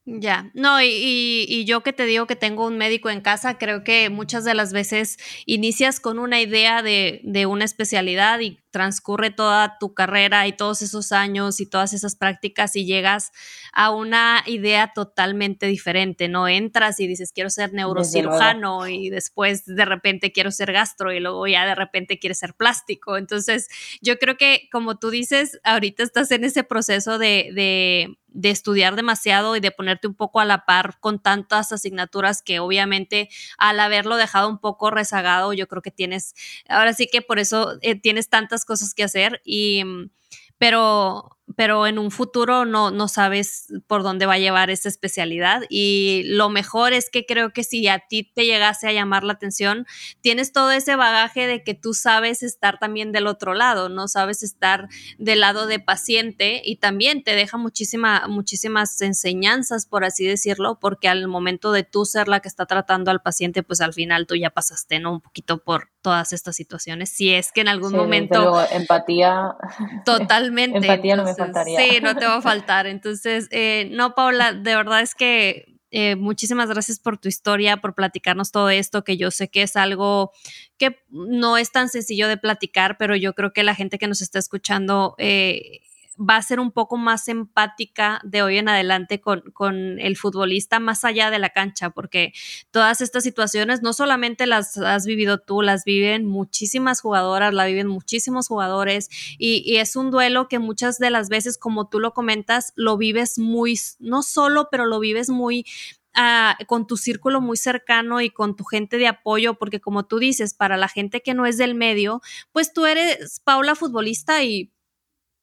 Ya, 0.05 0.49
no, 0.55 0.81
y, 0.81 1.45
y, 1.47 1.65
yo 1.65 1.83
que 1.83 1.93
te 1.93 2.05
digo 2.07 2.25
que 2.25 2.35
tengo 2.35 2.65
un 2.65 2.75
médico 2.75 3.11
en 3.11 3.21
casa, 3.21 3.59
creo 3.59 3.83
que 3.83 4.09
muchas 4.09 4.43
de 4.43 4.55
las 4.55 4.73
veces 4.73 5.17
inicias 5.45 5.99
con 5.99 6.17
una 6.17 6.41
idea 6.41 6.81
de, 6.81 7.21
de 7.23 7.45
una 7.45 7.65
especialidad 7.65 8.39
y 8.39 8.60
transcurre 8.71 9.29
toda 9.29 9.77
tu 9.79 9.93
carrera 9.93 10.47
y 10.47 10.53
todos 10.53 10.81
esos 10.81 11.11
años 11.11 11.59
y 11.59 11.65
todas 11.65 11.93
esas 11.93 12.15
prácticas 12.15 12.75
y 12.75 12.85
llegas 12.85 13.31
a 13.73 13.91
una 13.91 14.43
idea 14.45 14.91
totalmente 14.93 15.67
diferente, 15.67 16.27
¿no? 16.27 16.47
Entras 16.47 16.99
y 16.99 17.07
dices, 17.07 17.31
quiero 17.33 17.49
ser 17.49 17.73
neurocirujano 17.73 18.87
y 18.87 19.09
después 19.09 19.65
de 19.65 19.85
repente 19.85 20.31
quiero 20.31 20.51
ser 20.51 20.71
gastro 20.71 21.11
y 21.13 21.19
luego 21.19 21.45
ya 21.47 21.65
de 21.65 21.75
repente 21.75 22.19
quieres 22.19 22.39
ser 22.39 22.53
plástico. 22.53 23.17
Entonces, 23.17 23.67
yo 24.01 24.17
creo 24.17 24.37
que 24.37 24.69
como 24.71 24.97
tú 24.97 25.09
dices, 25.09 25.59
ahorita 25.63 26.03
estás 26.03 26.31
en 26.31 26.43
ese 26.43 26.63
proceso 26.63 27.17
de, 27.17 27.51
de, 27.53 28.17
de 28.27 28.49
estudiar 28.49 28.95
demasiado 28.95 29.55
y 29.55 29.59
de 29.59 29.71
ponerte 29.71 30.07
un 30.07 30.15
poco 30.15 30.39
a 30.39 30.45
la 30.45 30.65
par 30.65 30.97
con 30.99 31.21
tantas 31.21 31.71
asignaturas 31.71 32.41
que 32.41 32.59
obviamente 32.59 33.29
al 33.57 33.79
haberlo 33.79 34.15
dejado 34.15 34.49
un 34.49 34.59
poco 34.59 34.89
rezagado, 34.89 35.53
yo 35.53 35.67
creo 35.67 35.81
que 35.81 35.91
tienes, 35.91 36.33
ahora 36.69 36.93
sí 36.93 37.07
que 37.11 37.21
por 37.21 37.39
eso 37.39 37.77
eh, 37.81 37.99
tienes 37.99 38.29
tantas 38.29 38.60
cosas 38.65 38.93
que 38.93 39.03
hacer 39.03 39.41
y, 39.43 39.83
mm, 39.83 40.09
pero 40.57 41.37
pero 41.55 41.87
en 41.87 41.99
un 41.99 42.11
futuro 42.11 42.65
no, 42.65 42.91
no 42.91 43.07
sabes 43.07 43.67
por 43.87 44.03
dónde 44.03 44.25
va 44.25 44.33
a 44.33 44.39
llevar 44.39 44.69
esa 44.69 44.89
especialidad 44.89 45.63
y 45.69 46.23
lo 46.25 46.49
mejor 46.49 46.93
es 46.93 47.09
que 47.09 47.25
creo 47.25 47.51
que 47.51 47.63
si 47.63 47.87
a 47.87 47.99
ti 47.99 48.23
te 48.23 48.45
llegase 48.45 48.87
a 48.87 48.93
llamar 48.93 49.23
la 49.23 49.33
atención, 49.33 49.85
tienes 50.21 50.53
todo 50.53 50.71
ese 50.71 50.95
bagaje 50.95 51.47
de 51.47 51.63
que 51.63 51.73
tú 51.73 51.93
sabes 51.93 52.43
estar 52.43 52.79
también 52.79 53.11
del 53.11 53.27
otro 53.27 53.53
lado, 53.53 53.89
no 53.89 54.07
sabes 54.07 54.43
estar 54.43 54.87
del 55.17 55.41
lado 55.41 55.67
de 55.67 55.79
paciente 55.79 56.61
y 56.63 56.77
también 56.77 57.23
te 57.23 57.35
deja 57.35 57.57
muchísima, 57.57 58.25
muchísimas 58.27 59.01
enseñanzas, 59.01 59.85
por 59.85 60.05
así 60.05 60.25
decirlo, 60.25 60.79
porque 60.79 61.07
al 61.07 61.27
momento 61.27 61.71
de 61.71 61.83
tú 61.83 62.05
ser 62.05 62.27
la 62.27 62.39
que 62.39 62.47
está 62.47 62.65
tratando 62.65 63.11
al 63.11 63.21
paciente, 63.21 63.63
pues 63.63 63.81
al 63.81 63.93
final 63.93 64.27
tú 64.27 64.35
ya 64.35 64.49
pasaste, 64.49 64.99
¿no? 64.99 65.13
Un 65.13 65.21
poquito 65.21 65.63
por 65.63 65.89
todas 66.01 66.33
estas 66.33 66.55
situaciones. 66.55 67.09
Si 67.09 67.33
es 67.33 67.51
que 67.51 67.61
en 67.61 67.67
algún 67.67 67.93
momento... 67.93 68.59
empatía. 68.71 69.55
Totalmente. 70.05 70.77
empatía 70.77 71.15
no 71.15 71.23
me 71.23 71.33
Sí, 71.77 71.99
no 72.01 72.15
te 72.15 72.25
va 72.25 72.35
a 72.35 72.41
faltar. 72.41 72.87
Entonces, 72.87 73.47
eh, 73.51 73.89
no, 73.91 74.15
Paula, 74.15 74.53
de 74.53 74.75
verdad 74.75 75.01
es 75.01 75.15
que 75.15 75.71
eh, 75.91 76.15
muchísimas 76.15 76.69
gracias 76.69 76.99
por 76.99 77.17
tu 77.17 77.27
historia, 77.27 77.77
por 77.77 77.95
platicarnos 77.95 78.51
todo 78.51 78.69
esto, 78.69 79.03
que 79.03 79.17
yo 79.17 79.29
sé 79.29 79.49
que 79.49 79.63
es 79.63 79.75
algo 79.75 80.31
que 80.77 80.97
no 81.09 81.57
es 81.57 81.71
tan 81.71 81.89
sencillo 81.89 82.29
de 82.29 82.37
platicar, 82.37 82.97
pero 82.97 83.15
yo 83.17 83.33
creo 83.33 83.51
que 83.51 83.63
la 83.63 83.75
gente 83.75 83.97
que 83.97 84.07
nos 84.07 84.21
está 84.21 84.39
escuchando 84.39 85.15
eh, 85.17 85.81
va 86.21 86.35
a 86.35 86.41
ser 86.41 86.59
un 86.59 86.71
poco 86.71 86.97
más 86.97 87.27
empática 87.27 88.21
de 88.23 88.43
hoy 88.43 88.57
en 88.57 88.69
adelante 88.69 89.19
con, 89.19 89.41
con, 89.53 89.99
el 89.99 90.15
futbolista 90.17 90.79
más 90.79 91.03
allá 91.03 91.31
de 91.31 91.39
la 91.39 91.49
cancha, 91.49 91.89
porque 91.89 92.33
todas 92.69 93.01
estas 93.01 93.23
situaciones 93.23 93.81
no 93.81 93.93
solamente 93.93 94.45
las 94.45 94.77
has 94.77 95.05
vivido 95.05 95.39
tú, 95.39 95.61
las 95.61 95.83
viven 95.83 96.25
muchísimas 96.25 97.01
jugadoras, 97.01 97.53
la 97.53 97.65
viven 97.65 97.87
muchísimos 97.87 98.47
jugadores 98.47 99.09
y, 99.37 99.63
y 99.65 99.77
es 99.77 99.95
un 99.95 100.11
duelo 100.11 100.47
que 100.47 100.59
muchas 100.59 100.99
de 100.99 101.09
las 101.09 101.29
veces, 101.29 101.57
como 101.57 101.89
tú 101.89 101.99
lo 101.99 102.13
comentas, 102.13 102.73
lo 102.75 102.97
vives 102.97 103.39
muy, 103.39 103.79
no 103.99 104.21
solo, 104.21 104.67
pero 104.69 104.85
lo 104.85 104.99
vives 104.99 105.29
muy 105.29 105.65
Uh, 106.13 106.65
con 106.65 106.87
tu 106.87 106.97
círculo 106.97 107.39
muy 107.39 107.55
cercano 107.55 108.19
y 108.19 108.31
con 108.31 108.57
tu 108.57 108.65
gente 108.65 108.97
de 108.97 109.07
apoyo, 109.07 109.53
porque 109.53 109.79
como 109.79 110.03
tú 110.03 110.19
dices, 110.19 110.53
para 110.53 110.75
la 110.75 110.89
gente 110.89 111.21
que 111.21 111.33
no 111.33 111.45
es 111.45 111.57
del 111.57 111.73
medio, 111.73 112.21
pues 112.51 112.73
tú 112.73 112.85
eres 112.85 113.39
Paula 113.45 113.75
futbolista 113.75 114.43
y 114.43 114.73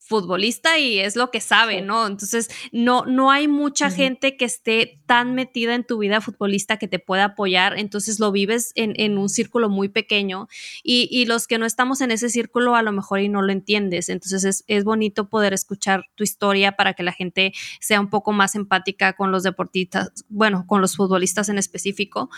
futbolista 0.09 0.79
y 0.79 0.99
es 0.99 1.17
lo 1.17 1.31
que 1.31 1.41
sabe, 1.41 1.83
¿no? 1.83 2.07
Entonces, 2.07 2.49
no, 2.73 3.05
no 3.05 3.31
hay 3.31 3.47
mucha 3.47 3.91
gente 3.91 4.39
que 4.39 4.47
esté 4.47 4.99
tan 5.05 5.35
metida 5.35 5.75
en 5.75 5.85
tu 5.85 5.99
vida 5.99 6.23
futbolista 6.23 6.79
que 6.79 6.89
te 6.89 6.99
pueda 6.99 7.25
apoyar, 7.25 7.79
entonces 7.79 8.19
lo 8.19 8.33
vives 8.33 8.73
en, 8.75 9.19
un 9.19 9.29
círculo 9.29 9.69
muy 9.69 9.91
pequeño 9.91 10.49
y, 10.83 11.27
los 11.27 11.47
que 11.47 11.59
no 11.59 11.67
estamos 11.67 12.01
en 12.01 12.11
ese 12.11 12.31
círculo 12.31 12.75
a 12.75 12.83
lo 12.83 12.91
mejor 12.91 13.21
y 13.21 13.29
no 13.29 13.43
lo 13.43 13.53
entiendes, 13.53 14.09
entonces 14.09 14.45
es, 14.45 14.65
es, 14.67 14.85
bonito 14.85 15.29
poder 15.29 15.53
escuchar 15.53 16.07
tu 16.15 16.25
historia 16.25 16.73
para 16.73 16.95
que 16.95 17.03
la 17.03 17.13
gente 17.13 17.53
sea 17.81 18.01
un 18.01 18.09
poco 18.09 18.33
más 18.33 18.55
empática 18.55 19.13
con 19.13 19.31
los 19.31 19.43
deportistas, 19.43 20.11
bueno, 20.31 20.65
con 20.67 20.81
los 20.81 20.97
futbolistas 20.97 21.51
en 21.51 21.59
específico. 21.59 22.31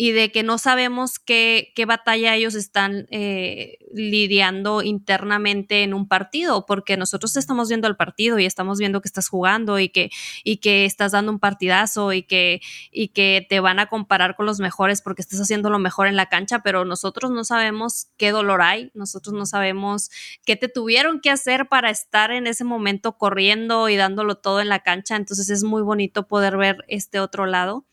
Y 0.00 0.12
de 0.12 0.30
que 0.30 0.44
no 0.44 0.58
sabemos 0.58 1.18
qué, 1.18 1.72
qué 1.74 1.84
batalla 1.84 2.36
ellos 2.36 2.54
están 2.54 3.08
eh, 3.10 3.78
lidiando 3.92 4.80
internamente 4.82 5.82
en 5.82 5.92
un 5.92 6.06
partido, 6.06 6.66
porque 6.66 6.96
nosotros 6.96 7.36
estamos 7.36 7.68
viendo 7.68 7.88
el 7.88 7.96
partido 7.96 8.38
y 8.38 8.46
estamos 8.46 8.78
viendo 8.78 9.00
que 9.00 9.08
estás 9.08 9.28
jugando 9.28 9.80
y 9.80 9.88
que, 9.88 10.10
y 10.44 10.58
que 10.58 10.84
estás 10.84 11.10
dando 11.10 11.32
un 11.32 11.40
partidazo 11.40 12.12
y 12.12 12.22
que, 12.22 12.60
y 12.92 13.08
que 13.08 13.44
te 13.48 13.58
van 13.58 13.80
a 13.80 13.86
comparar 13.86 14.36
con 14.36 14.46
los 14.46 14.60
mejores 14.60 15.02
porque 15.02 15.20
estás 15.20 15.40
haciendo 15.40 15.68
lo 15.68 15.80
mejor 15.80 16.06
en 16.06 16.14
la 16.14 16.26
cancha, 16.26 16.60
pero 16.62 16.84
nosotros 16.84 17.32
no 17.32 17.42
sabemos 17.42 18.06
qué 18.16 18.30
dolor 18.30 18.62
hay, 18.62 18.92
nosotros 18.94 19.34
no 19.34 19.46
sabemos 19.46 20.10
qué 20.46 20.54
te 20.54 20.68
tuvieron 20.68 21.20
que 21.20 21.30
hacer 21.30 21.66
para 21.68 21.90
estar 21.90 22.30
en 22.30 22.46
ese 22.46 22.62
momento 22.62 23.18
corriendo 23.18 23.88
y 23.88 23.96
dándolo 23.96 24.36
todo 24.36 24.60
en 24.60 24.68
la 24.68 24.78
cancha, 24.78 25.16
entonces 25.16 25.50
es 25.50 25.64
muy 25.64 25.82
bonito 25.82 26.28
poder 26.28 26.56
ver 26.56 26.84
este 26.86 27.18
otro 27.18 27.46
lado. 27.46 27.84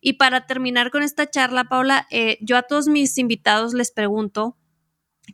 Y 0.00 0.14
para 0.14 0.46
terminar 0.46 0.90
con 0.90 1.02
esta 1.02 1.28
charla, 1.28 1.64
Paula, 1.64 2.06
eh, 2.10 2.38
yo 2.40 2.56
a 2.56 2.62
todos 2.62 2.88
mis 2.88 3.18
invitados 3.18 3.74
les 3.74 3.90
pregunto 3.90 4.56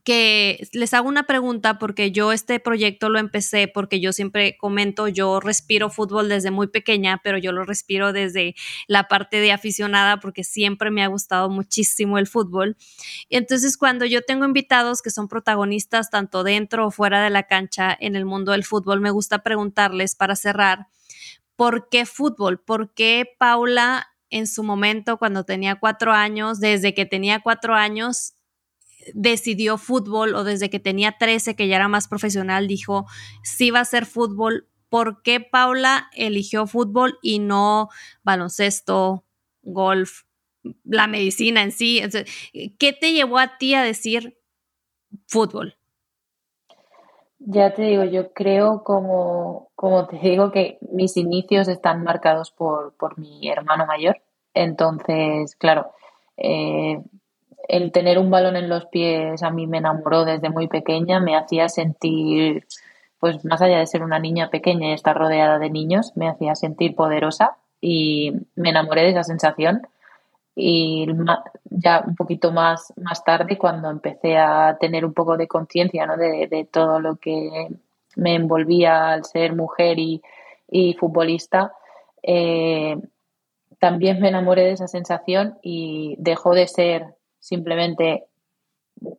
que 0.04 0.68
les 0.72 0.92
hago 0.92 1.08
una 1.08 1.24
pregunta 1.24 1.78
porque 1.78 2.12
yo 2.12 2.32
este 2.32 2.60
proyecto 2.60 3.08
lo 3.08 3.18
empecé 3.18 3.68
porque 3.68 4.00
yo 4.00 4.12
siempre 4.12 4.56
comento, 4.58 5.08
yo 5.08 5.40
respiro 5.40 5.88
fútbol 5.88 6.28
desde 6.28 6.50
muy 6.50 6.66
pequeña, 6.66 7.20
pero 7.24 7.38
yo 7.38 7.52
lo 7.52 7.64
respiro 7.64 8.12
desde 8.12 8.54
la 8.86 9.08
parte 9.08 9.40
de 9.40 9.50
aficionada 9.50 10.20
porque 10.20 10.44
siempre 10.44 10.90
me 10.90 11.02
ha 11.02 11.06
gustado 11.06 11.48
muchísimo 11.48 12.18
el 12.18 12.26
fútbol. 12.26 12.76
Entonces, 13.30 13.78
cuando 13.78 14.04
yo 14.04 14.20
tengo 14.22 14.44
invitados 14.44 15.00
que 15.00 15.10
son 15.10 15.26
protagonistas 15.26 16.10
tanto 16.10 16.44
dentro 16.44 16.86
o 16.86 16.90
fuera 16.90 17.22
de 17.22 17.30
la 17.30 17.44
cancha 17.44 17.96
en 17.98 18.14
el 18.14 18.26
mundo 18.26 18.52
del 18.52 18.64
fútbol, 18.64 19.00
me 19.00 19.10
gusta 19.10 19.42
preguntarles 19.42 20.14
para 20.14 20.36
cerrar, 20.36 20.88
¿por 21.56 21.88
qué 21.88 22.04
fútbol? 22.04 22.60
¿Por 22.60 22.92
qué 22.92 23.26
Paula 23.38 24.06
en 24.30 24.46
su 24.46 24.62
momento 24.62 25.18
cuando 25.18 25.44
tenía 25.44 25.76
cuatro 25.76 26.12
años, 26.12 26.60
desde 26.60 26.94
que 26.94 27.06
tenía 27.06 27.40
cuatro 27.40 27.74
años, 27.74 28.34
decidió 29.14 29.78
fútbol 29.78 30.34
o 30.34 30.44
desde 30.44 30.70
que 30.70 30.80
tenía 30.80 31.16
trece, 31.18 31.56
que 31.56 31.68
ya 31.68 31.76
era 31.76 31.88
más 31.88 32.08
profesional, 32.08 32.66
dijo, 32.66 33.06
sí 33.42 33.70
va 33.70 33.80
a 33.80 33.84
ser 33.84 34.06
fútbol. 34.06 34.68
¿Por 34.88 35.22
qué 35.22 35.40
Paula 35.40 36.08
eligió 36.14 36.66
fútbol 36.66 37.18
y 37.22 37.38
no 37.38 37.88
baloncesto, 38.22 39.24
golf, 39.62 40.22
la 40.84 41.06
medicina 41.06 41.62
en 41.62 41.72
sí? 41.72 42.02
¿Qué 42.78 42.92
te 42.92 43.12
llevó 43.12 43.38
a 43.38 43.58
ti 43.58 43.74
a 43.74 43.82
decir 43.82 44.38
fútbol? 45.26 45.76
Ya 47.38 47.72
te 47.72 47.82
digo, 47.82 48.04
yo 48.04 48.32
creo 48.32 48.82
como, 48.82 49.67
como 49.78 50.08
te 50.08 50.18
digo 50.18 50.50
que 50.50 50.76
mis 50.90 51.16
inicios 51.16 51.68
están 51.68 52.02
marcados 52.02 52.50
por, 52.50 52.94
por 52.94 53.16
mi 53.16 53.48
hermano 53.48 53.86
mayor. 53.86 54.20
Entonces, 54.52 55.54
claro, 55.54 55.92
eh, 56.36 57.00
el 57.68 57.92
tener 57.92 58.18
un 58.18 58.28
balón 58.28 58.56
en 58.56 58.68
los 58.68 58.86
pies 58.86 59.40
a 59.44 59.50
mí 59.50 59.68
me 59.68 59.78
enamoró 59.78 60.24
desde 60.24 60.50
muy 60.50 60.66
pequeña, 60.66 61.20
me 61.20 61.36
hacía 61.36 61.68
sentir, 61.68 62.66
pues 63.20 63.44
más 63.44 63.62
allá 63.62 63.78
de 63.78 63.86
ser 63.86 64.02
una 64.02 64.18
niña 64.18 64.50
pequeña 64.50 64.88
y 64.88 64.94
estar 64.94 65.16
rodeada 65.16 65.60
de 65.60 65.70
niños, 65.70 66.10
me 66.16 66.28
hacía 66.28 66.56
sentir 66.56 66.96
poderosa 66.96 67.56
y 67.80 68.32
me 68.56 68.70
enamoré 68.70 69.02
de 69.02 69.10
esa 69.10 69.22
sensación 69.22 69.82
y 70.56 71.06
ya 71.70 72.02
un 72.04 72.16
poquito 72.16 72.50
más, 72.50 72.92
más 72.96 73.22
tarde, 73.22 73.56
cuando 73.56 73.90
empecé 73.90 74.38
a 74.38 74.76
tener 74.80 75.04
un 75.04 75.14
poco 75.14 75.36
de 75.36 75.46
conciencia 75.46 76.04
¿no? 76.04 76.16
de, 76.16 76.68
todo 76.68 76.98
lo 76.98 77.14
que 77.14 77.68
me 78.18 78.34
envolvía 78.34 79.10
al 79.10 79.24
ser 79.24 79.54
mujer 79.54 79.98
y, 79.98 80.20
futbolista, 80.98 81.72
eh, 82.22 82.96
también 83.78 84.20
me 84.20 84.28
enamoré 84.28 84.64
de 84.64 84.72
esa 84.72 84.88
sensación 84.88 85.58
y 85.62 86.16
dejó 86.18 86.52
de 86.52 86.66
ser 86.66 87.14
simplemente 87.38 88.26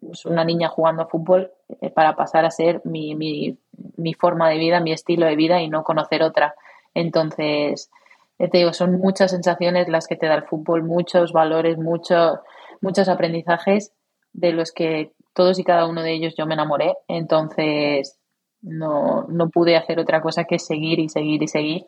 pues, 0.02 0.26
una 0.26 0.44
niña 0.44 0.68
jugando 0.68 1.04
a 1.04 1.08
fútbol 1.08 1.52
eh, 1.82 1.90
para 1.90 2.16
pasar 2.16 2.46
a 2.46 2.52
ser 2.52 2.82
mi, 2.84 3.16
mi, 3.16 3.58
mi 3.96 4.14
forma 4.14 4.50
de 4.50 4.58
vida, 4.58 4.80
mi 4.82 4.92
estilo 4.92 5.26
de 5.26 5.36
vida 5.36 5.62
y 5.62 5.70
no 5.70 5.84
conocer 5.84 6.22
otra. 6.22 6.56
Entonces, 6.94 7.90
te 8.38 8.50
digo, 8.52 8.74
son 8.74 9.00
muchas 9.00 9.32
sensaciones 9.32 9.88
las 9.88 10.08
que 10.08 10.18
te 10.18 10.28
da 10.28 10.36
el 10.36 10.44
fútbol, 10.44 10.84
muchos 10.84 11.32
valores, 11.32 11.78
muchos 11.78 12.40
muchos 12.82 13.10
aprendizajes 13.10 13.94
de 14.34 14.52
los 14.52 14.72
que 14.72 15.12
todos 15.34 15.60
y 15.60 15.64
cada 15.64 15.88
uno 15.88 16.02
de 16.02 16.14
ellos 16.14 16.34
yo 16.38 16.46
me 16.46 16.54
enamoré. 16.54 16.96
Entonces, 17.08 18.19
no, 18.62 19.26
no 19.30 19.50
pude 19.50 19.76
hacer 19.78 20.00
otra 20.00 20.22
cosa 20.22 20.44
que 20.44 20.60
seguir 20.60 21.00
y 21.00 21.10
seguir 21.10 21.44
y 21.44 21.48
seguir 21.48 21.86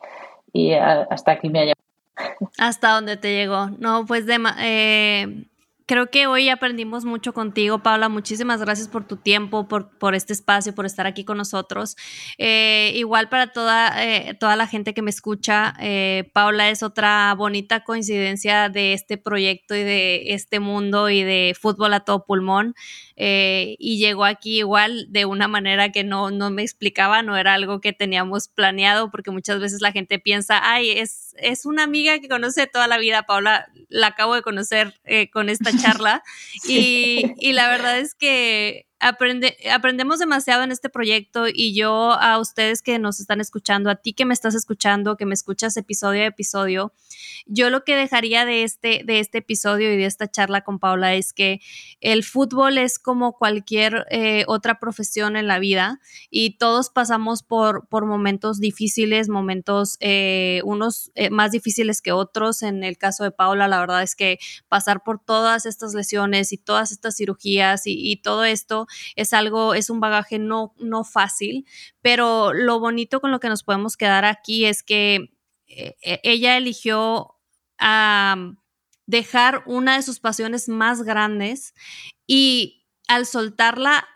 y 0.54 0.74
hasta 0.74 1.32
aquí 1.32 1.50
me 1.50 1.60
ha 1.60 1.64
llegado. 1.64 2.52
Hasta 2.58 2.94
donde 2.94 3.18
te 3.18 3.34
llegó. 3.34 3.70
No, 3.80 4.06
pues 4.06 4.26
de, 4.26 4.38
eh, 4.60 5.46
creo 5.92 6.10
que 6.10 6.26
hoy 6.26 6.48
aprendimos 6.48 7.04
mucho 7.04 7.34
contigo, 7.34 7.84
Paula. 7.84 8.08
Muchísimas 8.08 8.62
gracias 8.62 8.88
por 8.88 9.06
tu 9.06 9.18
tiempo, 9.18 9.68
por, 9.68 9.90
por 9.98 10.16
este 10.16 10.32
espacio, 10.32 10.74
por 10.74 10.86
estar 10.86 11.06
aquí 11.06 11.26
con 11.26 11.36
nosotros. 11.36 11.98
Eh, 12.38 12.94
igual 12.96 13.28
para 13.28 13.52
toda, 13.52 14.02
eh, 14.02 14.34
toda 14.36 14.56
la 14.56 14.68
gente 14.68 14.94
que 14.94 15.02
me 15.02 15.10
escucha, 15.10 15.74
eh, 15.82 16.32
Paula 16.32 16.70
es 16.70 16.82
otra 16.82 17.36
bonita 17.38 17.84
coincidencia 17.84 18.70
de 18.70 18.94
este 18.94 19.18
proyecto 19.18 19.76
y 19.76 19.84
de 19.84 20.34
este 20.34 20.62
mundo 20.62 21.10
y 21.10 21.24
de 21.24 21.54
fútbol 21.60 21.94
a 21.94 22.00
todo 22.00 22.24
pulmón. 22.24 22.74
y 23.18 23.98
llegó 24.00 24.24
aquí 24.26 24.60
igual 24.60 25.08
de 25.10 25.26
una 25.26 25.48
manera 25.48 25.92
que 25.92 26.04
no, 26.04 26.32
no 26.32 26.50
me 26.50 26.64
explicaba, 26.64 27.22
no 27.22 27.38
era 27.38 27.54
algo 27.54 27.82
que 27.82 27.94
teníamos 27.94 28.48
planeado, 28.48 29.12
porque 29.12 29.30
muchas 29.30 29.60
veces 29.60 29.82
la 29.82 29.92
gente 29.92 30.20
piensa, 30.20 30.60
ay, 30.64 30.90
es, 30.92 31.31
es 31.38 31.66
una 31.66 31.84
amiga 31.84 32.20
que 32.20 32.28
conoce 32.28 32.68
toda 32.68 32.88
la 32.88 32.98
vida, 32.98 33.24
Paula, 33.24 33.68
la 33.90 34.08
acabo 34.08 34.36
de 34.36 34.42
conocer 34.42 35.00
con 35.32 35.50
esta 35.50 35.72
charla. 35.82 36.24
Y, 36.68 37.34
y 37.40 37.54
la 37.54 37.68
verdad 37.70 38.00
es 38.00 38.16
que 38.16 38.88
aprende, 39.02 39.58
aprendemos 39.74 40.20
demasiado 40.20 40.64
en 40.64 40.72
este 40.72 40.90
proyecto 40.90 41.46
y 41.52 41.74
yo 41.74 42.12
a 42.14 42.40
ustedes 42.40 42.82
que 42.82 43.00
nos 43.00 43.20
están 43.20 43.42
escuchando, 43.42 43.90
a 43.90 43.96
ti 43.96 44.14
que 44.14 44.26
me 44.26 44.34
estás 44.34 44.54
escuchando, 44.54 45.18
que 45.18 45.26
me 45.26 45.34
escuchas 45.34 45.76
episodio 45.76 46.22
a 46.22 46.28
episodio, 46.28 46.94
yo 47.48 47.72
lo 47.72 47.84
que 47.84 47.96
dejaría 47.96 48.46
de 48.46 48.64
este, 48.64 49.02
de 49.04 49.20
este 49.20 49.40
episodio 49.40 49.92
y 49.92 49.98
de 49.98 50.06
esta 50.06 50.30
charla 50.30 50.62
con 50.62 50.78
Paula 50.80 51.16
es 51.16 51.34
que 51.34 51.60
el 52.00 52.24
fútbol 52.24 52.78
es 52.78 53.00
como 53.00 53.34
cualquier 53.34 54.06
eh, 54.12 54.44
otra 54.48 54.80
profesión 54.80 55.36
en 55.36 55.48
la 55.48 55.58
vida 55.58 56.00
y 56.30 56.58
todos 56.58 56.92
pasamos 56.92 57.42
por, 57.42 57.88
por 57.88 58.06
momentos 58.06 58.60
difíciles, 58.60 59.30
momentos 59.30 59.98
eh, 60.00 60.62
unos 60.64 61.12
eh, 61.16 61.32
más 61.32 61.52
difíciles 61.52 62.02
que 62.02 62.12
otros. 62.12 62.62
En 62.62 62.84
el 62.84 62.98
caso 63.00 63.24
de 63.24 63.32
Paula, 63.32 63.68
la 63.68 63.80
verdad 63.80 64.04
es 64.04 64.16
que 64.16 64.38
pasar 64.70 65.02
por 65.04 65.20
todas 65.20 65.66
estas 65.66 65.96
lesiones 65.96 66.54
y 66.54 66.58
todas 66.58 66.92
estas 66.92 67.16
cirugías 67.16 67.88
y, 67.88 68.12
y 68.12 68.22
todo 68.22 68.44
esto 68.44 68.88
es 69.16 69.34
algo, 69.34 69.74
es 69.74 69.90
un 69.90 70.00
bagaje 70.00 70.40
no, 70.40 70.74
no 70.78 71.04
fácil, 71.04 71.66
pero 72.02 72.54
lo 72.54 72.80
bonito 72.80 73.22
con 73.22 73.32
lo 73.32 73.40
que 73.40 73.50
nos 73.50 73.64
podemos 73.64 73.98
quedar 73.98 74.26
aquí 74.26 74.66
es 74.66 74.84
que 74.84 75.34
eh, 75.68 75.96
eh, 76.02 76.20
ella 76.24 76.58
eligió 76.58 77.36
dejar 79.08 79.64
una 79.66 79.96
de 79.96 80.04
sus 80.04 80.20
pasiones 80.20 80.70
más 80.70 81.02
grandes 81.02 81.74
y 82.28 82.86
al 83.08 83.26
soltarla 83.26 84.08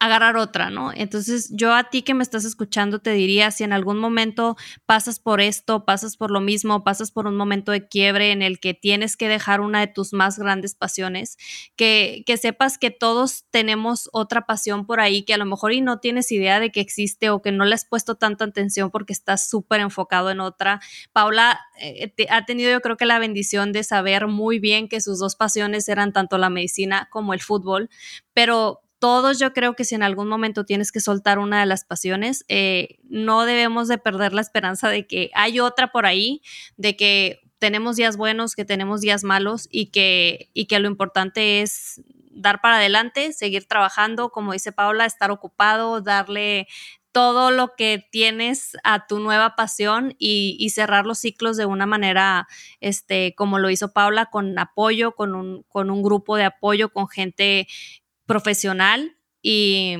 agarrar 0.00 0.36
otra, 0.36 0.70
¿no? 0.70 0.92
Entonces 0.94 1.50
yo 1.52 1.74
a 1.74 1.90
ti 1.90 2.02
que 2.02 2.14
me 2.14 2.22
estás 2.22 2.44
escuchando 2.44 3.00
te 3.00 3.10
diría, 3.10 3.50
si 3.50 3.64
en 3.64 3.72
algún 3.72 3.98
momento 3.98 4.56
pasas 4.86 5.18
por 5.18 5.40
esto, 5.40 5.84
pasas 5.84 6.16
por 6.16 6.30
lo 6.30 6.40
mismo, 6.40 6.84
pasas 6.84 7.10
por 7.10 7.26
un 7.26 7.36
momento 7.36 7.72
de 7.72 7.88
quiebre 7.88 8.30
en 8.30 8.42
el 8.42 8.60
que 8.60 8.74
tienes 8.74 9.16
que 9.16 9.28
dejar 9.28 9.60
una 9.60 9.80
de 9.80 9.88
tus 9.88 10.12
más 10.12 10.38
grandes 10.38 10.76
pasiones, 10.76 11.36
que, 11.74 12.22
que 12.26 12.36
sepas 12.36 12.78
que 12.78 12.92
todos 12.92 13.44
tenemos 13.50 14.08
otra 14.12 14.46
pasión 14.46 14.86
por 14.86 15.00
ahí 15.00 15.24
que 15.24 15.34
a 15.34 15.38
lo 15.38 15.46
mejor 15.46 15.72
y 15.72 15.80
no 15.80 15.98
tienes 15.98 16.30
idea 16.30 16.60
de 16.60 16.70
que 16.70 16.80
existe 16.80 17.30
o 17.30 17.42
que 17.42 17.50
no 17.50 17.64
le 17.64 17.74
has 17.74 17.84
puesto 17.84 18.14
tanta 18.14 18.44
atención 18.44 18.90
porque 18.90 19.12
estás 19.12 19.48
súper 19.50 19.80
enfocado 19.80 20.30
en 20.30 20.38
otra. 20.40 20.80
Paula 21.12 21.58
eh, 21.80 22.12
ha 22.30 22.44
tenido 22.44 22.70
yo 22.70 22.80
creo 22.80 22.96
que 22.96 23.06
la 23.06 23.18
bendición 23.18 23.72
de 23.72 23.82
saber 23.82 24.28
muy 24.28 24.60
bien 24.60 24.88
que 24.88 25.00
sus 25.00 25.18
dos 25.18 25.34
pasiones 25.34 25.88
eran 25.88 26.12
tanto 26.12 26.38
la 26.38 26.50
medicina 26.50 27.08
como 27.10 27.34
el 27.34 27.40
fútbol, 27.40 27.90
pero 28.32 28.82
todos 28.98 29.38
yo 29.38 29.52
creo 29.52 29.74
que 29.74 29.84
si 29.84 29.94
en 29.94 30.02
algún 30.02 30.28
momento 30.28 30.64
tienes 30.64 30.92
que 30.92 31.00
soltar 31.00 31.38
una 31.38 31.60
de 31.60 31.66
las 31.66 31.84
pasiones, 31.84 32.44
eh, 32.48 32.98
no 33.08 33.44
debemos 33.44 33.88
de 33.88 33.98
perder 33.98 34.32
la 34.32 34.40
esperanza 34.40 34.88
de 34.88 35.06
que 35.06 35.30
hay 35.34 35.60
otra 35.60 35.92
por 35.92 36.06
ahí, 36.06 36.42
de 36.76 36.96
que 36.96 37.40
tenemos 37.58 37.96
días 37.96 38.16
buenos, 38.16 38.54
que 38.54 38.64
tenemos 38.64 39.00
días 39.00 39.24
malos 39.24 39.68
y 39.70 39.86
que, 39.86 40.50
y 40.54 40.66
que 40.66 40.78
lo 40.78 40.88
importante 40.88 41.60
es 41.62 42.00
dar 42.30 42.60
para 42.60 42.76
adelante, 42.76 43.32
seguir 43.32 43.66
trabajando, 43.66 44.30
como 44.30 44.52
dice 44.52 44.72
Paula, 44.72 45.06
estar 45.06 45.30
ocupado, 45.30 46.00
darle 46.00 46.68
todo 47.10 47.50
lo 47.50 47.74
que 47.74 48.06
tienes 48.12 48.76
a 48.84 49.06
tu 49.06 49.18
nueva 49.18 49.56
pasión 49.56 50.14
y, 50.18 50.56
y, 50.60 50.70
cerrar 50.70 51.04
los 51.06 51.18
ciclos 51.18 51.56
de 51.56 51.66
una 51.66 51.86
manera, 51.86 52.46
este, 52.80 53.34
como 53.34 53.58
lo 53.58 53.70
hizo 53.70 53.92
Paula, 53.92 54.26
con 54.26 54.56
apoyo, 54.58 55.12
con 55.16 55.34
un, 55.34 55.64
con 55.64 55.90
un 55.90 56.02
grupo 56.02 56.36
de 56.36 56.44
apoyo, 56.44 56.90
con 56.90 57.08
gente 57.08 57.66
profesional 58.28 59.16
y, 59.42 59.96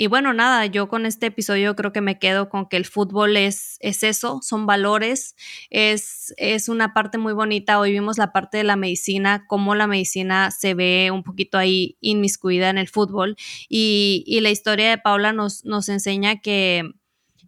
y 0.00 0.06
bueno, 0.06 0.32
nada, 0.32 0.64
yo 0.66 0.88
con 0.88 1.06
este 1.06 1.26
episodio 1.26 1.74
creo 1.74 1.92
que 1.92 2.00
me 2.00 2.20
quedo 2.20 2.48
con 2.48 2.68
que 2.68 2.76
el 2.76 2.86
fútbol 2.86 3.36
es, 3.36 3.78
es 3.80 4.04
eso, 4.04 4.38
son 4.42 4.64
valores, 4.64 5.34
es, 5.70 6.32
es 6.36 6.68
una 6.68 6.94
parte 6.94 7.18
muy 7.18 7.32
bonita. 7.32 7.80
Hoy 7.80 7.90
vimos 7.90 8.16
la 8.16 8.32
parte 8.32 8.58
de 8.58 8.64
la 8.64 8.76
medicina, 8.76 9.44
cómo 9.48 9.74
la 9.74 9.88
medicina 9.88 10.52
se 10.52 10.74
ve 10.74 11.10
un 11.12 11.24
poquito 11.24 11.58
ahí 11.58 11.98
inmiscuida 12.00 12.70
en 12.70 12.78
el 12.78 12.88
fútbol. 12.88 13.34
Y, 13.68 14.22
y 14.24 14.40
la 14.40 14.50
historia 14.50 14.88
de 14.88 14.98
Paula 14.98 15.32
nos, 15.32 15.64
nos 15.64 15.88
enseña 15.88 16.40
que, 16.40 16.84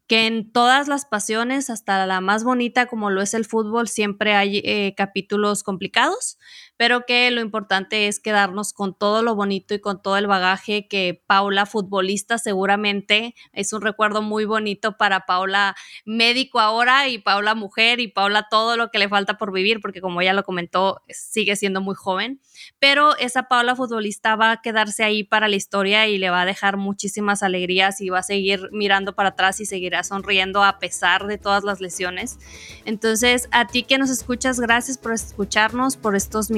que 0.09 0.27
en 0.27 0.51
todas 0.51 0.89
las 0.89 1.05
pasiones, 1.05 1.71
hasta 1.71 2.05
la 2.05 2.21
más 2.21 2.43
bonita 2.43 2.87
como 2.87 3.11
lo 3.11 3.23
es 3.23 3.33
el 3.33 3.45
fútbol, 3.45 3.87
siempre 3.87 4.35
hay 4.35 4.61
eh, 4.65 4.93
capítulos 4.97 5.63
complicados, 5.63 6.37
pero 6.81 7.05
que 7.05 7.31
lo 7.31 7.43
importante 7.43 8.09
es 8.09 8.21
quedarnos 8.21 8.73
con 8.73 8.95
todo 8.95 9.23
lo 9.23 9.35
bonito 9.35 9.75
y 9.75 9.81
con 9.81 10.01
todo 10.01 10.17
el 10.17 10.27
bagaje 10.27 10.89
que 10.89 11.23
Paula, 11.27 11.67
futbolista, 11.67 12.39
seguramente 12.39 13.35
es 13.53 13.75
un 13.75 13.83
recuerdo 13.83 14.23
muy 14.23 14.47
bonito 14.47 14.97
para 14.97 15.27
Paula, 15.27 15.77
médico 16.07 16.59
ahora, 16.59 17.07
y 17.09 17.19
Paula, 17.19 17.55
mujer, 17.55 18.01
y 18.01 18.09
Paula, 18.09 18.47
todo 18.51 18.79
lo 18.79 18.91
que 18.91 18.99
le 18.99 19.11
falta 19.11 19.37
por 19.37 19.53
vivir, 19.53 19.83
porque 19.83 20.01
como 20.01 20.23
ya 20.23 20.33
lo 20.33 20.43
comentó, 20.43 21.03
sigue 21.11 21.55
siendo 21.55 21.83
muy 21.83 21.95
joven, 21.95 22.41
pero 22.79 23.15
esa 23.19 23.43
Paula 23.43 23.77
futbolista 23.77 24.35
va 24.37 24.53
a 24.53 24.63
quedarse 24.63 25.05
ahí 25.05 25.23
para 25.23 25.49
la 25.49 25.57
historia 25.57 26.09
y 26.09 26.17
le 26.17 26.31
va 26.31 26.41
a 26.41 26.47
dejar 26.47 26.79
muchísimas 26.79 27.43
alegrías 27.43 28.01
y 28.01 28.09
va 28.09 28.21
a 28.21 28.23
seguir 28.23 28.71
mirando 28.73 29.15
para 29.15 29.29
atrás 29.29 29.61
y 29.61 29.67
seguirá 29.67 30.03
sonriendo 30.03 30.65
a 30.65 30.79
pesar 30.79 31.27
de 31.27 31.37
todas 31.37 31.63
las 31.63 31.83
lesiones. 31.83 32.39
Entonces, 32.87 33.51
a 33.53 33.67
ti 33.67 33.83
que 33.83 33.99
nos 33.99 34.09
escuchas, 34.09 34.59
gracias 34.61 34.97
por 34.97 35.13
escucharnos, 35.13 35.99
por 35.99 36.17
estos 36.17 36.49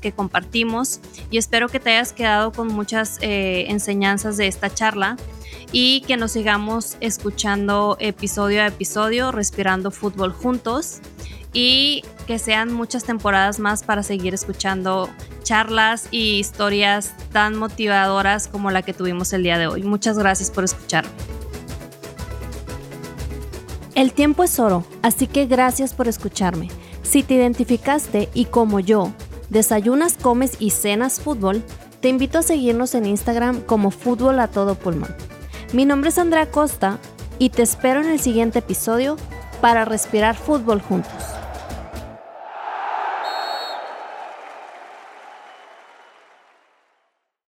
que 0.00 0.12
compartimos 0.12 1.00
y 1.30 1.38
espero 1.38 1.68
que 1.68 1.80
te 1.80 1.90
hayas 1.90 2.12
quedado 2.12 2.52
con 2.52 2.68
muchas 2.68 3.18
eh, 3.20 3.66
enseñanzas 3.68 4.36
de 4.36 4.46
esta 4.46 4.72
charla 4.72 5.16
y 5.72 6.02
que 6.02 6.16
nos 6.16 6.32
sigamos 6.32 6.96
escuchando 7.00 7.96
episodio 8.00 8.62
a 8.62 8.66
episodio, 8.66 9.32
respirando 9.32 9.90
fútbol 9.90 10.32
juntos 10.32 11.00
y 11.52 12.02
que 12.26 12.38
sean 12.38 12.72
muchas 12.72 13.04
temporadas 13.04 13.58
más 13.58 13.82
para 13.82 14.02
seguir 14.02 14.34
escuchando 14.34 15.08
charlas 15.42 16.08
y 16.10 16.38
historias 16.38 17.14
tan 17.32 17.56
motivadoras 17.56 18.48
como 18.48 18.70
la 18.70 18.82
que 18.82 18.92
tuvimos 18.92 19.32
el 19.32 19.42
día 19.42 19.58
de 19.58 19.66
hoy. 19.66 19.82
Muchas 19.82 20.18
gracias 20.18 20.50
por 20.50 20.64
escuchar. 20.64 21.04
El 23.94 24.12
tiempo 24.12 24.44
es 24.44 24.58
oro, 24.58 24.84
así 25.02 25.26
que 25.26 25.46
gracias 25.46 25.94
por 25.94 26.08
escucharme. 26.08 26.68
Si 27.02 27.24
te 27.24 27.34
identificaste 27.34 28.28
y 28.34 28.44
como 28.44 28.78
yo, 28.78 29.12
desayunas, 29.50 30.14
comes 30.14 30.56
y 30.58 30.70
cenas 30.70 31.20
fútbol, 31.20 31.62
te 32.00 32.08
invito 32.08 32.38
a 32.38 32.42
seguirnos 32.42 32.94
en 32.94 33.06
Instagram 33.06 33.60
como 33.60 33.90
Fútbol 33.90 34.40
a 34.40 34.48
Todo 34.48 34.74
Pulmón. 34.74 35.14
Mi 35.72 35.84
nombre 35.84 36.10
es 36.10 36.18
Andrea 36.18 36.50
Costa 36.50 36.98
y 37.38 37.50
te 37.50 37.62
espero 37.62 38.00
en 38.00 38.08
el 38.08 38.20
siguiente 38.20 38.60
episodio 38.60 39.16
para 39.60 39.84
respirar 39.84 40.36
fútbol 40.36 40.80
juntos. 40.80 41.39